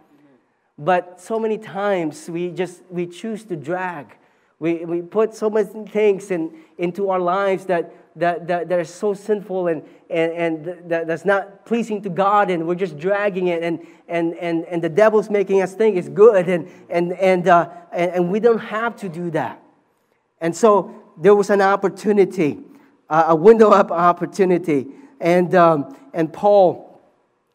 But 0.77 1.21
so 1.21 1.39
many 1.39 1.57
times 1.57 2.29
we 2.29 2.51
just, 2.51 2.83
we 2.91 3.07
choose 3.07 3.45
to 3.45 3.55
drag. 3.55 4.17
We, 4.59 4.85
we 4.85 5.01
put 5.01 5.37
so 5.37 5.49
many 5.49 5.87
things 5.87 6.33
in, 6.33 6.51
into 6.77 7.11
our 7.11 7.21
lives 7.21 7.67
that, 7.67 7.95
that, 8.17 8.49
that, 8.49 8.69
that 8.69 8.79
are 8.81 8.85
so 8.85 9.15
sinful 9.15 9.69
and, 9.69 9.85
and, 10.11 10.33
and 10.33 10.91
that, 10.91 11.07
that's 11.07 11.25
not 11.25 11.65
pleasing 11.65 12.03
to 12.03 12.09
God, 12.09 12.51
and 12.51 12.67
we're 12.67 12.75
just 12.75 12.99
dragging 12.99 13.47
it, 13.47 13.63
and, 13.63 13.87
and, 14.09 14.35
and, 14.35 14.65
and 14.65 14.83
the 14.83 14.89
devil's 14.89 15.31
making 15.31 15.63
us 15.63 15.75
think 15.75 15.97
it's 15.97 16.09
good, 16.09 16.49
and, 16.49 16.69
and, 16.91 17.13
and, 17.13 17.47
uh, 17.47 17.69
and, 17.93 18.11
and 18.11 18.33
we 18.33 18.41
don't 18.41 18.59
have 18.59 18.97
to 18.97 19.09
do 19.09 19.31
that. 19.31 19.63
And 20.41 20.57
so 20.57 20.93
there 21.17 21.37
was 21.37 21.51
an 21.51 21.61
opportunity, 21.61 22.59
uh, 23.09 23.27
a 23.29 23.37
window 23.37 23.71
of 23.71 23.93
opportunity. 23.93 24.89
And, 25.25 25.55
um, 25.55 25.97
and 26.13 26.31
Paul, 26.31 27.01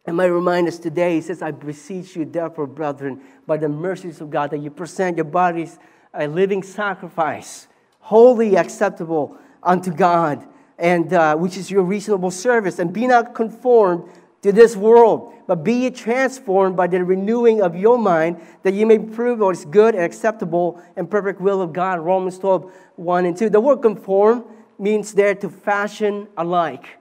might 0.08 0.26
remind 0.26 0.68
us 0.68 0.80
today, 0.80 1.14
he 1.14 1.22
says, 1.22 1.44
I 1.44 1.52
beseech 1.52 2.16
you, 2.16 2.26
therefore, 2.26 2.66
brethren, 2.66 3.22
by 3.46 3.58
the 3.58 3.70
mercies 3.70 4.22
of 4.22 4.32
God, 4.32 4.50
that 4.50 4.58
you 4.58 4.72
present 4.72 5.18
your 5.18 5.26
bodies 5.26 5.78
a 6.12 6.28
living 6.28 6.64
sacrifice, 6.64 7.68
wholly 8.00 8.58
acceptable 8.58 9.38
unto 9.62 9.92
God, 9.92 10.48
and 10.80 11.14
uh, 11.14 11.36
which 11.36 11.58
is 11.58 11.70
your 11.70 11.84
reasonable 11.84 12.32
service. 12.32 12.80
And 12.80 12.92
be 12.92 13.06
not 13.06 13.36
conformed 13.36 14.10
to 14.42 14.52
this 14.52 14.76
world, 14.76 15.32
but 15.46 15.64
be 15.64 15.92
transformed 15.92 16.76
by 16.76 16.88
the 16.88 17.04
renewing 17.04 17.62
of 17.62 17.76
your 17.76 18.00
mind, 18.00 18.42
that 18.64 18.74
ye 18.74 18.84
may 18.84 18.98
prove 18.98 19.38
what 19.38 19.56
is 19.56 19.66
good 19.66 19.94
and 19.94 20.04
acceptable 20.04 20.82
and 20.96 21.08
perfect 21.08 21.40
will 21.40 21.62
of 21.62 21.72
God. 21.72 22.00
Romans 22.00 22.40
12, 22.40 22.74
1 22.96 23.26
and 23.26 23.38
2. 23.38 23.52
The 23.52 23.60
word 23.60 23.84
conform 23.84 24.44
means 24.80 25.14
there 25.14 25.36
to 25.36 25.50
fashion 25.50 26.28
alike. 26.36 26.99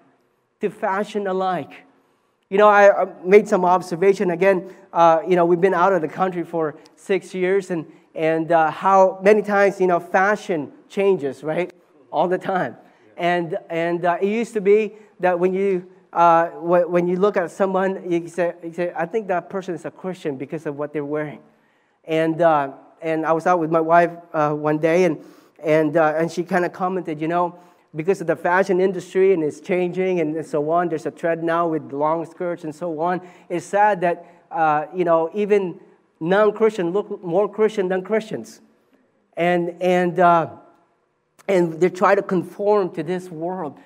To 0.61 0.71
fashion 0.71 1.27
alike. 1.27 1.85
You 2.51 2.59
know, 2.59 2.69
I 2.69 3.07
made 3.25 3.47
some 3.47 3.65
observation 3.65 4.31
again. 4.31 4.75
Uh, 4.93 5.21
you 5.29 5.37
know, 5.37 5.45
we've 5.45 5.61
been 5.61 5.75
out 5.75 5.93
of 5.93 6.01
the 6.01 6.09
country 6.09 6.45
for 6.45 6.77
six 6.97 7.35
years, 7.35 7.71
and, 7.71 7.85
and 8.15 8.51
uh, 8.51 8.71
how 8.71 9.21
many 9.23 9.43
times, 9.43 9.81
you 9.81 9.87
know, 9.87 10.01
fashion 10.01 10.73
changes, 10.89 11.45
right? 11.45 11.73
all 12.11 12.29
the 12.29 12.39
time. 12.39 12.77
And, 13.17 13.59
and 13.69 14.05
uh, 14.05 14.19
it 14.21 14.29
used 14.29 14.53
to 14.55 14.61
be 14.61 14.95
that 15.21 15.39
when 15.39 15.53
you, 15.53 15.87
uh, 16.13 16.47
when 16.49 17.09
you 17.09 17.17
look 17.17 17.37
at 17.37 17.51
someone, 17.51 18.11
you 18.11 18.29
say, 18.29 18.55
you 18.63 18.73
say, 18.73 18.93
I 18.97 19.07
think 19.07 19.29
that 19.29 19.51
person 19.51 19.75
is 19.75 19.85
a 19.85 19.91
Christian 19.91 20.37
because 20.37 20.67
of 20.67 20.77
what 20.77 20.93
they're 20.93 21.05
wearing. 21.05 21.41
And, 22.05 22.41
uh, 22.41 22.73
and 23.03 23.27
I 23.27 23.33
was 23.33 23.47
out 23.47 23.61
with 23.61 23.71
my 23.71 23.81
wife 23.81 24.11
uh, 24.33 24.53
one 24.53 24.79
day, 24.79 25.05
and, 25.05 25.19
and, 25.63 25.97
and 25.97 26.31
she 26.31 26.45
kind 26.45 26.65
of 26.65 26.73
commented, 26.73 27.21
you 27.21 27.29
know, 27.29 27.59
because 27.95 28.21
of 28.21 28.27
the 28.27 28.37
fashion 28.37 28.81
industry 28.81 29.33
and 29.33 29.43
it's 29.43 29.61
changing 29.61 30.21
and 30.21 30.45
so 30.45 30.71
on, 30.71 30.89
there's 30.89 31.07
a 31.07 31.11
trend 31.11 31.43
now 31.43 31.69
with 31.69 31.93
long 31.93 32.25
skirts 32.27 32.65
and 32.65 32.75
so 32.75 33.01
on. 33.01 33.21
It's 33.49 33.65
sad 33.65 34.01
that, 34.03 34.27
uh, 34.51 34.87
you 34.95 35.05
know, 35.05 35.31
even 35.35 35.81
non-Christian 36.21 36.93
look 36.93 37.23
more 37.23 37.49
Christian 37.49 37.89
than 37.89 38.03
Christians. 38.03 38.61
And, 39.37 39.81
and, 39.81 40.19
and 41.49 41.81
they 41.81 41.89
try 41.89 42.15
to 42.15 42.23
conform 42.23 42.95
to 42.95 43.03
this 43.03 43.31
world. 43.31 43.79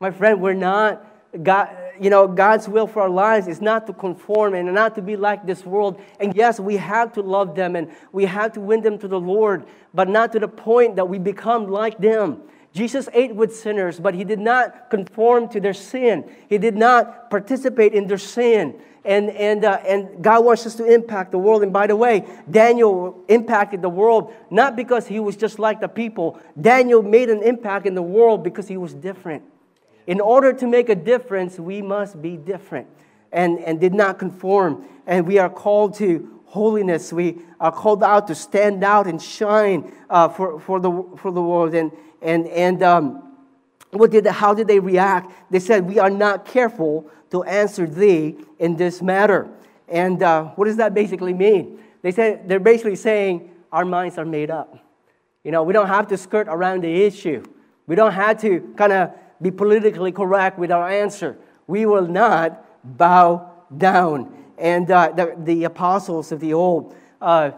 My 0.00 0.10
friend, 0.10 0.40
we're 0.40 0.54
not, 0.54 1.06
God, 1.42 1.68
you 2.00 2.10
know, 2.10 2.26
God's 2.26 2.68
will 2.68 2.86
for 2.86 3.02
our 3.02 3.10
lives 3.10 3.46
is 3.46 3.60
not 3.60 3.86
to 3.86 3.92
conform 3.92 4.54
and 4.54 4.72
not 4.74 4.94
to 4.96 5.02
be 5.02 5.16
like 5.16 5.46
this 5.46 5.64
world. 5.64 6.00
And 6.18 6.34
yes, 6.34 6.58
we 6.58 6.76
have 6.76 7.12
to 7.12 7.22
love 7.22 7.54
them 7.54 7.76
and 7.76 7.90
we 8.12 8.24
have 8.24 8.52
to 8.54 8.60
win 8.60 8.80
them 8.80 8.98
to 8.98 9.08
the 9.08 9.20
Lord, 9.20 9.64
but 9.92 10.08
not 10.08 10.32
to 10.32 10.40
the 10.40 10.48
point 10.48 10.96
that 10.96 11.08
we 11.08 11.18
become 11.18 11.68
like 11.68 11.98
them. 11.98 12.42
Jesus 12.74 13.08
ate 13.12 13.34
with 13.34 13.54
sinners, 13.54 14.00
but 14.00 14.14
he 14.14 14.24
did 14.24 14.40
not 14.40 14.90
conform 14.90 15.48
to 15.50 15.60
their 15.60 15.72
sin. 15.72 16.28
He 16.48 16.58
did 16.58 16.74
not 16.74 17.30
participate 17.30 17.94
in 17.94 18.08
their 18.08 18.18
sin. 18.18 18.80
And, 19.04 19.30
and, 19.30 19.64
uh, 19.64 19.80
and 19.86 20.24
God 20.24 20.44
wants 20.44 20.66
us 20.66 20.74
to 20.76 20.92
impact 20.92 21.30
the 21.30 21.38
world. 21.38 21.62
And 21.62 21.72
by 21.72 21.86
the 21.86 21.94
way, 21.94 22.26
Daniel 22.50 23.22
impacted 23.28 23.80
the 23.80 23.88
world 23.88 24.34
not 24.50 24.74
because 24.74 25.06
he 25.06 25.20
was 25.20 25.36
just 25.36 25.60
like 25.60 25.80
the 25.80 25.88
people. 25.88 26.40
Daniel 26.60 27.02
made 27.02 27.30
an 27.30 27.42
impact 27.44 27.86
in 27.86 27.94
the 27.94 28.02
world 28.02 28.42
because 28.42 28.66
he 28.66 28.76
was 28.76 28.92
different. 28.92 29.44
In 30.08 30.20
order 30.20 30.52
to 30.52 30.66
make 30.66 30.88
a 30.88 30.96
difference, 30.96 31.60
we 31.60 31.80
must 31.80 32.20
be 32.20 32.36
different 32.36 32.88
and, 33.30 33.60
and 33.60 33.78
did 33.78 33.94
not 33.94 34.18
conform. 34.18 34.84
And 35.06 35.28
we 35.28 35.38
are 35.38 35.50
called 35.50 35.94
to 35.96 36.40
holiness. 36.46 37.12
We 37.12 37.38
are 37.60 37.72
called 37.72 38.02
out 38.02 38.26
to 38.28 38.34
stand 38.34 38.82
out 38.82 39.06
and 39.06 39.22
shine 39.22 39.92
uh, 40.10 40.28
for, 40.28 40.58
for, 40.58 40.80
the, 40.80 40.90
for 41.18 41.30
the 41.30 41.42
world. 41.42 41.74
And, 41.74 41.92
and, 42.24 42.48
and 42.48 42.82
um, 42.82 43.22
what 43.90 44.10
did, 44.10 44.26
how 44.26 44.54
did 44.54 44.66
they 44.66 44.80
react? 44.80 45.30
They 45.52 45.60
said, 45.60 45.86
We 45.86 45.98
are 45.98 46.10
not 46.10 46.46
careful 46.46 47.08
to 47.30 47.44
answer 47.44 47.86
thee 47.86 48.36
in 48.58 48.76
this 48.76 49.02
matter. 49.02 49.48
And 49.88 50.22
uh, 50.22 50.44
what 50.56 50.64
does 50.64 50.78
that 50.78 50.94
basically 50.94 51.34
mean? 51.34 51.78
They 52.02 52.10
said, 52.10 52.48
they're 52.48 52.58
basically 52.58 52.96
saying, 52.96 53.50
Our 53.70 53.84
minds 53.84 54.16
are 54.18 54.24
made 54.24 54.50
up. 54.50 54.78
You 55.44 55.52
know, 55.52 55.62
we 55.62 55.74
don't 55.74 55.86
have 55.86 56.08
to 56.08 56.16
skirt 56.16 56.48
around 56.48 56.82
the 56.82 57.04
issue. 57.04 57.44
We 57.86 57.94
don't 57.94 58.12
have 58.12 58.40
to 58.40 58.60
kind 58.76 58.92
of 58.92 59.14
be 59.42 59.50
politically 59.50 60.10
correct 60.10 60.58
with 60.58 60.72
our 60.72 60.88
answer. 60.88 61.36
We 61.66 61.84
will 61.84 62.06
not 62.06 62.64
bow 62.96 63.52
down. 63.76 64.32
And 64.56 64.90
uh, 64.90 65.12
the, 65.12 65.34
the 65.36 65.64
apostles 65.64 66.32
of 66.32 66.40
the 66.40 66.54
old, 66.54 66.96
uh, 67.20 67.50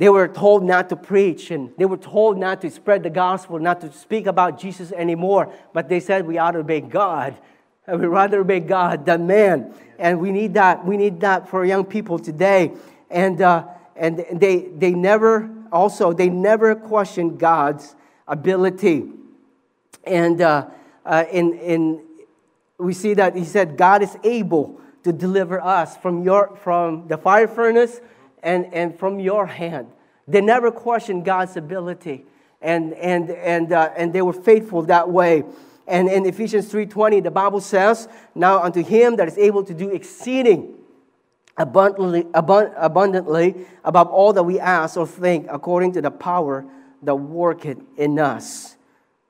they 0.00 0.08
were 0.08 0.28
told 0.28 0.64
not 0.64 0.88
to 0.88 0.96
preach 0.96 1.50
and 1.50 1.74
they 1.76 1.84
were 1.84 1.98
told 1.98 2.38
not 2.38 2.62
to 2.62 2.70
spread 2.70 3.02
the 3.02 3.10
gospel, 3.10 3.58
not 3.58 3.82
to 3.82 3.92
speak 3.92 4.24
about 4.24 4.58
Jesus 4.58 4.92
anymore. 4.92 5.52
But 5.74 5.90
they 5.90 6.00
said 6.00 6.26
we 6.26 6.38
ought 6.38 6.52
to 6.52 6.60
obey 6.60 6.80
God. 6.80 7.38
And 7.86 8.00
we 8.00 8.06
rather 8.06 8.40
obey 8.40 8.60
God 8.60 9.04
than 9.04 9.26
man. 9.26 9.74
And 9.98 10.20
we 10.20 10.30
need 10.30 10.54
that. 10.54 10.86
We 10.86 10.96
need 10.96 11.20
that 11.20 11.48
for 11.48 11.64
young 11.64 11.84
people 11.84 12.18
today. 12.18 12.72
And, 13.10 13.40
uh, 13.42 13.66
and 13.96 14.24
they, 14.32 14.68
they 14.76 14.92
never, 14.92 15.50
also, 15.72 16.12
they 16.12 16.28
never 16.28 16.76
questioned 16.76 17.40
God's 17.40 17.96
ability. 18.28 19.08
And 20.04 20.40
uh, 20.40 20.68
uh, 21.04 21.24
in, 21.32 21.54
in, 21.54 22.04
we 22.78 22.94
see 22.94 23.14
that 23.14 23.34
he 23.34 23.44
said, 23.44 23.76
God 23.76 24.02
is 24.02 24.16
able 24.22 24.80
to 25.02 25.12
deliver 25.12 25.60
us 25.60 25.96
from, 25.96 26.22
your, 26.22 26.56
from 26.62 27.08
the 27.08 27.18
fire 27.18 27.48
furnace 27.48 28.00
and, 28.42 28.72
and 28.72 28.98
from 28.98 29.20
your 29.20 29.46
hand. 29.46 29.88
They 30.26 30.40
never 30.40 30.70
questioned 30.70 31.24
God's 31.24 31.56
ability, 31.56 32.24
and, 32.62 32.92
and, 32.94 33.30
and, 33.30 33.72
uh, 33.72 33.90
and 33.96 34.12
they 34.12 34.22
were 34.22 34.32
faithful 34.32 34.82
that 34.82 35.10
way. 35.10 35.44
And 35.88 36.08
in 36.08 36.24
Ephesians 36.24 36.72
3:20, 36.72 37.20
the 37.20 37.32
Bible 37.32 37.60
says, 37.60 38.08
"Now 38.34 38.62
unto 38.62 38.82
him 38.82 39.16
that 39.16 39.26
is 39.26 39.36
able 39.36 39.64
to 39.64 39.74
do 39.74 39.90
exceeding 39.90 40.76
abundantly, 41.56 42.24
abund- 42.24 42.72
abundantly 42.76 43.66
above 43.84 44.06
all 44.08 44.32
that 44.34 44.44
we 44.44 44.60
ask 44.60 44.96
or 44.96 45.06
think, 45.06 45.46
according 45.50 45.92
to 45.92 46.02
the 46.02 46.12
power 46.12 46.64
that 47.02 47.16
worketh 47.16 47.78
in 47.96 48.20
us." 48.20 48.76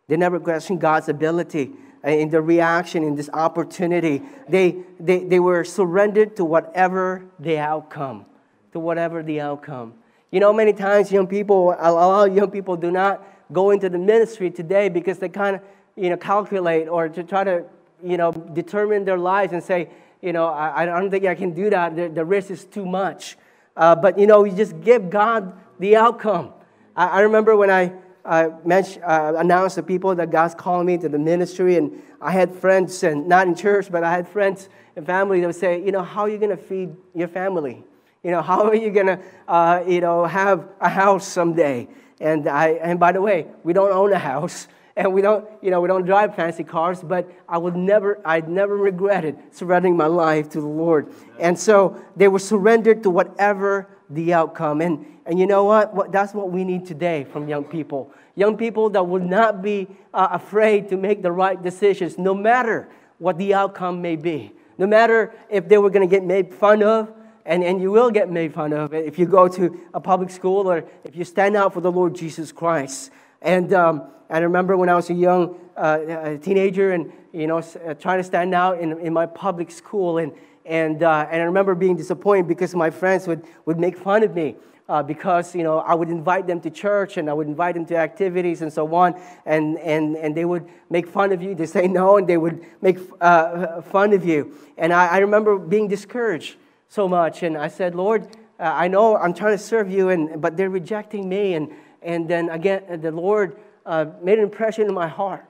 They 0.07 0.19
never 0.19 0.39
questioned 0.39 0.81
God's 0.81 1.09
ability 1.09 1.73
in 2.05 2.29
the 2.29 2.43
reaction 2.43 3.05
in 3.05 3.15
this 3.15 3.31
opportunity. 3.33 4.23
They, 4.49 4.83
they, 4.99 5.25
they 5.25 5.41
were 5.41 5.65
surrendered 5.65 6.37
to 6.37 6.45
whatever 6.45 7.23
the 7.39 7.59
outcome 7.59 8.27
to 8.73 8.81
whatever 8.81 9.23
the 9.23 9.41
outcome. 9.41 9.95
You 10.31 10.41
know, 10.41 10.53
many 10.53 10.73
times 10.73 11.11
young 11.11 11.27
people, 11.27 11.75
a 11.79 11.93
lot 11.93 12.29
of 12.29 12.37
young 12.37 12.51
people 12.51 12.77
do 12.77 12.91
not 12.91 13.25
go 13.53 13.71
into 13.71 13.89
the 13.89 13.99
ministry 13.99 14.51
today 14.51 14.89
because 14.89 15.19
they 15.19 15.29
kind 15.29 15.57
of, 15.57 15.63
you 15.97 16.09
know, 16.09 16.17
calculate 16.17 16.89
or 16.89 17.09
to 17.09 17.25
try 17.25 17.43
to, 17.45 17.65
you 18.03 18.17
know, 18.17 18.31
determine 18.33 19.05
their 19.05 19.19
lives 19.19 19.53
and 19.53 19.63
say, 19.63 19.91
you 20.23 20.33
know, 20.33 20.47
I, 20.47 20.83
I 20.83 20.87
don't 20.87 21.11
think 21.11 21.25
I 21.25 21.35
can 21.35 21.53
do 21.53 21.71
that. 21.71 21.97
The, 21.97 22.09
the 22.09 22.25
risk 22.25 22.51
is 22.51 22.65
too 22.65 22.87
much. 22.87 23.37
Uh, 23.77 23.95
but, 23.97 24.19
you 24.19 24.27
know, 24.27 24.45
you 24.45 24.55
just 24.55 24.81
give 24.81 25.11
God 25.11 25.53
the 25.79 25.97
outcome. 25.97 26.53
I, 26.95 27.07
I 27.07 27.21
remember 27.21 27.57
when 27.57 27.71
I 27.71 27.93
uh, 28.25 28.51
uh, 28.71 29.33
announced 29.39 29.77
to 29.77 29.83
people 29.83 30.15
that 30.15 30.31
God's 30.31 30.55
calling 30.55 30.87
me 30.87 30.99
to 30.99 31.09
the 31.09 31.19
ministry, 31.19 31.77
and 31.77 32.03
I 32.21 32.33
had 32.33 32.55
friends, 32.55 33.03
and 33.03 33.27
not 33.27 33.47
in 33.47 33.55
church, 33.55 33.91
but 33.91 34.05
I 34.05 34.13
had 34.13 34.29
friends 34.29 34.69
and 34.95 35.07
family 35.07 35.41
that 35.41 35.47
would 35.47 35.57
say, 35.57 35.83
you 35.83 35.91
know, 35.91 36.03
how 36.03 36.23
are 36.23 36.29
you 36.29 36.39
going 36.39 36.51
to 36.51 36.63
feed 36.63 36.95
your 37.15 37.29
family? 37.29 37.83
You 38.23 38.31
know, 38.31 38.43
how 38.51 38.65
are 38.65 38.75
you 38.75 38.91
going 38.91 39.07
to, 39.07 39.21
uh, 39.49 39.85
you 39.87 40.01
know, 40.01 40.25
have 40.25 40.69
a 40.81 40.89
house 40.89 41.27
someday? 41.27 41.89
And, 42.21 42.49
I, 42.49 42.71
and 42.73 43.01
by 43.01 43.13
the 43.13 43.23
way, 43.23 43.47
we 43.65 43.73
don't 43.73 43.93
own 43.93 44.13
a 44.13 44.19
house 44.19 44.69
and 44.97 45.15
we 45.15 45.23
don't, 45.23 45.49
you 45.63 45.71
know, 45.71 45.81
we 45.81 45.89
don't 45.89 46.05
drive 46.05 46.35
fancy 46.35 46.65
cars, 46.65 47.01
but 47.03 47.31
I 47.49 47.57
would 47.57 47.77
never, 47.77 48.21
I'd 48.25 48.49
never 48.49 48.77
regretted 48.77 49.39
surrendering 49.51 49.97
my 49.97 50.07
life 50.07 50.51
to 50.51 50.61
the 50.61 50.67
Lord. 50.67 51.13
And 51.39 51.59
so 51.59 52.03
they 52.17 52.29
were 52.29 52.39
surrendered 52.39 53.03
to 53.05 53.11
whatever 53.11 53.89
the 54.11 54.35
outcome. 54.35 54.81
And, 54.81 55.07
and 55.25 55.39
you 55.39 55.47
know 55.47 55.65
what? 55.65 55.95
what 55.95 56.13
that's 56.13 56.35
what 56.35 56.51
we 56.51 56.65
need 56.65 56.85
today 56.85 57.25
from 57.25 57.49
young 57.49 57.65
people. 57.65 58.13
Young 58.35 58.57
people 58.57 58.91
that 58.91 59.07
would 59.07 59.25
not 59.25 59.63
be 59.63 59.89
uh, 60.13 60.29
afraid 60.33 60.89
to 60.89 60.97
make 60.97 61.23
the 61.23 61.33
right 61.33 61.61
decisions, 61.63 62.19
no 62.19 62.35
matter 62.35 62.89
what 63.19 63.39
the 63.39 63.55
outcome 63.55 64.03
may 64.03 64.17
be. 64.17 64.53
No 64.77 64.87
matter 64.87 65.33
if 65.49 65.69
they 65.69 65.79
were 65.79 65.91
going 65.91 66.09
to 66.09 66.11
get 66.11 66.25
made 66.25 66.53
fun 66.53 66.83
of, 66.83 67.13
and, 67.51 67.65
and 67.65 67.83
you 67.83 67.91
will 67.91 68.13
get 68.13 68.31
made 68.31 68.55
fun 68.55 68.73
of 68.73 68.95
if 68.95 69.19
you 69.19 69.27
go 69.27 69.49
to 69.49 69.81
a 69.93 70.01
public 70.01 70.31
school 70.31 70.71
or 70.71 70.85
if 71.03 71.17
you 71.17 71.25
stand 71.25 71.57
out 71.57 71.75
for 71.75 71.81
the 71.81 71.91
Lord 71.91 72.15
Jesus 72.15 72.53
Christ. 72.53 73.11
And 73.43 73.73
um, 73.73 74.05
I 74.31 74.39
remember 74.39 74.77
when 74.77 74.89
I 74.89 74.95
was 74.95 75.11
a 75.11 75.15
young 75.15 75.59
uh, 75.77 76.37
teenager 76.37 76.93
and, 76.93 77.13
you 77.33 77.49
know, 77.49 77.59
uh, 77.59 77.95
trying 77.95 78.19
to 78.19 78.23
stand 78.23 78.55
out 78.55 78.79
in, 78.79 79.01
in 79.01 79.13
my 79.13 79.27
public 79.27 79.73
school. 79.73 80.19
And, 80.19 80.33
and, 80.65 81.03
uh, 81.03 81.27
and 81.29 81.43
I 81.43 81.45
remember 81.45 81.75
being 81.75 81.97
disappointed 81.97 82.47
because 82.47 82.73
my 82.77 82.89
friends 82.89 83.27
would, 83.27 83.45
would 83.67 83.81
make 83.81 83.99
fun 83.99 84.23
of 84.23 84.33
me. 84.33 84.55
Uh, 84.89 85.05
because 85.05 85.55
you 85.55 85.63
know 85.63 85.79
I 85.79 85.95
would 85.95 86.09
invite 86.09 86.49
them 86.49 86.61
to 86.63 86.69
church 86.69 87.17
and 87.17 87.31
I 87.31 87.33
would 87.33 87.47
invite 87.47 87.77
them 87.77 87.87
to 87.87 87.97
activities 87.97 88.61
and 88.61 88.73
so 88.73 88.93
on, 88.93 89.15
and, 89.47 89.79
and, 89.79 90.17
and 90.17 90.37
they 90.37 90.45
would 90.45 90.69
make 90.89 91.07
fun 91.07 91.31
of 91.31 91.41
you. 91.41 91.55
They 91.55 91.67
say 91.67 91.87
no, 91.87 92.17
and 92.17 92.27
they 92.27 92.37
would 92.37 92.67
make 92.83 92.99
uh, 93.21 93.83
fun 93.83 94.13
of 94.13 94.25
you. 94.25 94.53
And 94.77 94.93
I, 94.93 95.07
I 95.07 95.19
remember 95.19 95.61
being 95.61 95.87
discouraged 95.87 96.57
so 96.91 97.09
much. 97.09 97.43
And 97.43 97.57
I 97.57 97.69
said, 97.69 97.95
Lord, 97.95 98.27
uh, 98.59 98.65
I 98.65 98.89
know 98.89 99.17
I'm 99.17 99.33
trying 99.33 99.57
to 99.57 99.63
serve 99.63 99.91
you, 99.91 100.11
and, 100.11 100.43
but 100.43 100.57
they're 100.57 100.69
rejecting 100.69 101.27
me. 101.27 101.55
And, 101.55 101.71
and 102.03 102.29
then 102.29 102.51
again, 102.51 102.83
uh, 102.91 102.97
the 102.97 103.13
Lord 103.13 103.57
uh, 103.87 104.07
made 104.23 104.39
an 104.39 104.45
impression 104.45 104.87
in 104.87 104.93
my 104.93 105.09
heart. 105.09 105.47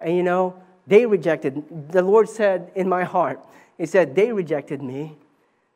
And 0.00 0.16
you 0.16 0.22
know, 0.24 0.60
they 0.86 1.06
rejected. 1.06 1.92
The 1.92 2.02
Lord 2.02 2.28
said 2.28 2.72
in 2.74 2.88
my 2.88 3.04
heart, 3.04 3.38
He 3.76 3.86
said, 3.86 4.16
they 4.16 4.32
rejected 4.32 4.82
me, 4.82 5.16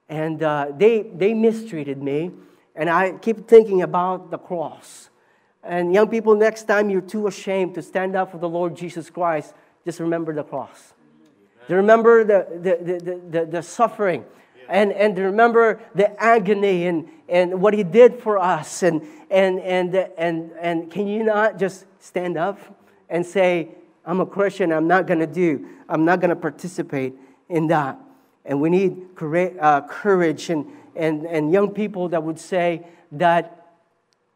and 0.08 0.42
uh, 0.42 0.68
they, 0.76 1.02
they 1.02 1.34
mistreated 1.34 2.02
me. 2.02 2.32
And 2.74 2.88
I 2.88 3.12
keep 3.12 3.46
thinking 3.46 3.82
about 3.82 4.30
the 4.30 4.38
cross. 4.38 5.10
And 5.62 5.92
young 5.92 6.08
people, 6.08 6.34
next 6.34 6.64
time 6.64 6.88
you're 6.88 7.02
too 7.02 7.26
ashamed 7.26 7.74
to 7.74 7.82
stand 7.82 8.16
up 8.16 8.32
for 8.32 8.38
the 8.38 8.48
Lord 8.48 8.74
Jesus 8.74 9.10
Christ, 9.10 9.54
just 9.84 10.00
remember 10.00 10.34
the 10.34 10.42
cross. 10.42 10.94
Remember 11.68 12.24
the, 12.24 12.46
the, 12.50 12.98
the, 12.98 13.20
the, 13.30 13.46
the 13.46 13.62
suffering 13.62 14.24
and, 14.72 14.90
and 14.94 15.18
remember 15.18 15.80
the 15.94 16.18
agony 16.20 16.86
and, 16.86 17.06
and 17.28 17.60
what 17.60 17.74
he 17.74 17.84
did 17.84 18.18
for 18.18 18.38
us. 18.38 18.82
And, 18.82 19.02
and, 19.30 19.60
and, 19.60 19.94
and, 20.16 20.50
and 20.58 20.90
can 20.90 21.06
you 21.06 21.22
not 21.22 21.58
just 21.58 21.84
stand 22.00 22.38
up 22.38 22.58
and 23.10 23.24
say, 23.24 23.68
I'm 24.06 24.20
a 24.20 24.26
Christian, 24.26 24.72
I'm 24.72 24.88
not 24.88 25.06
going 25.06 25.20
to 25.20 25.26
do, 25.26 25.68
I'm 25.90 26.06
not 26.06 26.20
going 26.20 26.30
to 26.30 26.36
participate 26.36 27.12
in 27.50 27.66
that. 27.66 27.98
And 28.46 28.62
we 28.62 28.70
need 28.70 28.96
uh, 29.20 29.82
courage 29.82 30.48
and, 30.48 30.66
and, 30.96 31.26
and 31.26 31.52
young 31.52 31.72
people 31.72 32.08
that 32.08 32.22
would 32.22 32.38
say 32.38 32.86
that 33.12 33.74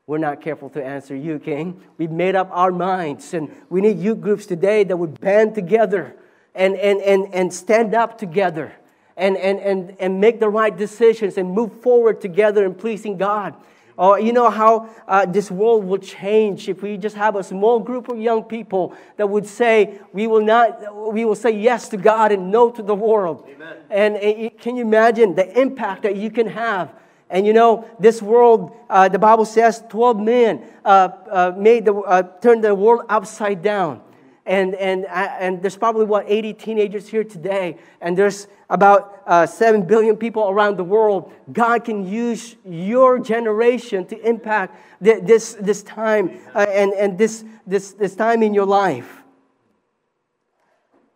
we're 0.07 0.19
not 0.19 0.43
careful 0.43 0.69
to 0.71 0.85
answer 0.85 1.17
you, 1.17 1.39
King. 1.39 1.81
We've 1.97 2.11
made 2.11 2.37
up 2.37 2.51
our 2.53 2.71
minds, 2.71 3.33
and 3.33 3.51
we 3.71 3.81
need 3.81 3.99
youth 3.99 4.21
groups 4.21 4.45
today 4.45 4.85
that 4.85 4.97
would 4.97 5.19
band 5.19 5.55
together 5.55 6.15
and, 6.55 6.77
and, 6.77 7.01
and, 7.01 7.35
and 7.35 7.53
stand 7.53 7.95
up 7.95 8.19
together 8.19 8.75
and, 9.17 9.37
and, 9.37 9.59
and, 9.61 9.97
and 9.99 10.21
make 10.21 10.41
the 10.41 10.49
right 10.49 10.77
decisions 10.77 11.39
and 11.39 11.51
move 11.51 11.73
forward 11.81 12.21
together 12.21 12.65
in 12.65 12.75
pleasing 12.75 13.17
God. 13.17 13.55
Or 13.99 14.21
you 14.21 14.35
know 14.35 14.51
how 14.51 14.91
uh, 15.09 15.25
this 15.25 15.51
world 15.51 15.85
will 15.87 15.99
change 15.99 16.69
if 16.69 16.83
we 16.83 16.99
just 16.99 17.17
have 17.17 17.35
a 17.35 17.43
small 17.43 17.81
group 17.81 18.11
of 18.11 18.19
young 18.19 18.45
people 18.45 18.95
that 19.17 19.27
would 19.27 19.47
say 19.47 19.99
we 20.13 20.27
will 20.27 20.45
not, 20.45 21.13
we 21.15 21.25
will 21.25 21.35
say 21.35 21.51
yes 21.51 21.89
to 21.89 21.97
God 21.97 22.31
and 22.31 22.51
no 22.51 22.71
to 22.71 22.83
the 22.83 22.95
world. 22.95 23.49
Amen. 23.49 23.77
And, 23.89 24.17
and 24.17 24.59
can 24.59 24.77
you 24.77 24.83
imagine 24.83 25.35
the 25.35 25.59
impact 25.59 26.03
that 26.03 26.17
you 26.17 26.31
can 26.31 26.47
have? 26.47 26.93
And 27.31 27.47
you 27.47 27.55
know, 27.55 27.89
this 27.99 28.21
world, 28.21 28.77
uh, 28.91 29.09
the 29.09 29.19
Bible 29.19 29.47
says 29.47 29.83
12 29.89 30.21
men 30.21 30.65
uh, 30.85 31.09
uh 31.31 31.53
made 31.57 31.87
the, 31.87 31.95
uh, 31.95 32.23
turned 32.41 32.63
the 32.63 32.75
world 32.75 33.07
upside 33.09 33.63
down 33.63 34.03
and, 34.47 34.75
and, 34.77 35.07
and 35.07 35.61
there's 35.61 35.77
probably, 35.77 36.07
what, 36.07 36.25
80 36.29 36.55
teenagers 36.55 37.09
here 37.09 37.25
today, 37.25 37.79
and 38.01 38.17
there's 38.17 38.47
about 38.71 39.23
uh, 39.27 39.47
7 39.47 39.83
billion 39.83 40.17
people 40.17 40.49
around 40.49 40.77
the 40.77 40.85
world. 40.85 41.33
God 41.53 41.85
can 41.85 42.07
use 42.07 42.57
your 42.65 43.19
generation 43.19 44.07
to 44.07 44.29
impact 44.29 44.77
this, 45.01 45.55
this 45.61 45.83
time 45.83 46.41
uh, 46.55 46.67
and, 46.69 46.93
and 46.93 47.19
this, 47.19 47.45
this, 47.67 47.93
this 47.93 48.15
time 48.15 48.43
in 48.43 48.55
your 48.55 48.67
life. 48.67 49.23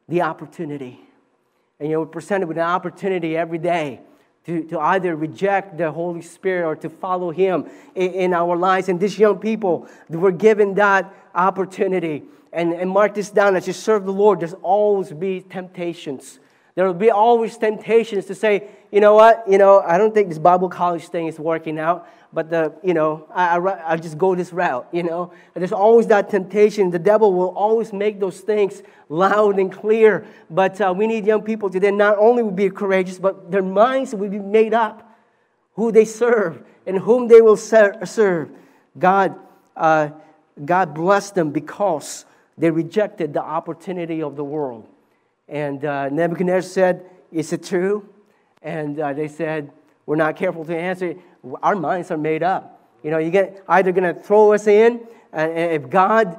The 0.08 0.22
opportunity. 0.22 1.00
And 1.78 1.88
you 1.88 1.94
know, 1.94 2.00
we're 2.00 2.06
presented 2.06 2.46
with 2.46 2.58
an 2.58 2.64
opportunity 2.64 3.36
every 3.36 3.58
day 3.58 4.00
to, 4.46 4.64
to 4.64 4.80
either 4.80 5.14
reject 5.16 5.78
the 5.78 5.90
Holy 5.92 6.22
Spirit 6.22 6.66
or 6.66 6.76
to 6.76 6.88
follow 6.88 7.30
Him 7.30 7.68
in, 7.94 8.12
in 8.12 8.34
our 8.34 8.56
lives. 8.56 8.88
And 8.88 8.98
these 8.98 9.18
young 9.18 9.38
people, 9.38 9.88
were 10.08 10.32
given 10.32 10.74
that 10.74 11.12
opportunity. 11.34 12.24
And, 12.52 12.72
and 12.72 12.90
mark 12.90 13.14
this 13.14 13.30
down 13.30 13.56
as 13.56 13.66
you 13.66 13.72
serve 13.72 14.04
the 14.04 14.12
Lord, 14.12 14.40
there's 14.40 14.54
always 14.62 15.12
be 15.12 15.40
temptations. 15.40 16.40
There 16.74 16.86
will 16.86 16.94
be 16.94 17.10
always 17.10 17.56
temptations 17.56 18.26
to 18.26 18.34
say, 18.34 18.68
you 18.90 19.00
know 19.00 19.14
what, 19.14 19.44
you 19.48 19.58
know, 19.58 19.80
I 19.80 19.98
don't 19.98 20.12
think 20.12 20.28
this 20.28 20.38
Bible 20.38 20.68
college 20.68 21.08
thing 21.08 21.26
is 21.26 21.38
working 21.38 21.78
out 21.78 22.08
but 22.32 22.48
the, 22.48 22.72
you 22.82 22.94
know, 22.94 23.26
I, 23.34 23.58
I, 23.58 23.92
I 23.92 23.96
just 23.96 24.16
go 24.16 24.34
this 24.34 24.52
route, 24.52 24.86
you 24.92 25.02
know. 25.02 25.32
And 25.54 25.62
there's 25.62 25.72
always 25.72 26.06
that 26.08 26.30
temptation. 26.30 26.90
The 26.90 26.98
devil 26.98 27.32
will 27.32 27.48
always 27.56 27.92
make 27.92 28.20
those 28.20 28.40
things 28.40 28.82
loud 29.08 29.58
and 29.58 29.72
clear. 29.72 30.26
But 30.48 30.80
uh, 30.80 30.94
we 30.96 31.08
need 31.08 31.26
young 31.26 31.42
people 31.42 31.70
to 31.70 31.80
then 31.80 31.96
not 31.96 32.18
only 32.18 32.48
be 32.50 32.70
courageous, 32.70 33.18
but 33.18 33.50
their 33.50 33.62
minds 33.62 34.14
will 34.14 34.28
be 34.28 34.38
made 34.38 34.74
up 34.74 35.18
who 35.74 35.90
they 35.90 36.04
serve 36.04 36.62
and 36.86 36.98
whom 36.98 37.26
they 37.26 37.40
will 37.40 37.56
serve. 37.56 38.50
God, 38.96 39.34
uh, 39.76 40.10
God 40.64 40.94
bless 40.94 41.32
them 41.32 41.50
because 41.50 42.26
they 42.60 42.70
rejected 42.70 43.32
the 43.32 43.42
opportunity 43.42 44.22
of 44.22 44.36
the 44.36 44.44
world. 44.44 44.86
And 45.48 45.84
uh, 45.84 46.10
Nebuchadnezzar 46.10 46.62
said, 46.62 47.10
Is 47.32 47.52
it 47.52 47.64
true? 47.64 48.08
And 48.62 49.00
uh, 49.00 49.14
they 49.14 49.28
said, 49.28 49.72
We're 50.06 50.16
not 50.16 50.36
careful 50.36 50.64
to 50.66 50.76
answer 50.76 51.16
our 51.62 51.74
minds 51.74 52.10
are 52.10 52.18
made 52.18 52.42
up. 52.42 52.86
You 53.02 53.10
know, 53.10 53.18
you 53.18 53.30
get 53.30 53.62
either 53.66 53.92
going 53.92 54.14
to 54.14 54.20
throw 54.20 54.52
us 54.52 54.66
in, 54.66 55.00
and 55.32 55.52
if 55.56 55.88
God, 55.88 56.38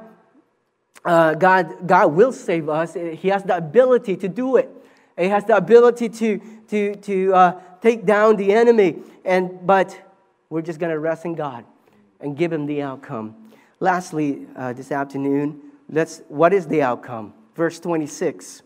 uh, 1.04 1.34
God, 1.34 1.86
God 1.86 2.12
will 2.12 2.32
save 2.32 2.68
us, 2.68 2.94
He 2.94 3.28
has 3.28 3.42
the 3.42 3.56
ability 3.56 4.16
to 4.18 4.28
do 4.28 4.56
it. 4.56 4.70
He 5.18 5.26
has 5.26 5.44
the 5.44 5.56
ability 5.56 6.08
to, 6.08 6.40
to, 6.68 6.94
to 6.94 7.34
uh, 7.34 7.60
take 7.80 8.06
down 8.06 8.36
the 8.36 8.52
enemy. 8.52 8.98
And, 9.24 9.66
but 9.66 10.00
we're 10.48 10.62
just 10.62 10.78
going 10.78 10.92
to 10.92 10.98
rest 10.98 11.24
in 11.24 11.34
God 11.34 11.64
and 12.20 12.36
give 12.36 12.52
Him 12.52 12.66
the 12.66 12.82
outcome. 12.82 13.34
Lastly, 13.80 14.46
uh, 14.54 14.72
this 14.72 14.92
afternoon, 14.92 15.71
let's, 15.92 16.22
what 16.28 16.52
is 16.52 16.66
the 16.66 16.82
outcome? 16.82 17.34
Verse 17.54 17.78
26. 17.78 18.62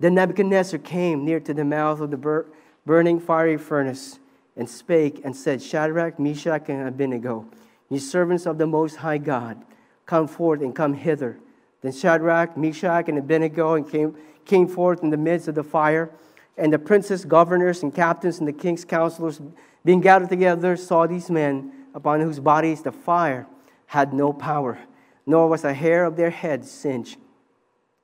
Then 0.00 0.14
Nebuchadnezzar 0.14 0.80
came 0.80 1.24
near 1.24 1.38
to 1.40 1.54
the 1.54 1.64
mouth 1.64 2.00
of 2.00 2.10
the 2.10 2.16
bur- 2.16 2.46
burning 2.84 3.20
fiery 3.20 3.56
furnace 3.56 4.18
and 4.56 4.68
spake 4.68 5.20
and 5.24 5.36
said, 5.36 5.62
Shadrach, 5.62 6.18
Meshach, 6.18 6.68
and 6.68 6.88
Abednego, 6.88 7.46
ye 7.88 7.98
servants 7.98 8.46
of 8.46 8.58
the 8.58 8.66
Most 8.66 8.96
High 8.96 9.18
God, 9.18 9.62
come 10.06 10.26
forth 10.26 10.60
and 10.60 10.74
come 10.74 10.94
hither. 10.94 11.38
Then 11.82 11.92
Shadrach, 11.92 12.56
Meshach, 12.56 13.08
and 13.08 13.18
Abednego 13.18 13.74
and 13.74 13.88
came, 13.88 14.16
came 14.44 14.66
forth 14.66 15.02
in 15.02 15.10
the 15.10 15.16
midst 15.16 15.48
of 15.48 15.54
the 15.54 15.62
fire. 15.62 16.10
And 16.56 16.72
the 16.72 16.78
princes, 16.78 17.24
governors, 17.24 17.82
and 17.82 17.94
captains, 17.94 18.38
and 18.38 18.46
the 18.46 18.52
king's 18.52 18.84
counselors, 18.84 19.40
being 19.84 20.00
gathered 20.00 20.28
together, 20.28 20.76
saw 20.76 21.06
these 21.06 21.30
men 21.30 21.72
upon 21.94 22.20
whose 22.20 22.40
bodies 22.40 22.82
the 22.82 22.92
fire 22.92 23.46
had 23.86 24.12
no 24.12 24.32
power, 24.32 24.78
nor 25.26 25.48
was 25.48 25.64
a 25.64 25.72
hair 25.72 26.04
of 26.04 26.16
their 26.16 26.30
heads 26.30 26.70
singed, 26.70 27.18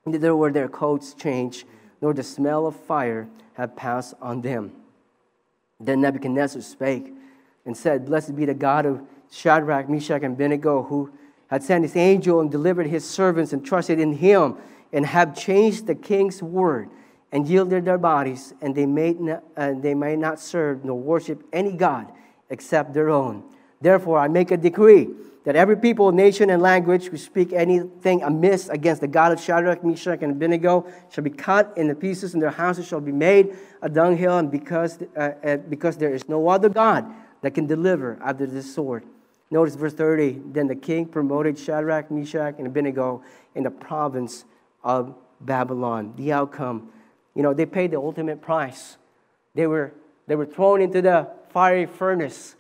neither 0.06 0.34
were 0.34 0.50
their 0.50 0.68
coats 0.68 1.14
changed, 1.14 1.64
nor 2.00 2.14
the 2.14 2.22
smell 2.22 2.66
of 2.66 2.74
fire 2.74 3.28
had 3.54 3.76
passed 3.76 4.14
on 4.20 4.40
them. 4.40 4.72
Then 5.78 6.00
Nebuchadnezzar 6.00 6.62
spake 6.62 7.12
and 7.66 7.76
said, 7.76 8.06
Blessed 8.06 8.36
be 8.36 8.44
the 8.44 8.54
God 8.54 8.86
of 8.86 9.02
Shadrach, 9.30 9.88
Meshach, 9.88 10.22
and 10.22 10.34
Abednego, 10.34 10.82
who 10.82 11.12
had 11.48 11.62
sent 11.62 11.84
his 11.84 11.96
angel 11.96 12.40
and 12.40 12.50
delivered 12.50 12.86
his 12.86 13.08
servants 13.08 13.52
and 13.52 13.64
trusted 13.64 13.98
in 13.98 14.14
him, 14.14 14.56
and 14.92 15.06
have 15.06 15.36
changed 15.36 15.86
the 15.86 15.94
king's 15.94 16.42
word 16.42 16.88
and 17.32 17.46
yielded 17.48 17.84
their 17.84 17.98
bodies, 17.98 18.54
and 18.60 18.74
they 18.74 18.86
not, 18.86 19.44
uh, 19.56 19.72
they 19.78 19.94
may 19.94 20.16
not 20.16 20.40
serve 20.40 20.84
nor 20.84 20.98
worship 20.98 21.42
any 21.52 21.72
God 21.72 22.10
except 22.50 22.92
their 22.92 23.08
own. 23.08 23.44
Therefore, 23.80 24.18
I 24.18 24.28
make 24.28 24.50
a 24.50 24.56
decree 24.56 25.08
that 25.44 25.56
every 25.56 25.76
people, 25.76 26.12
nation, 26.12 26.50
and 26.50 26.60
language 26.60 27.06
who 27.06 27.16
speak 27.16 27.52
anything 27.52 28.22
amiss 28.22 28.68
against 28.68 29.00
the 29.00 29.08
God 29.08 29.32
of 29.32 29.40
Shadrach, 29.40 29.82
Meshach, 29.82 30.22
and 30.22 30.32
Abednego 30.32 30.86
shall 31.10 31.24
be 31.24 31.30
cut 31.30 31.72
into 31.76 31.94
pieces, 31.94 32.34
and 32.34 32.42
their 32.42 32.50
houses 32.50 32.86
shall 32.86 33.00
be 33.00 33.12
made 33.12 33.56
a 33.80 33.88
dunghill, 33.88 34.38
and 34.38 34.50
because, 34.50 34.98
uh, 35.16 35.56
because 35.68 35.96
there 35.96 36.12
is 36.12 36.28
no 36.28 36.48
other 36.48 36.68
God 36.68 37.06
that 37.40 37.52
can 37.52 37.66
deliver 37.66 38.18
after 38.22 38.46
this 38.46 38.72
sword. 38.74 39.04
Notice 39.50 39.74
verse 39.74 39.94
30. 39.94 40.42
Then 40.52 40.68
the 40.68 40.76
king 40.76 41.06
promoted 41.06 41.58
Shadrach, 41.58 42.10
Meshach, 42.10 42.54
and 42.58 42.66
Abednego 42.66 43.22
in 43.54 43.64
the 43.64 43.70
province 43.70 44.44
of 44.84 45.14
Babylon. 45.40 46.12
The 46.16 46.32
outcome, 46.32 46.90
you 47.34 47.42
know, 47.42 47.54
they 47.54 47.66
paid 47.66 47.90
the 47.90 47.98
ultimate 47.98 48.42
price. 48.42 48.96
They 49.54 49.66
were, 49.66 49.92
they 50.26 50.36
were 50.36 50.46
thrown 50.46 50.82
into 50.82 51.02
the 51.02 51.28
fiery 51.48 51.86
furnace 51.86 52.54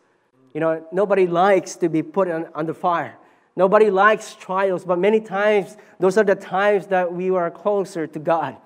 you 0.54 0.60
know, 0.60 0.84
nobody 0.92 1.26
likes 1.26 1.76
to 1.76 1.88
be 1.88 2.02
put 2.02 2.28
on, 2.28 2.48
under 2.54 2.74
fire. 2.74 3.16
Nobody 3.56 3.90
likes 3.90 4.34
trials, 4.34 4.84
but 4.84 4.98
many 4.98 5.20
times 5.20 5.76
those 5.98 6.16
are 6.16 6.24
the 6.24 6.34
times 6.34 6.86
that 6.88 7.12
we 7.12 7.30
are 7.30 7.50
closer 7.50 8.06
to 8.06 8.18
God. 8.18 8.56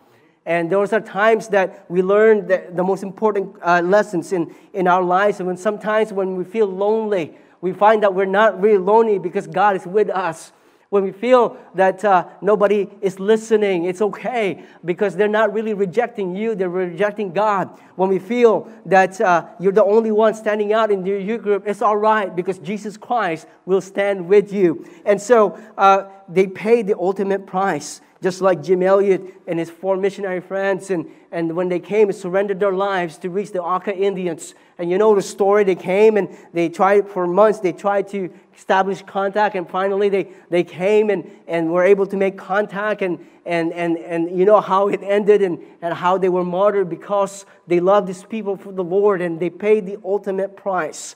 And 0.46 0.70
those 0.70 0.92
are 0.92 1.00
times 1.00 1.48
that 1.48 1.86
we 1.88 2.02
learn 2.02 2.46
the, 2.46 2.66
the 2.70 2.84
most 2.84 3.02
important 3.02 3.56
uh, 3.62 3.80
lessons 3.82 4.32
in, 4.32 4.54
in 4.74 4.86
our 4.86 5.02
lives. 5.02 5.40
And 5.40 5.46
when 5.46 5.56
sometimes 5.56 6.12
when 6.12 6.36
we 6.36 6.44
feel 6.44 6.66
lonely, 6.66 7.36
we 7.62 7.72
find 7.72 8.02
that 8.02 8.14
we're 8.14 8.26
not 8.26 8.60
really 8.60 8.78
lonely 8.78 9.18
because 9.18 9.46
God 9.46 9.74
is 9.74 9.86
with 9.86 10.10
us 10.10 10.52
when 10.90 11.02
we 11.02 11.12
feel 11.12 11.56
that 11.74 12.04
uh, 12.04 12.26
nobody 12.40 12.88
is 13.00 13.18
listening, 13.18 13.84
it's 13.84 14.00
okay 14.00 14.64
because 14.84 15.16
they're 15.16 15.28
not 15.28 15.52
really 15.52 15.74
rejecting 15.74 16.36
you, 16.36 16.54
they're 16.54 16.68
rejecting 16.68 17.32
God. 17.32 17.68
When 17.96 18.08
we 18.08 18.18
feel 18.18 18.70
that 18.86 19.20
uh, 19.20 19.46
you're 19.58 19.72
the 19.72 19.84
only 19.84 20.10
one 20.10 20.34
standing 20.34 20.72
out 20.72 20.90
in 20.90 21.04
your 21.04 21.18
youth 21.18 21.42
group, 21.42 21.64
it's 21.66 21.82
all 21.82 21.96
right 21.96 22.34
because 22.34 22.58
Jesus 22.58 22.96
Christ 22.96 23.46
will 23.66 23.80
stand 23.80 24.28
with 24.28 24.52
you. 24.52 24.86
And 25.04 25.20
so 25.20 25.58
uh, 25.76 26.04
they 26.28 26.46
paid 26.46 26.86
the 26.86 26.98
ultimate 26.98 27.46
price 27.46 28.00
just 28.24 28.40
like 28.40 28.62
Jim 28.62 28.82
Elliot 28.82 29.22
and 29.46 29.58
his 29.58 29.70
four 29.70 29.96
missionary 29.98 30.40
friends. 30.40 30.90
And, 30.90 31.08
and 31.30 31.54
when 31.54 31.68
they 31.68 31.78
came 31.78 32.08
and 32.08 32.16
surrendered 32.16 32.58
their 32.58 32.72
lives 32.72 33.18
to 33.18 33.28
reach 33.28 33.52
the 33.52 33.62
Auca 33.62 33.94
Indians. 33.94 34.54
And 34.78 34.90
you 34.90 34.96
know 34.96 35.14
the 35.14 35.22
story, 35.22 35.62
they 35.62 35.74
came 35.74 36.16
and 36.16 36.28
they 36.54 36.70
tried 36.70 37.06
for 37.06 37.26
months, 37.26 37.60
they 37.60 37.72
tried 37.72 38.08
to 38.08 38.30
establish 38.56 39.02
contact, 39.02 39.54
and 39.54 39.68
finally 39.68 40.08
they, 40.08 40.28
they 40.48 40.64
came 40.64 41.10
and, 41.10 41.30
and 41.46 41.70
were 41.70 41.84
able 41.84 42.06
to 42.06 42.16
make 42.16 42.38
contact. 42.38 43.02
And, 43.02 43.24
and, 43.44 43.72
and, 43.74 43.98
and 43.98 44.36
you 44.36 44.46
know 44.46 44.60
how 44.60 44.88
it 44.88 45.00
ended 45.02 45.42
and, 45.42 45.58
and 45.82 45.92
how 45.92 46.16
they 46.16 46.30
were 46.30 46.44
martyred 46.44 46.88
because 46.88 47.44
they 47.66 47.78
loved 47.78 48.08
these 48.08 48.24
people 48.24 48.56
for 48.56 48.72
the 48.72 48.82
Lord 48.82 49.20
and 49.20 49.38
they 49.38 49.50
paid 49.50 49.84
the 49.84 49.98
ultimate 50.02 50.56
price. 50.56 51.14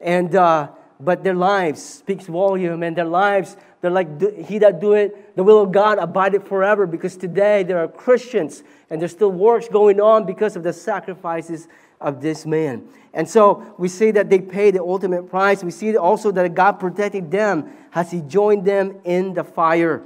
And, 0.00 0.34
uh, 0.36 0.68
but 1.00 1.24
their 1.24 1.34
lives 1.34 1.82
speaks 1.82 2.26
volume 2.26 2.82
and 2.82 2.96
their 2.96 3.04
lives 3.04 3.56
they're 3.84 3.90
like, 3.90 4.46
he 4.46 4.56
that 4.60 4.80
do 4.80 4.94
it, 4.94 5.36
the 5.36 5.42
will 5.42 5.60
of 5.60 5.70
God 5.70 5.98
abideth 5.98 6.48
forever. 6.48 6.86
Because 6.86 7.18
today 7.18 7.64
there 7.64 7.76
are 7.80 7.86
Christians 7.86 8.62
and 8.88 8.98
there's 8.98 9.12
still 9.12 9.30
works 9.30 9.68
going 9.68 10.00
on 10.00 10.24
because 10.24 10.56
of 10.56 10.62
the 10.62 10.72
sacrifices 10.72 11.68
of 12.00 12.22
this 12.22 12.46
man. 12.46 12.88
And 13.12 13.28
so 13.28 13.74
we 13.76 13.88
see 13.88 14.10
that 14.12 14.30
they 14.30 14.38
paid 14.38 14.76
the 14.76 14.80
ultimate 14.80 15.28
price. 15.28 15.62
We 15.62 15.70
see 15.70 15.94
also 15.98 16.32
that 16.32 16.54
God 16.54 16.80
protected 16.80 17.30
them 17.30 17.70
as 17.94 18.10
he 18.10 18.22
joined 18.22 18.64
them 18.64 19.00
in 19.04 19.34
the 19.34 19.44
fire. 19.44 20.02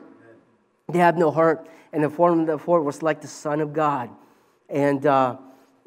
They 0.89 0.99
have 0.99 1.17
no 1.17 1.31
hurt. 1.31 1.65
And 1.93 2.03
the 2.03 2.11
form 2.11 2.41
of 2.41 2.47
the 2.49 2.59
fort 2.59 2.83
was 2.83 3.01
like 3.01 3.21
the 3.21 3.29
Son 3.29 3.61
of 3.61 3.73
God. 3.73 4.11
And, 4.69 5.07
uh, 5.07 5.37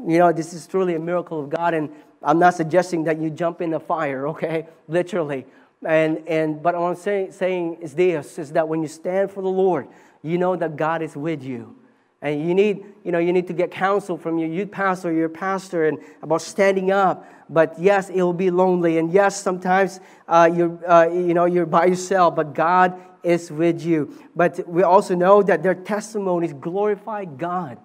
you 0.08 0.18
know, 0.18 0.32
this 0.32 0.54
is 0.54 0.68
truly 0.68 0.96
a 0.96 1.00
miracle 1.00 1.40
of 1.44 1.50
God. 1.50 1.74
And 1.74 1.90
I'm 2.22 2.40
not 2.40 2.56
suggesting 2.56 3.04
that 3.06 3.20
you 3.20 3.30
jump 3.30 3.62
in 3.62 3.72
the 3.72 3.80
fire, 3.80 4.28
okay? 4.30 4.68
Literally. 4.88 5.46
And, 5.84 6.24
and, 6.28 6.62
but 6.62 6.76
what 6.76 6.88
I'm 6.88 6.96
saying, 6.96 7.32
saying 7.32 7.78
is 7.82 7.96
this, 7.96 8.38
is 8.38 8.52
that 8.52 8.68
when 8.68 8.82
you 8.82 8.88
stand 8.88 9.32
for 9.32 9.42
the 9.42 9.50
Lord, 9.50 9.88
you 10.22 10.38
know 10.38 10.56
that 10.56 10.76
God 10.76 11.02
is 11.02 11.16
with 11.16 11.44
you. 11.44 11.76
And 12.22 12.48
you 12.48 12.54
need, 12.54 12.86
you 13.04 13.12
know, 13.12 13.18
you 13.18 13.34
need 13.34 13.48
to 13.48 13.54
get 13.54 13.72
counsel 13.72 14.16
from 14.16 14.38
your 14.38 14.48
youth 14.48 14.70
pastor, 14.70 15.12
your 15.12 15.30
pastor, 15.30 15.88
and 15.88 15.98
about 16.22 16.44
standing 16.44 16.92
up. 16.92 17.28
But 17.50 17.80
yes, 17.80 18.10
it 18.10 18.22
will 18.22 18.32
be 18.32 18.52
lonely. 18.52 19.00
And 19.00 19.12
yes, 19.12 19.42
sometimes 19.42 20.00
uh, 20.28 20.50
you're, 20.54 20.90
uh, 20.90 21.10
you 21.10 21.34
know, 21.34 21.46
you're 21.46 21.66
by 21.66 21.86
yourself, 21.86 22.36
but 22.36 22.54
God 22.54 23.02
is 23.24 23.52
with 23.52 23.84
you. 23.84 24.16
But 24.36 24.68
we 24.70 24.84
also 24.84 25.16
know 25.16 25.42
that 25.44 25.64
their 25.64 25.74
testimonies 25.74 26.54
glorify 26.54 27.26
God. 27.26 27.80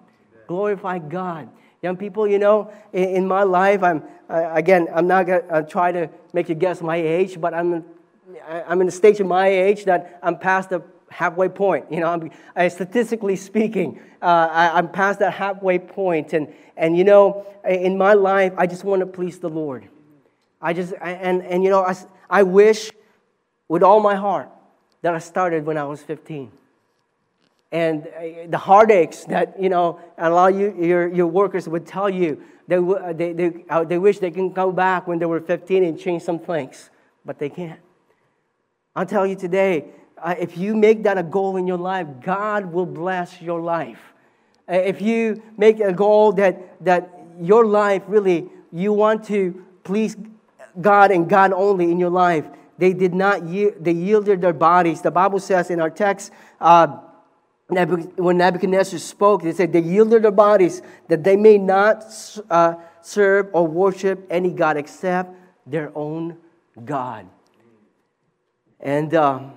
Glorify 0.47 0.99
God. 0.99 1.49
Young 1.81 1.97
people, 1.97 2.27
you 2.27 2.39
know, 2.39 2.71
in, 2.93 3.09
in 3.09 3.27
my 3.27 3.43
life, 3.43 3.83
I'm, 3.83 4.03
again, 4.29 4.87
I'm 4.93 5.07
not 5.07 5.27
going 5.27 5.47
to 5.47 5.63
try 5.63 5.91
to 5.91 6.09
make 6.33 6.49
you 6.49 6.55
guess 6.55 6.81
my 6.81 6.95
age, 6.95 7.39
but 7.39 7.53
I'm, 7.53 7.85
I'm 8.47 8.81
in 8.81 8.87
a 8.87 8.91
stage 8.91 9.19
of 9.19 9.27
my 9.27 9.47
age 9.47 9.85
that 9.85 10.19
I'm 10.23 10.37
past 10.37 10.69
the 10.69 10.81
halfway 11.09 11.49
point. 11.49 11.91
You 11.91 11.99
know, 11.99 12.07
I'm, 12.07 12.31
uh, 12.55 12.69
statistically 12.69 13.35
speaking, 13.35 13.99
uh, 14.21 14.49
I, 14.51 14.79
am 14.79 14.89
past 14.89 15.19
that 15.19 15.33
halfway 15.33 15.79
point. 15.79 16.33
And, 16.33 16.53
and, 16.75 16.97
you 16.97 17.03
know, 17.03 17.45
in 17.67 17.97
my 17.97 18.13
life, 18.13 18.53
I 18.57 18.67
just 18.67 18.83
want 18.83 18.99
to 19.01 19.05
please 19.05 19.39
the 19.39 19.49
Lord. 19.49 19.87
I 20.61 20.73
just, 20.73 20.93
and, 21.01 21.43
and 21.43 21.63
you 21.63 21.69
know, 21.69 21.83
I, 21.83 21.95
I 22.29 22.43
wish 22.43 22.91
with 23.67 23.83
all 23.83 23.99
my 23.99 24.15
heart 24.15 24.49
that 25.01 25.13
I 25.13 25.19
started 25.19 25.65
when 25.65 25.77
I 25.77 25.83
was 25.83 26.01
15. 26.01 26.51
And 27.71 28.07
uh, 28.07 28.47
the 28.47 28.57
heartaches 28.57 29.25
that 29.25 29.61
you 29.61 29.69
know 29.69 29.99
a 30.17 30.29
lot 30.29 30.53
of 30.53 30.59
you, 30.59 30.75
your, 30.79 31.07
your 31.13 31.27
workers 31.27 31.67
would 31.67 31.85
tell 31.85 32.09
you 32.09 32.41
they, 32.67 32.77
they, 33.13 33.33
they, 33.33 33.65
uh, 33.69 33.83
they 33.83 33.97
wish 33.97 34.19
they 34.19 34.31
can 34.31 34.51
go 34.51 34.71
back 34.71 35.07
when 35.07 35.19
they 35.19 35.25
were 35.25 35.39
15 35.39 35.83
and 35.83 35.99
change 35.99 36.23
some 36.23 36.39
things 36.39 36.89
but 37.25 37.39
they 37.39 37.49
can't. 37.49 37.79
I'll 38.95 39.05
tell 39.05 39.27
you 39.27 39.35
today 39.35 39.85
uh, 40.17 40.35
if 40.39 40.57
you 40.57 40.75
make 40.75 41.03
that 41.03 41.17
a 41.17 41.23
goal 41.23 41.57
in 41.57 41.67
your 41.67 41.77
life 41.77 42.07
god 42.21 42.71
will 42.71 42.85
bless 42.85 43.41
your 43.41 43.61
life. 43.61 43.99
Uh, 44.69 44.75
if 44.75 45.01
you 45.01 45.41
make 45.57 45.79
a 45.79 45.93
goal 45.93 46.31
that, 46.33 46.83
that 46.83 47.09
your 47.39 47.65
life 47.65 48.03
really 48.07 48.49
you 48.71 48.93
want 48.93 49.25
to 49.25 49.65
please 49.83 50.15
god 50.79 51.11
and 51.11 51.29
god 51.29 51.51
only 51.53 51.91
in 51.91 51.99
your 51.99 52.09
life 52.09 52.45
they 52.77 52.93
did 52.93 53.13
not 53.13 53.45
they 53.49 53.91
yielded 53.91 54.41
their 54.41 54.53
bodies. 54.53 55.01
The 55.01 55.11
bible 55.11 55.39
says 55.39 55.69
in 55.69 55.81
our 55.81 55.89
text 55.89 56.31
uh, 56.61 56.99
when 57.69 58.37
Nebuchadnezzar 58.37 58.99
spoke, 58.99 59.43
they 59.43 59.51
said 59.51 59.73
they 59.73 59.81
yielded 59.81 60.23
their 60.23 60.31
bodies 60.31 60.81
that 61.09 61.23
they 61.23 61.35
may 61.35 61.57
not 61.57 62.05
uh, 62.49 62.75
serve 63.01 63.49
or 63.53 63.67
worship 63.67 64.25
any 64.29 64.51
God 64.51 64.77
except 64.77 65.35
their 65.65 65.91
own 65.95 66.37
God. 66.85 67.27
And, 68.79 69.13
um, 69.15 69.53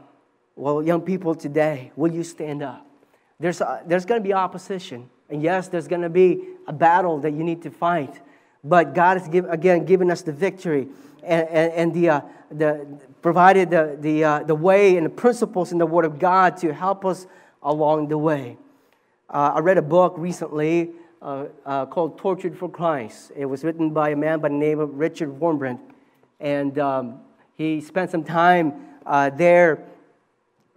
well, 0.57 0.83
young 0.83 1.03
people 1.03 1.35
today, 1.35 1.93
will 1.95 2.13
you 2.13 2.25
stand 2.25 2.63
up? 2.63 2.87
There's, 3.39 3.61
uh, 3.61 3.83
there's 3.87 4.05
going 4.05 4.21
to 4.21 4.27
be 4.27 4.33
opposition. 4.33 5.09
And 5.29 5.43
yes, 5.43 5.69
there's 5.69 5.87
going 5.87 6.03
to 6.03 6.11
be 6.11 6.43
a 6.67 6.73
battle 6.73 7.19
that 7.21 7.31
you 7.31 7.45
need 7.45 7.63
to 7.63 7.71
fight. 7.71 8.21
But 8.65 8.95
God 8.95 9.19
has, 9.19 9.29
give, 9.29 9.49
again, 9.49 9.85
given 9.85 10.11
us 10.11 10.23
the 10.23 10.33
victory 10.33 10.89
and, 11.23 11.49
and, 11.49 11.73
and 11.73 11.95
the, 11.95 12.09
uh, 12.09 12.21
the, 12.51 12.87
provided 13.23 13.71
the, 13.71 13.97
the, 14.01 14.25
uh, 14.25 14.43
the 14.43 14.55
way 14.55 14.97
and 14.97 15.07
the 15.07 15.11
principles 15.11 15.71
in 15.73 15.79
the 15.79 15.87
Word 15.87 16.05
of 16.05 16.19
God 16.19 16.57
to 16.59 16.75
help 16.75 17.05
us 17.05 17.27
along 17.63 18.09
the 18.09 18.19
way. 18.19 18.57
Uh, 19.29 19.53
I 19.55 19.61
read 19.61 19.79
a 19.79 19.83
book 19.83 20.15
recently 20.17 20.91
uh, 21.23 21.47
uh, 21.67 21.87
called 21.87 22.19
Tortured 22.19 22.57
for 22.57 22.69
Christ. 22.69 23.33
It 23.37 23.45
was 23.45 23.63
written 23.63 23.91
by 23.91 24.11
a 24.11 24.17
man 24.17 24.41
by 24.41 24.49
the 24.49 24.55
name 24.55 24.81
of 24.81 24.95
Richard 24.95 25.29
Wurmbrand. 25.39 25.79
And 26.41 26.79
um, 26.79 27.21
he 27.57 27.81
spent 27.81 28.11
some 28.11 28.25
time 28.25 28.73
uh, 29.05 29.31
there 29.31 29.85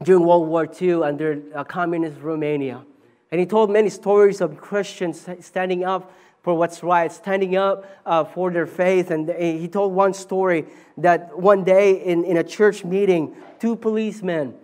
during 0.04 0.26
World 0.26 0.50
War 0.50 0.70
II 0.70 1.04
under 1.04 1.42
uh, 1.56 1.64
communist 1.64 2.20
Romania. 2.20 2.84
And 3.32 3.40
he 3.40 3.46
told 3.46 3.72
many 3.72 3.90
stories 3.90 4.42
of 4.42 4.58
Christians 4.58 5.28
standing 5.40 5.86
up 5.86 6.12
for 6.42 6.54
what's 6.54 6.84
right, 6.84 7.12
standing 7.12 7.56
up 7.56 7.90
uh, 8.06 8.26
for 8.26 8.52
their 8.52 8.68
faith. 8.68 9.12
And 9.12 9.30
he 9.30 9.68
told 9.70 9.94
one 9.94 10.14
story 10.14 10.66
that 10.98 11.40
one 11.40 11.64
day 11.64 12.04
in, 12.04 12.26
in 12.26 12.38
a 12.38 12.44
church 12.44 12.84
meeting, 12.84 13.34
two 13.60 13.78
policemen 13.78 14.56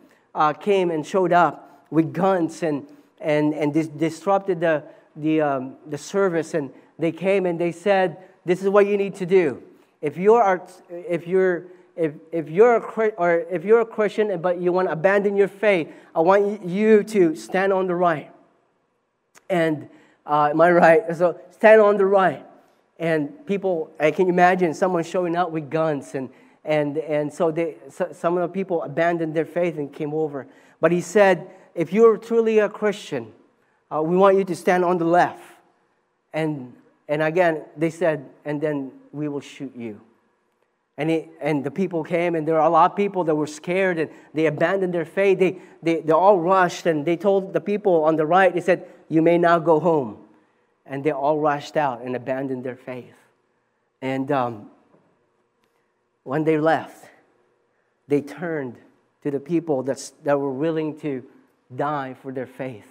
came 0.60 0.92
and 0.92 1.08
showed 1.08 1.32
up 1.32 1.69
with 1.90 2.14
guns 2.14 2.64
and, 2.64 2.88
and, 3.20 3.54
and 3.54 3.74
dis- 3.74 3.88
disrupted 3.88 4.60
the, 4.62 4.84
the, 5.16 5.42
um, 5.42 5.76
the 5.88 5.98
service. 5.98 6.54
And 6.54 6.72
they 6.98 7.12
came 7.12 7.46
and 7.46 7.60
they 7.60 7.72
said, 7.72 8.18
This 8.46 8.62
is 8.62 8.70
what 8.70 8.88
you 8.88 8.98
need 8.98 9.16
to 9.16 9.26
do. 9.26 9.64
If 10.02 10.18
you're, 10.18 10.62
if 10.90 11.28
you're, 11.28 11.66
if, 11.96 12.14
if 12.32 12.50
you're 12.50 12.78
a, 12.78 13.10
or 13.18 13.46
if 13.52 13.66
you're 13.66 13.82
a 13.82 13.86
Christian 13.86 14.42
but 14.42 14.60
you 14.60 14.72
want 14.72 14.88
to 14.88 14.94
abandon 14.94 15.36
your 15.36 15.50
faith, 15.50 15.92
I 16.16 16.22
want 16.22 16.66
you 16.66 17.04
to 17.04 17.36
stand 17.36 17.74
on 17.74 17.88
the 17.88 17.96
right. 17.96 18.32
And 19.50 19.90
uh, 20.26 20.50
am 20.52 20.62
I 20.62 20.72
right? 20.72 21.16
So 21.16 21.40
stand 21.52 21.82
on 21.82 21.98
the 21.98 22.06
right. 22.06 22.46
And 23.00 23.46
people, 23.46 23.92
I 24.00 24.12
can 24.12 24.30
imagine 24.30 24.74
someone 24.74 25.04
showing 25.04 25.36
up 25.36 25.52
with 25.52 25.70
guns. 25.70 26.16
And, 26.16 26.30
and, 26.64 26.98
and 26.98 27.34
so, 27.34 27.52
they, 27.52 27.78
so 27.90 28.10
some 28.12 28.38
of 28.38 28.42
the 28.42 28.54
people 28.54 28.84
abandoned 28.84 29.34
their 29.34 29.46
faith 29.46 29.78
and 29.78 29.92
came 29.92 30.14
over. 30.14 30.48
But 30.80 30.92
he 30.92 31.02
said, 31.02 31.50
if 31.80 31.94
you're 31.94 32.18
truly 32.18 32.60
a 32.60 32.68
Christian, 32.68 33.32
uh, 33.90 34.02
we 34.02 34.18
want 34.18 34.38
you 34.38 34.44
to 34.44 34.54
stand 34.54 34.84
on 34.84 34.98
the 34.98 35.06
left. 35.06 35.42
And, 36.34 36.74
and 37.08 37.22
again, 37.24 37.64
they 37.78 37.90
said, 37.90 38.30
and 38.44 38.60
then 38.60 38.92
we 39.14 39.30
will 39.30 39.40
shoot 39.40 39.74
you. 39.74 40.02
And, 40.98 41.10
it, 41.10 41.30
and 41.40 41.64
the 41.64 41.72
people 41.72 42.04
came, 42.04 42.36
and 42.36 42.46
there 42.46 42.60
are 42.60 42.68
a 42.68 42.70
lot 42.70 42.92
of 42.92 42.98
people 42.98 43.24
that 43.24 43.34
were 43.34 43.48
scared 43.48 43.98
and 43.98 44.10
they 44.34 44.48
abandoned 44.48 44.94
their 44.94 45.06
faith. 45.06 45.40
They, 45.40 45.62
they, 45.82 46.02
they 46.02 46.12
all 46.12 46.38
rushed 46.38 46.86
and 46.86 47.06
they 47.06 47.16
told 47.16 47.54
the 47.54 47.62
people 47.62 48.04
on 48.04 48.18
the 48.18 48.26
right, 48.26 48.54
they 48.54 48.60
said, 48.60 48.86
You 49.08 49.22
may 49.22 49.38
now 49.38 49.58
go 49.58 49.80
home. 49.80 50.18
And 50.86 51.02
they 51.02 51.12
all 51.12 51.40
rushed 51.40 51.78
out 51.78 52.02
and 52.02 52.14
abandoned 52.14 52.66
their 52.66 52.76
faith. 52.76 53.16
And 54.02 54.30
um, 54.34 54.70
when 56.24 56.44
they 56.44 56.60
left, 56.60 57.06
they 58.10 58.20
turned 58.20 58.76
to 59.24 59.32
the 59.32 59.40
people 59.40 59.82
that's, 59.82 60.10
that 60.26 60.38
were 60.38 60.52
willing 60.52 61.00
to 61.00 61.24
die 61.76 62.16
for 62.22 62.32
their 62.32 62.48
faith. 62.48 62.86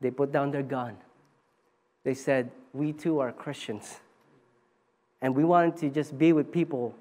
They 0.00 0.10
put 0.10 0.32
down 0.32 0.50
their 0.50 0.62
gun. 0.62 0.96
They 2.04 2.14
said, 2.14 2.50
We 2.72 2.92
too 2.92 3.20
are 3.20 3.32
Christians. 3.32 4.00
And 5.22 5.34
we 5.34 5.44
wanted 5.44 5.76
to 5.78 5.90
just 5.90 6.18
be 6.18 6.32
with 6.32 6.52
people 6.52 6.94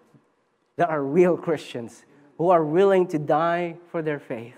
that 0.78 0.90
are 0.90 1.04
real 1.04 1.38
Christians 1.38 2.06
who 2.38 2.50
are 2.50 2.64
willing 2.64 3.08
to 3.08 3.20
die 3.20 3.76
for 3.92 4.02
their 4.02 4.20
faith. 4.20 4.56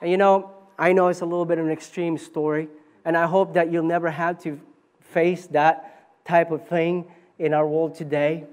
And 0.00 0.10
you 0.10 0.16
know, 0.16 0.50
I 0.78 0.92
know 0.92 1.08
it's 1.08 1.20
a 1.20 1.26
little 1.26 1.44
bit 1.44 1.58
of 1.58 1.66
an 1.66 1.72
extreme 1.72 2.18
story, 2.18 2.68
and 3.04 3.16
I 3.16 3.26
hope 3.26 3.54
that 3.54 3.72
you'll 3.72 3.82
never 3.82 4.10
have 4.10 4.40
to 4.42 4.60
face 5.00 5.46
that 5.48 6.24
type 6.24 6.50
of 6.50 6.68
thing 6.68 7.06
in 7.38 7.54
our 7.54 7.66
world 7.66 7.94
today. 7.94 8.44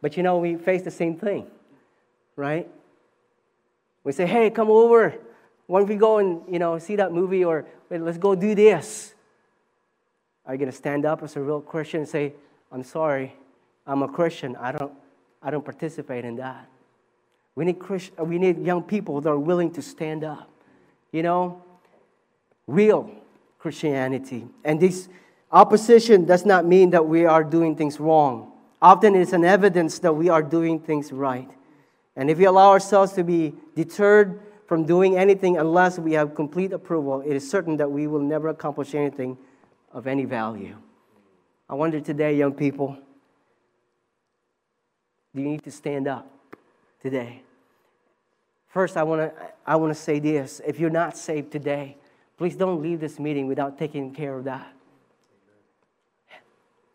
But 0.00 0.16
you 0.16 0.22
know, 0.22 0.38
we 0.38 0.56
face 0.56 0.82
the 0.82 0.90
same 0.90 1.16
thing, 1.16 1.46
right? 2.36 2.68
We 4.04 4.12
say, 4.12 4.26
hey, 4.26 4.50
come 4.50 4.70
over. 4.70 5.14
Why 5.66 5.80
don't 5.80 5.88
we 5.88 5.96
go 5.96 6.18
and 6.18 6.42
you 6.48 6.58
know 6.58 6.78
see 6.78 6.96
that 6.96 7.12
movie 7.12 7.44
or 7.44 7.66
let's 7.90 8.18
go 8.18 8.34
do 8.34 8.54
this? 8.54 9.14
Are 10.46 10.54
you 10.54 10.58
gonna 10.58 10.72
stand 10.72 11.04
up 11.06 11.22
as 11.22 11.36
a 11.36 11.40
real 11.40 11.60
Christian 11.60 12.00
and 12.00 12.08
say, 12.08 12.34
I'm 12.70 12.84
sorry, 12.84 13.34
I'm 13.86 14.02
a 14.02 14.08
Christian. 14.08 14.56
I 14.56 14.72
don't 14.72 14.92
I 15.42 15.50
don't 15.50 15.64
participate 15.64 16.24
in 16.24 16.36
that. 16.36 16.68
We 17.54 17.64
need 17.64 17.78
Christ, 17.78 18.12
we 18.18 18.38
need 18.38 18.64
young 18.64 18.82
people 18.82 19.20
that 19.20 19.30
are 19.30 19.38
willing 19.38 19.70
to 19.72 19.82
stand 19.82 20.24
up. 20.24 20.50
You 21.12 21.22
know, 21.22 21.62
real 22.66 23.10
Christianity. 23.58 24.46
And 24.64 24.80
this 24.80 25.08
opposition 25.50 26.24
does 26.24 26.44
not 26.44 26.66
mean 26.66 26.90
that 26.90 27.06
we 27.06 27.24
are 27.24 27.44
doing 27.44 27.76
things 27.76 28.00
wrong. 28.00 28.52
Often 28.82 29.14
it's 29.14 29.32
an 29.32 29.44
evidence 29.44 29.98
that 30.00 30.12
we 30.12 30.28
are 30.28 30.42
doing 30.42 30.80
things 30.80 31.12
right. 31.12 31.48
And 32.16 32.30
if 32.30 32.38
we 32.38 32.44
allow 32.44 32.70
ourselves 32.70 33.12
to 33.14 33.24
be 33.24 33.54
deterred 33.74 34.40
from 34.66 34.84
doing 34.84 35.16
anything 35.16 35.58
unless 35.58 35.98
we 35.98 36.12
have 36.12 36.34
complete 36.34 36.72
approval, 36.72 37.20
it 37.20 37.34
is 37.34 37.48
certain 37.48 37.76
that 37.76 37.90
we 37.90 38.06
will 38.06 38.20
never 38.20 38.48
accomplish 38.48 38.94
anything 38.94 39.36
of 39.92 40.06
any 40.06 40.24
value. 40.24 40.76
I 41.68 41.74
wonder 41.74 42.00
today, 42.00 42.36
young 42.36 42.52
people, 42.52 42.96
do 45.34 45.42
you 45.42 45.48
need 45.48 45.64
to 45.64 45.70
stand 45.70 46.06
up 46.08 46.30
today? 47.00 47.42
First, 48.68 48.96
I 48.96 49.02
want 49.02 49.20
to 49.20 49.32
I 49.66 49.76
want 49.76 49.94
to 49.94 50.00
say 50.00 50.18
this. 50.18 50.60
If 50.66 50.80
you're 50.80 50.90
not 50.90 51.16
saved 51.16 51.52
today, 51.52 51.96
please 52.36 52.56
don't 52.56 52.82
leave 52.82 53.00
this 53.00 53.18
meeting 53.18 53.46
without 53.46 53.78
taking 53.78 54.12
care 54.12 54.36
of 54.36 54.44
that. 54.44 54.72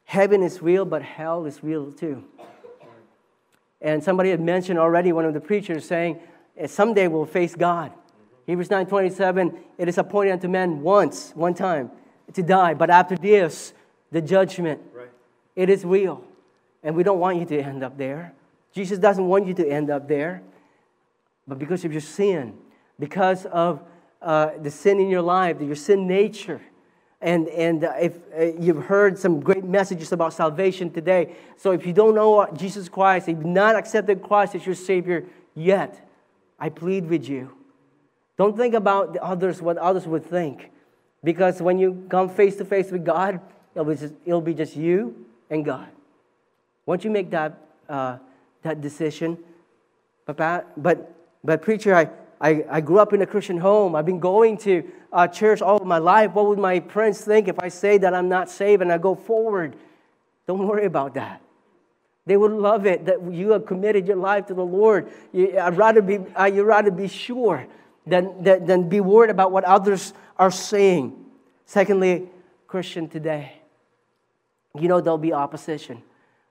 Heaven 0.05 0.43
is 0.43 0.61
real, 0.61 0.85
but 0.85 1.01
hell 1.01 1.45
is 1.45 1.63
real 1.63 1.91
too. 1.91 2.23
And 3.81 4.03
somebody 4.03 4.29
had 4.29 4.41
mentioned 4.41 4.77
already, 4.77 5.13
one 5.13 5.25
of 5.25 5.33
the 5.33 5.39
preachers 5.39 5.85
saying, 5.85 6.19
someday 6.67 7.07
we'll 7.07 7.25
face 7.25 7.55
God. 7.55 7.91
Hebrews 8.45 8.69
9:27, 8.69 9.57
it 9.77 9.87
is 9.87 9.97
appointed 9.97 10.31
unto 10.31 10.47
men 10.47 10.81
once, 10.81 11.31
one 11.35 11.53
time, 11.53 11.91
to 12.33 12.41
die, 12.43 12.73
but 12.73 12.89
after 12.89 13.15
this, 13.15 13.73
the 14.11 14.21
judgment. 14.21 14.81
Right. 14.93 15.09
It 15.55 15.69
is 15.69 15.85
real. 15.85 16.23
And 16.83 16.95
we 16.95 17.03
don't 17.03 17.19
want 17.19 17.37
you 17.37 17.45
to 17.45 17.61
end 17.61 17.83
up 17.83 17.97
there. 17.97 18.33
Jesus 18.71 18.97
doesn't 18.97 19.27
want 19.27 19.45
you 19.45 19.53
to 19.55 19.67
end 19.67 19.89
up 19.89 20.07
there. 20.07 20.41
But 21.47 21.59
because 21.59 21.83
of 21.85 21.91
your 21.91 22.01
sin, 22.01 22.57
because 22.99 23.45
of 23.45 23.81
uh, 24.21 24.51
the 24.61 24.71
sin 24.71 24.99
in 24.99 25.09
your 25.09 25.21
life, 25.21 25.61
your 25.61 25.75
sin 25.75 26.07
nature, 26.07 26.61
and, 27.21 27.47
and 27.49 27.83
uh, 27.83 27.93
if 27.99 28.13
uh, 28.37 28.43
you've 28.59 28.85
heard 28.85 29.17
some 29.17 29.41
great 29.41 29.63
messages 29.63 30.11
about 30.11 30.33
salvation 30.33 30.89
today, 30.89 31.35
so 31.57 31.71
if 31.71 31.85
you 31.85 31.91
don't 31.91 32.15
know 32.15 32.47
Jesus 32.55 32.87
Christ, 32.87 33.27
if 33.27 33.37
you've 33.37 33.45
not 33.45 33.75
accepted 33.75 34.21
Christ 34.21 34.55
as 34.55 34.65
your 34.65 34.75
Savior 34.75 35.25
yet, 35.53 36.08
I 36.59 36.69
plead 36.69 37.09
with 37.09 37.27
you. 37.27 37.51
Don't 38.37 38.55
think 38.55 38.73
about 38.73 39.13
the 39.13 39.23
others, 39.23 39.61
what 39.61 39.77
others 39.77 40.07
would 40.07 40.25
think. 40.25 40.71
Because 41.23 41.61
when 41.61 41.77
you 41.77 42.05
come 42.09 42.29
face 42.29 42.55
to 42.57 42.65
face 42.65 42.91
with 42.91 43.05
God, 43.05 43.39
it'll 43.75 43.85
be 43.85 43.95
just, 43.95 44.13
it'll 44.25 44.41
be 44.41 44.53
just 44.53 44.75
you 44.75 45.25
and 45.49 45.65
God. 45.65 45.89
Once 46.85 47.03
you 47.03 47.11
make 47.11 47.29
that, 47.31 47.57
uh, 47.87 48.17
that 48.63 48.81
decision, 48.81 49.37
but, 50.25 50.37
but, 50.81 51.13
but 51.43 51.61
preacher, 51.61 51.95
I, 51.95 52.09
I, 52.39 52.63
I 52.69 52.81
grew 52.81 52.99
up 52.99 53.13
in 53.13 53.21
a 53.21 53.25
Christian 53.25 53.57
home. 53.57 53.95
I've 53.95 54.05
been 54.05 54.19
going 54.19 54.57
to 54.59 54.89
uh, 55.11 55.27
church 55.27 55.61
all 55.61 55.79
my 55.79 55.97
life. 55.97 56.31
What 56.33 56.47
would 56.47 56.59
my 56.59 56.79
friends 56.79 57.21
think 57.21 57.47
if 57.47 57.59
I 57.59 57.67
say 57.67 57.97
that 57.97 58.13
I'm 58.13 58.29
not 58.29 58.49
saved 58.49 58.81
and 58.81 58.91
I 58.91 58.97
go 58.97 59.15
forward? 59.15 59.75
Don't 60.47 60.65
worry 60.67 60.85
about 60.85 61.13
that. 61.15 61.41
They 62.29 62.37
would 62.37 62.51
love 62.51 62.85
it 62.85 63.05
that 63.05 63.31
you 63.31 63.53
have 63.53 63.65
committed 63.65 64.07
your 64.07 64.17
life 64.17 64.45
to 64.45 64.53
the 64.53 64.63
Lord. 64.63 65.09
You, 65.31 65.57
I'd 65.57 65.75
rather 65.75 65.99
be, 65.99 66.19
uh, 66.39 66.45
you'd 66.45 66.63
rather 66.63 66.91
be 66.91 67.07
sure 67.07 67.65
than, 68.05 68.43
than, 68.43 68.67
than 68.67 68.87
be 68.87 68.99
worried 68.99 69.31
about 69.31 69.51
what 69.51 69.63
others 69.63 70.13
are 70.37 70.51
saying. 70.51 71.25
Secondly, 71.65 72.29
Christian 72.67 73.09
today, 73.09 73.53
you 74.79 74.87
know 74.87 75.01
there'll 75.01 75.17
be 75.17 75.33
opposition, 75.33 76.03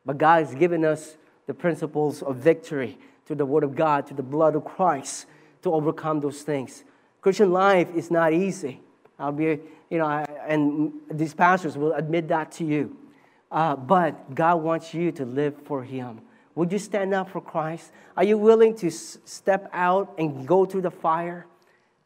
but 0.04 0.18
God 0.18 0.44
has 0.46 0.52
given 0.56 0.84
us 0.84 1.16
the 1.46 1.54
principles 1.54 2.24
of 2.24 2.34
victory 2.38 2.98
through 3.24 3.36
the 3.36 3.46
Word 3.46 3.62
of 3.62 3.76
God, 3.76 4.08
through 4.08 4.16
the 4.16 4.22
blood 4.24 4.56
of 4.56 4.64
Christ 4.64 5.26
to 5.62 5.72
overcome 5.72 6.18
those 6.18 6.42
things. 6.42 6.82
Christian 7.20 7.52
life 7.52 7.88
is 7.94 8.10
not 8.10 8.32
easy. 8.32 8.80
I'll 9.16 9.30
be, 9.30 9.60
you 9.90 9.98
know, 9.98 10.06
I, 10.06 10.24
and 10.48 10.92
these 11.08 11.34
pastors 11.34 11.78
will 11.78 11.92
admit 11.92 12.26
that 12.26 12.50
to 12.52 12.64
you. 12.64 12.96
Uh, 13.50 13.76
but 13.76 14.34
God 14.34 14.56
wants 14.56 14.92
you 14.92 15.12
to 15.12 15.24
live 15.24 15.54
for 15.64 15.82
Him. 15.82 16.20
Would 16.54 16.72
you 16.72 16.78
stand 16.78 17.14
up 17.14 17.30
for 17.30 17.40
Christ? 17.40 17.92
Are 18.16 18.24
you 18.24 18.36
willing 18.36 18.74
to 18.76 18.88
s- 18.88 19.18
step 19.24 19.70
out 19.72 20.14
and 20.18 20.46
go 20.46 20.66
through 20.66 20.82
the 20.82 20.90
fire 20.90 21.46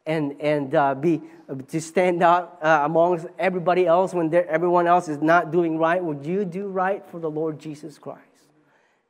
and, 0.05 0.39
and 0.39 0.75
uh, 0.75 0.95
be, 0.95 1.21
to 1.69 1.81
stand 1.81 2.21
out 2.21 2.59
uh, 2.61 2.81
amongst 2.83 3.25
everybody 3.39 3.87
else 3.87 4.13
when 4.13 4.33
everyone 4.33 4.85
else 4.85 5.07
is 5.07 5.21
not 5.21 5.51
doing 5.51 5.77
right? 5.77 6.03
Would 6.03 6.25
you 6.25 6.45
do 6.45 6.67
right 6.67 7.03
for 7.09 7.19
the 7.19 7.29
Lord 7.29 7.59
Jesus 7.59 7.97
Christ? 7.97 8.21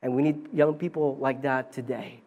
And 0.01 0.15
we 0.15 0.23
need 0.23 0.53
young 0.53 0.75
people 0.75 1.17
like 1.17 1.41
that 1.43 1.71
today. 1.71 2.21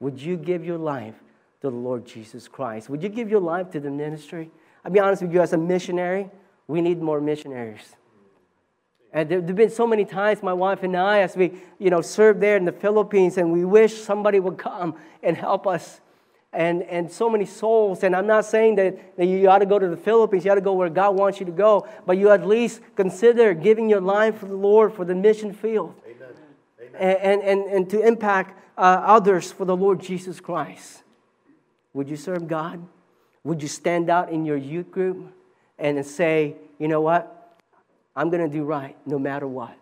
Would 0.00 0.20
you 0.20 0.36
give 0.36 0.64
your 0.64 0.78
life 0.78 1.14
to 1.60 1.70
the 1.70 1.76
Lord 1.76 2.04
Jesus 2.04 2.48
Christ? 2.48 2.88
Would 2.88 3.02
you 3.02 3.08
give 3.08 3.30
your 3.30 3.40
life 3.40 3.70
to 3.70 3.80
the 3.80 3.90
ministry? 3.90 4.50
I'll 4.84 4.90
be 4.90 4.98
honest 4.98 5.22
with 5.22 5.32
you, 5.32 5.40
as 5.40 5.52
a 5.52 5.58
missionary, 5.58 6.28
we 6.66 6.80
need 6.80 7.00
more 7.00 7.20
missionaries. 7.20 7.96
And 9.12 9.28
there 9.28 9.42
have 9.42 9.54
been 9.54 9.70
so 9.70 9.86
many 9.86 10.04
times, 10.04 10.42
my 10.42 10.52
wife 10.54 10.82
and 10.82 10.96
I, 10.96 11.20
as 11.20 11.36
we, 11.36 11.52
you 11.78 11.90
know, 11.90 12.00
served 12.00 12.40
there 12.40 12.56
in 12.56 12.64
the 12.64 12.72
Philippines, 12.72 13.36
and 13.36 13.52
we 13.52 13.64
wish 13.64 13.94
somebody 13.94 14.40
would 14.40 14.56
come 14.56 14.94
and 15.22 15.36
help 15.36 15.66
us. 15.66 16.00
And, 16.54 16.82
and 16.82 17.10
so 17.10 17.30
many 17.30 17.46
souls. 17.46 18.02
And 18.02 18.14
I'm 18.14 18.26
not 18.26 18.44
saying 18.44 18.74
that, 18.76 19.16
that 19.16 19.24
you 19.24 19.48
ought 19.48 19.60
to 19.60 19.66
go 19.66 19.78
to 19.78 19.88
the 19.88 19.96
Philippines, 19.96 20.44
you 20.44 20.50
ought 20.50 20.56
to 20.56 20.60
go 20.60 20.74
where 20.74 20.90
God 20.90 21.16
wants 21.16 21.40
you 21.40 21.46
to 21.46 21.52
go, 21.52 21.88
but 22.04 22.18
you 22.18 22.28
at 22.28 22.46
least 22.46 22.82
consider 22.94 23.54
giving 23.54 23.88
your 23.88 24.02
life 24.02 24.36
for 24.38 24.44
the 24.44 24.56
Lord 24.56 24.92
for 24.92 25.06
the 25.06 25.14
mission 25.14 25.54
field. 25.54 25.94
Amen. 26.04 26.28
Amen. 26.94 27.16
And, 27.22 27.42
and, 27.42 27.60
and 27.72 27.90
to 27.90 28.06
impact 28.06 28.60
uh, 28.76 28.80
others 29.02 29.50
for 29.50 29.64
the 29.64 29.74
Lord 29.74 30.02
Jesus 30.02 30.40
Christ. 30.40 31.02
Would 31.94 32.10
you 32.10 32.16
serve 32.16 32.46
God? 32.48 32.86
Would 33.44 33.62
you 33.62 33.68
stand 33.68 34.10
out 34.10 34.28
in 34.30 34.44
your 34.44 34.58
youth 34.58 34.90
group 34.90 35.32
and 35.78 36.04
say, 36.04 36.56
you 36.78 36.86
know 36.86 37.00
what? 37.00 37.41
I'm 38.14 38.30
going 38.30 38.42
to 38.42 38.54
do 38.54 38.64
right 38.64 38.96
no 39.06 39.18
matter 39.18 39.46
what. 39.46 39.76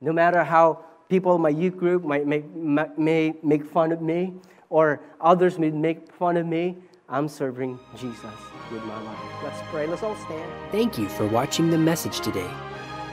No 0.00 0.12
matter 0.12 0.44
how 0.44 0.84
people 1.08 1.34
in 1.36 1.42
my 1.42 1.50
youth 1.50 1.76
group 1.76 2.04
might 2.04 2.26
make, 2.26 2.44
may 2.54 3.34
make 3.42 3.64
fun 3.64 3.92
of 3.92 4.00
me 4.00 4.34
or 4.70 5.00
others 5.20 5.58
may 5.58 5.70
make 5.70 6.12
fun 6.12 6.36
of 6.36 6.46
me, 6.46 6.76
I'm 7.08 7.28
serving 7.28 7.78
Jesus 7.96 8.24
with 8.72 8.82
my 8.84 9.00
life. 9.02 9.18
Let's 9.42 9.60
pray. 9.70 9.86
Let's 9.86 10.02
all 10.02 10.16
stand. 10.16 10.50
Thank 10.72 10.98
you 10.98 11.08
for 11.08 11.26
watching 11.26 11.70
the 11.70 11.78
message 11.78 12.20
today. 12.20 12.50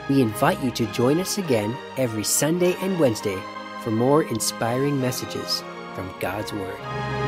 We 0.10 0.22
invite 0.22 0.62
you 0.64 0.72
to 0.72 0.86
join 0.88 1.20
us 1.20 1.38
again 1.38 1.76
every 1.98 2.24
Sunday 2.24 2.76
and 2.82 3.00
Wednesday 3.00 3.38
for 3.84 3.92
more 3.92 4.24
inspiring 4.24 5.00
messages 5.00 5.64
from 5.94 6.10
God's 6.20 6.54
Word. 6.54 7.21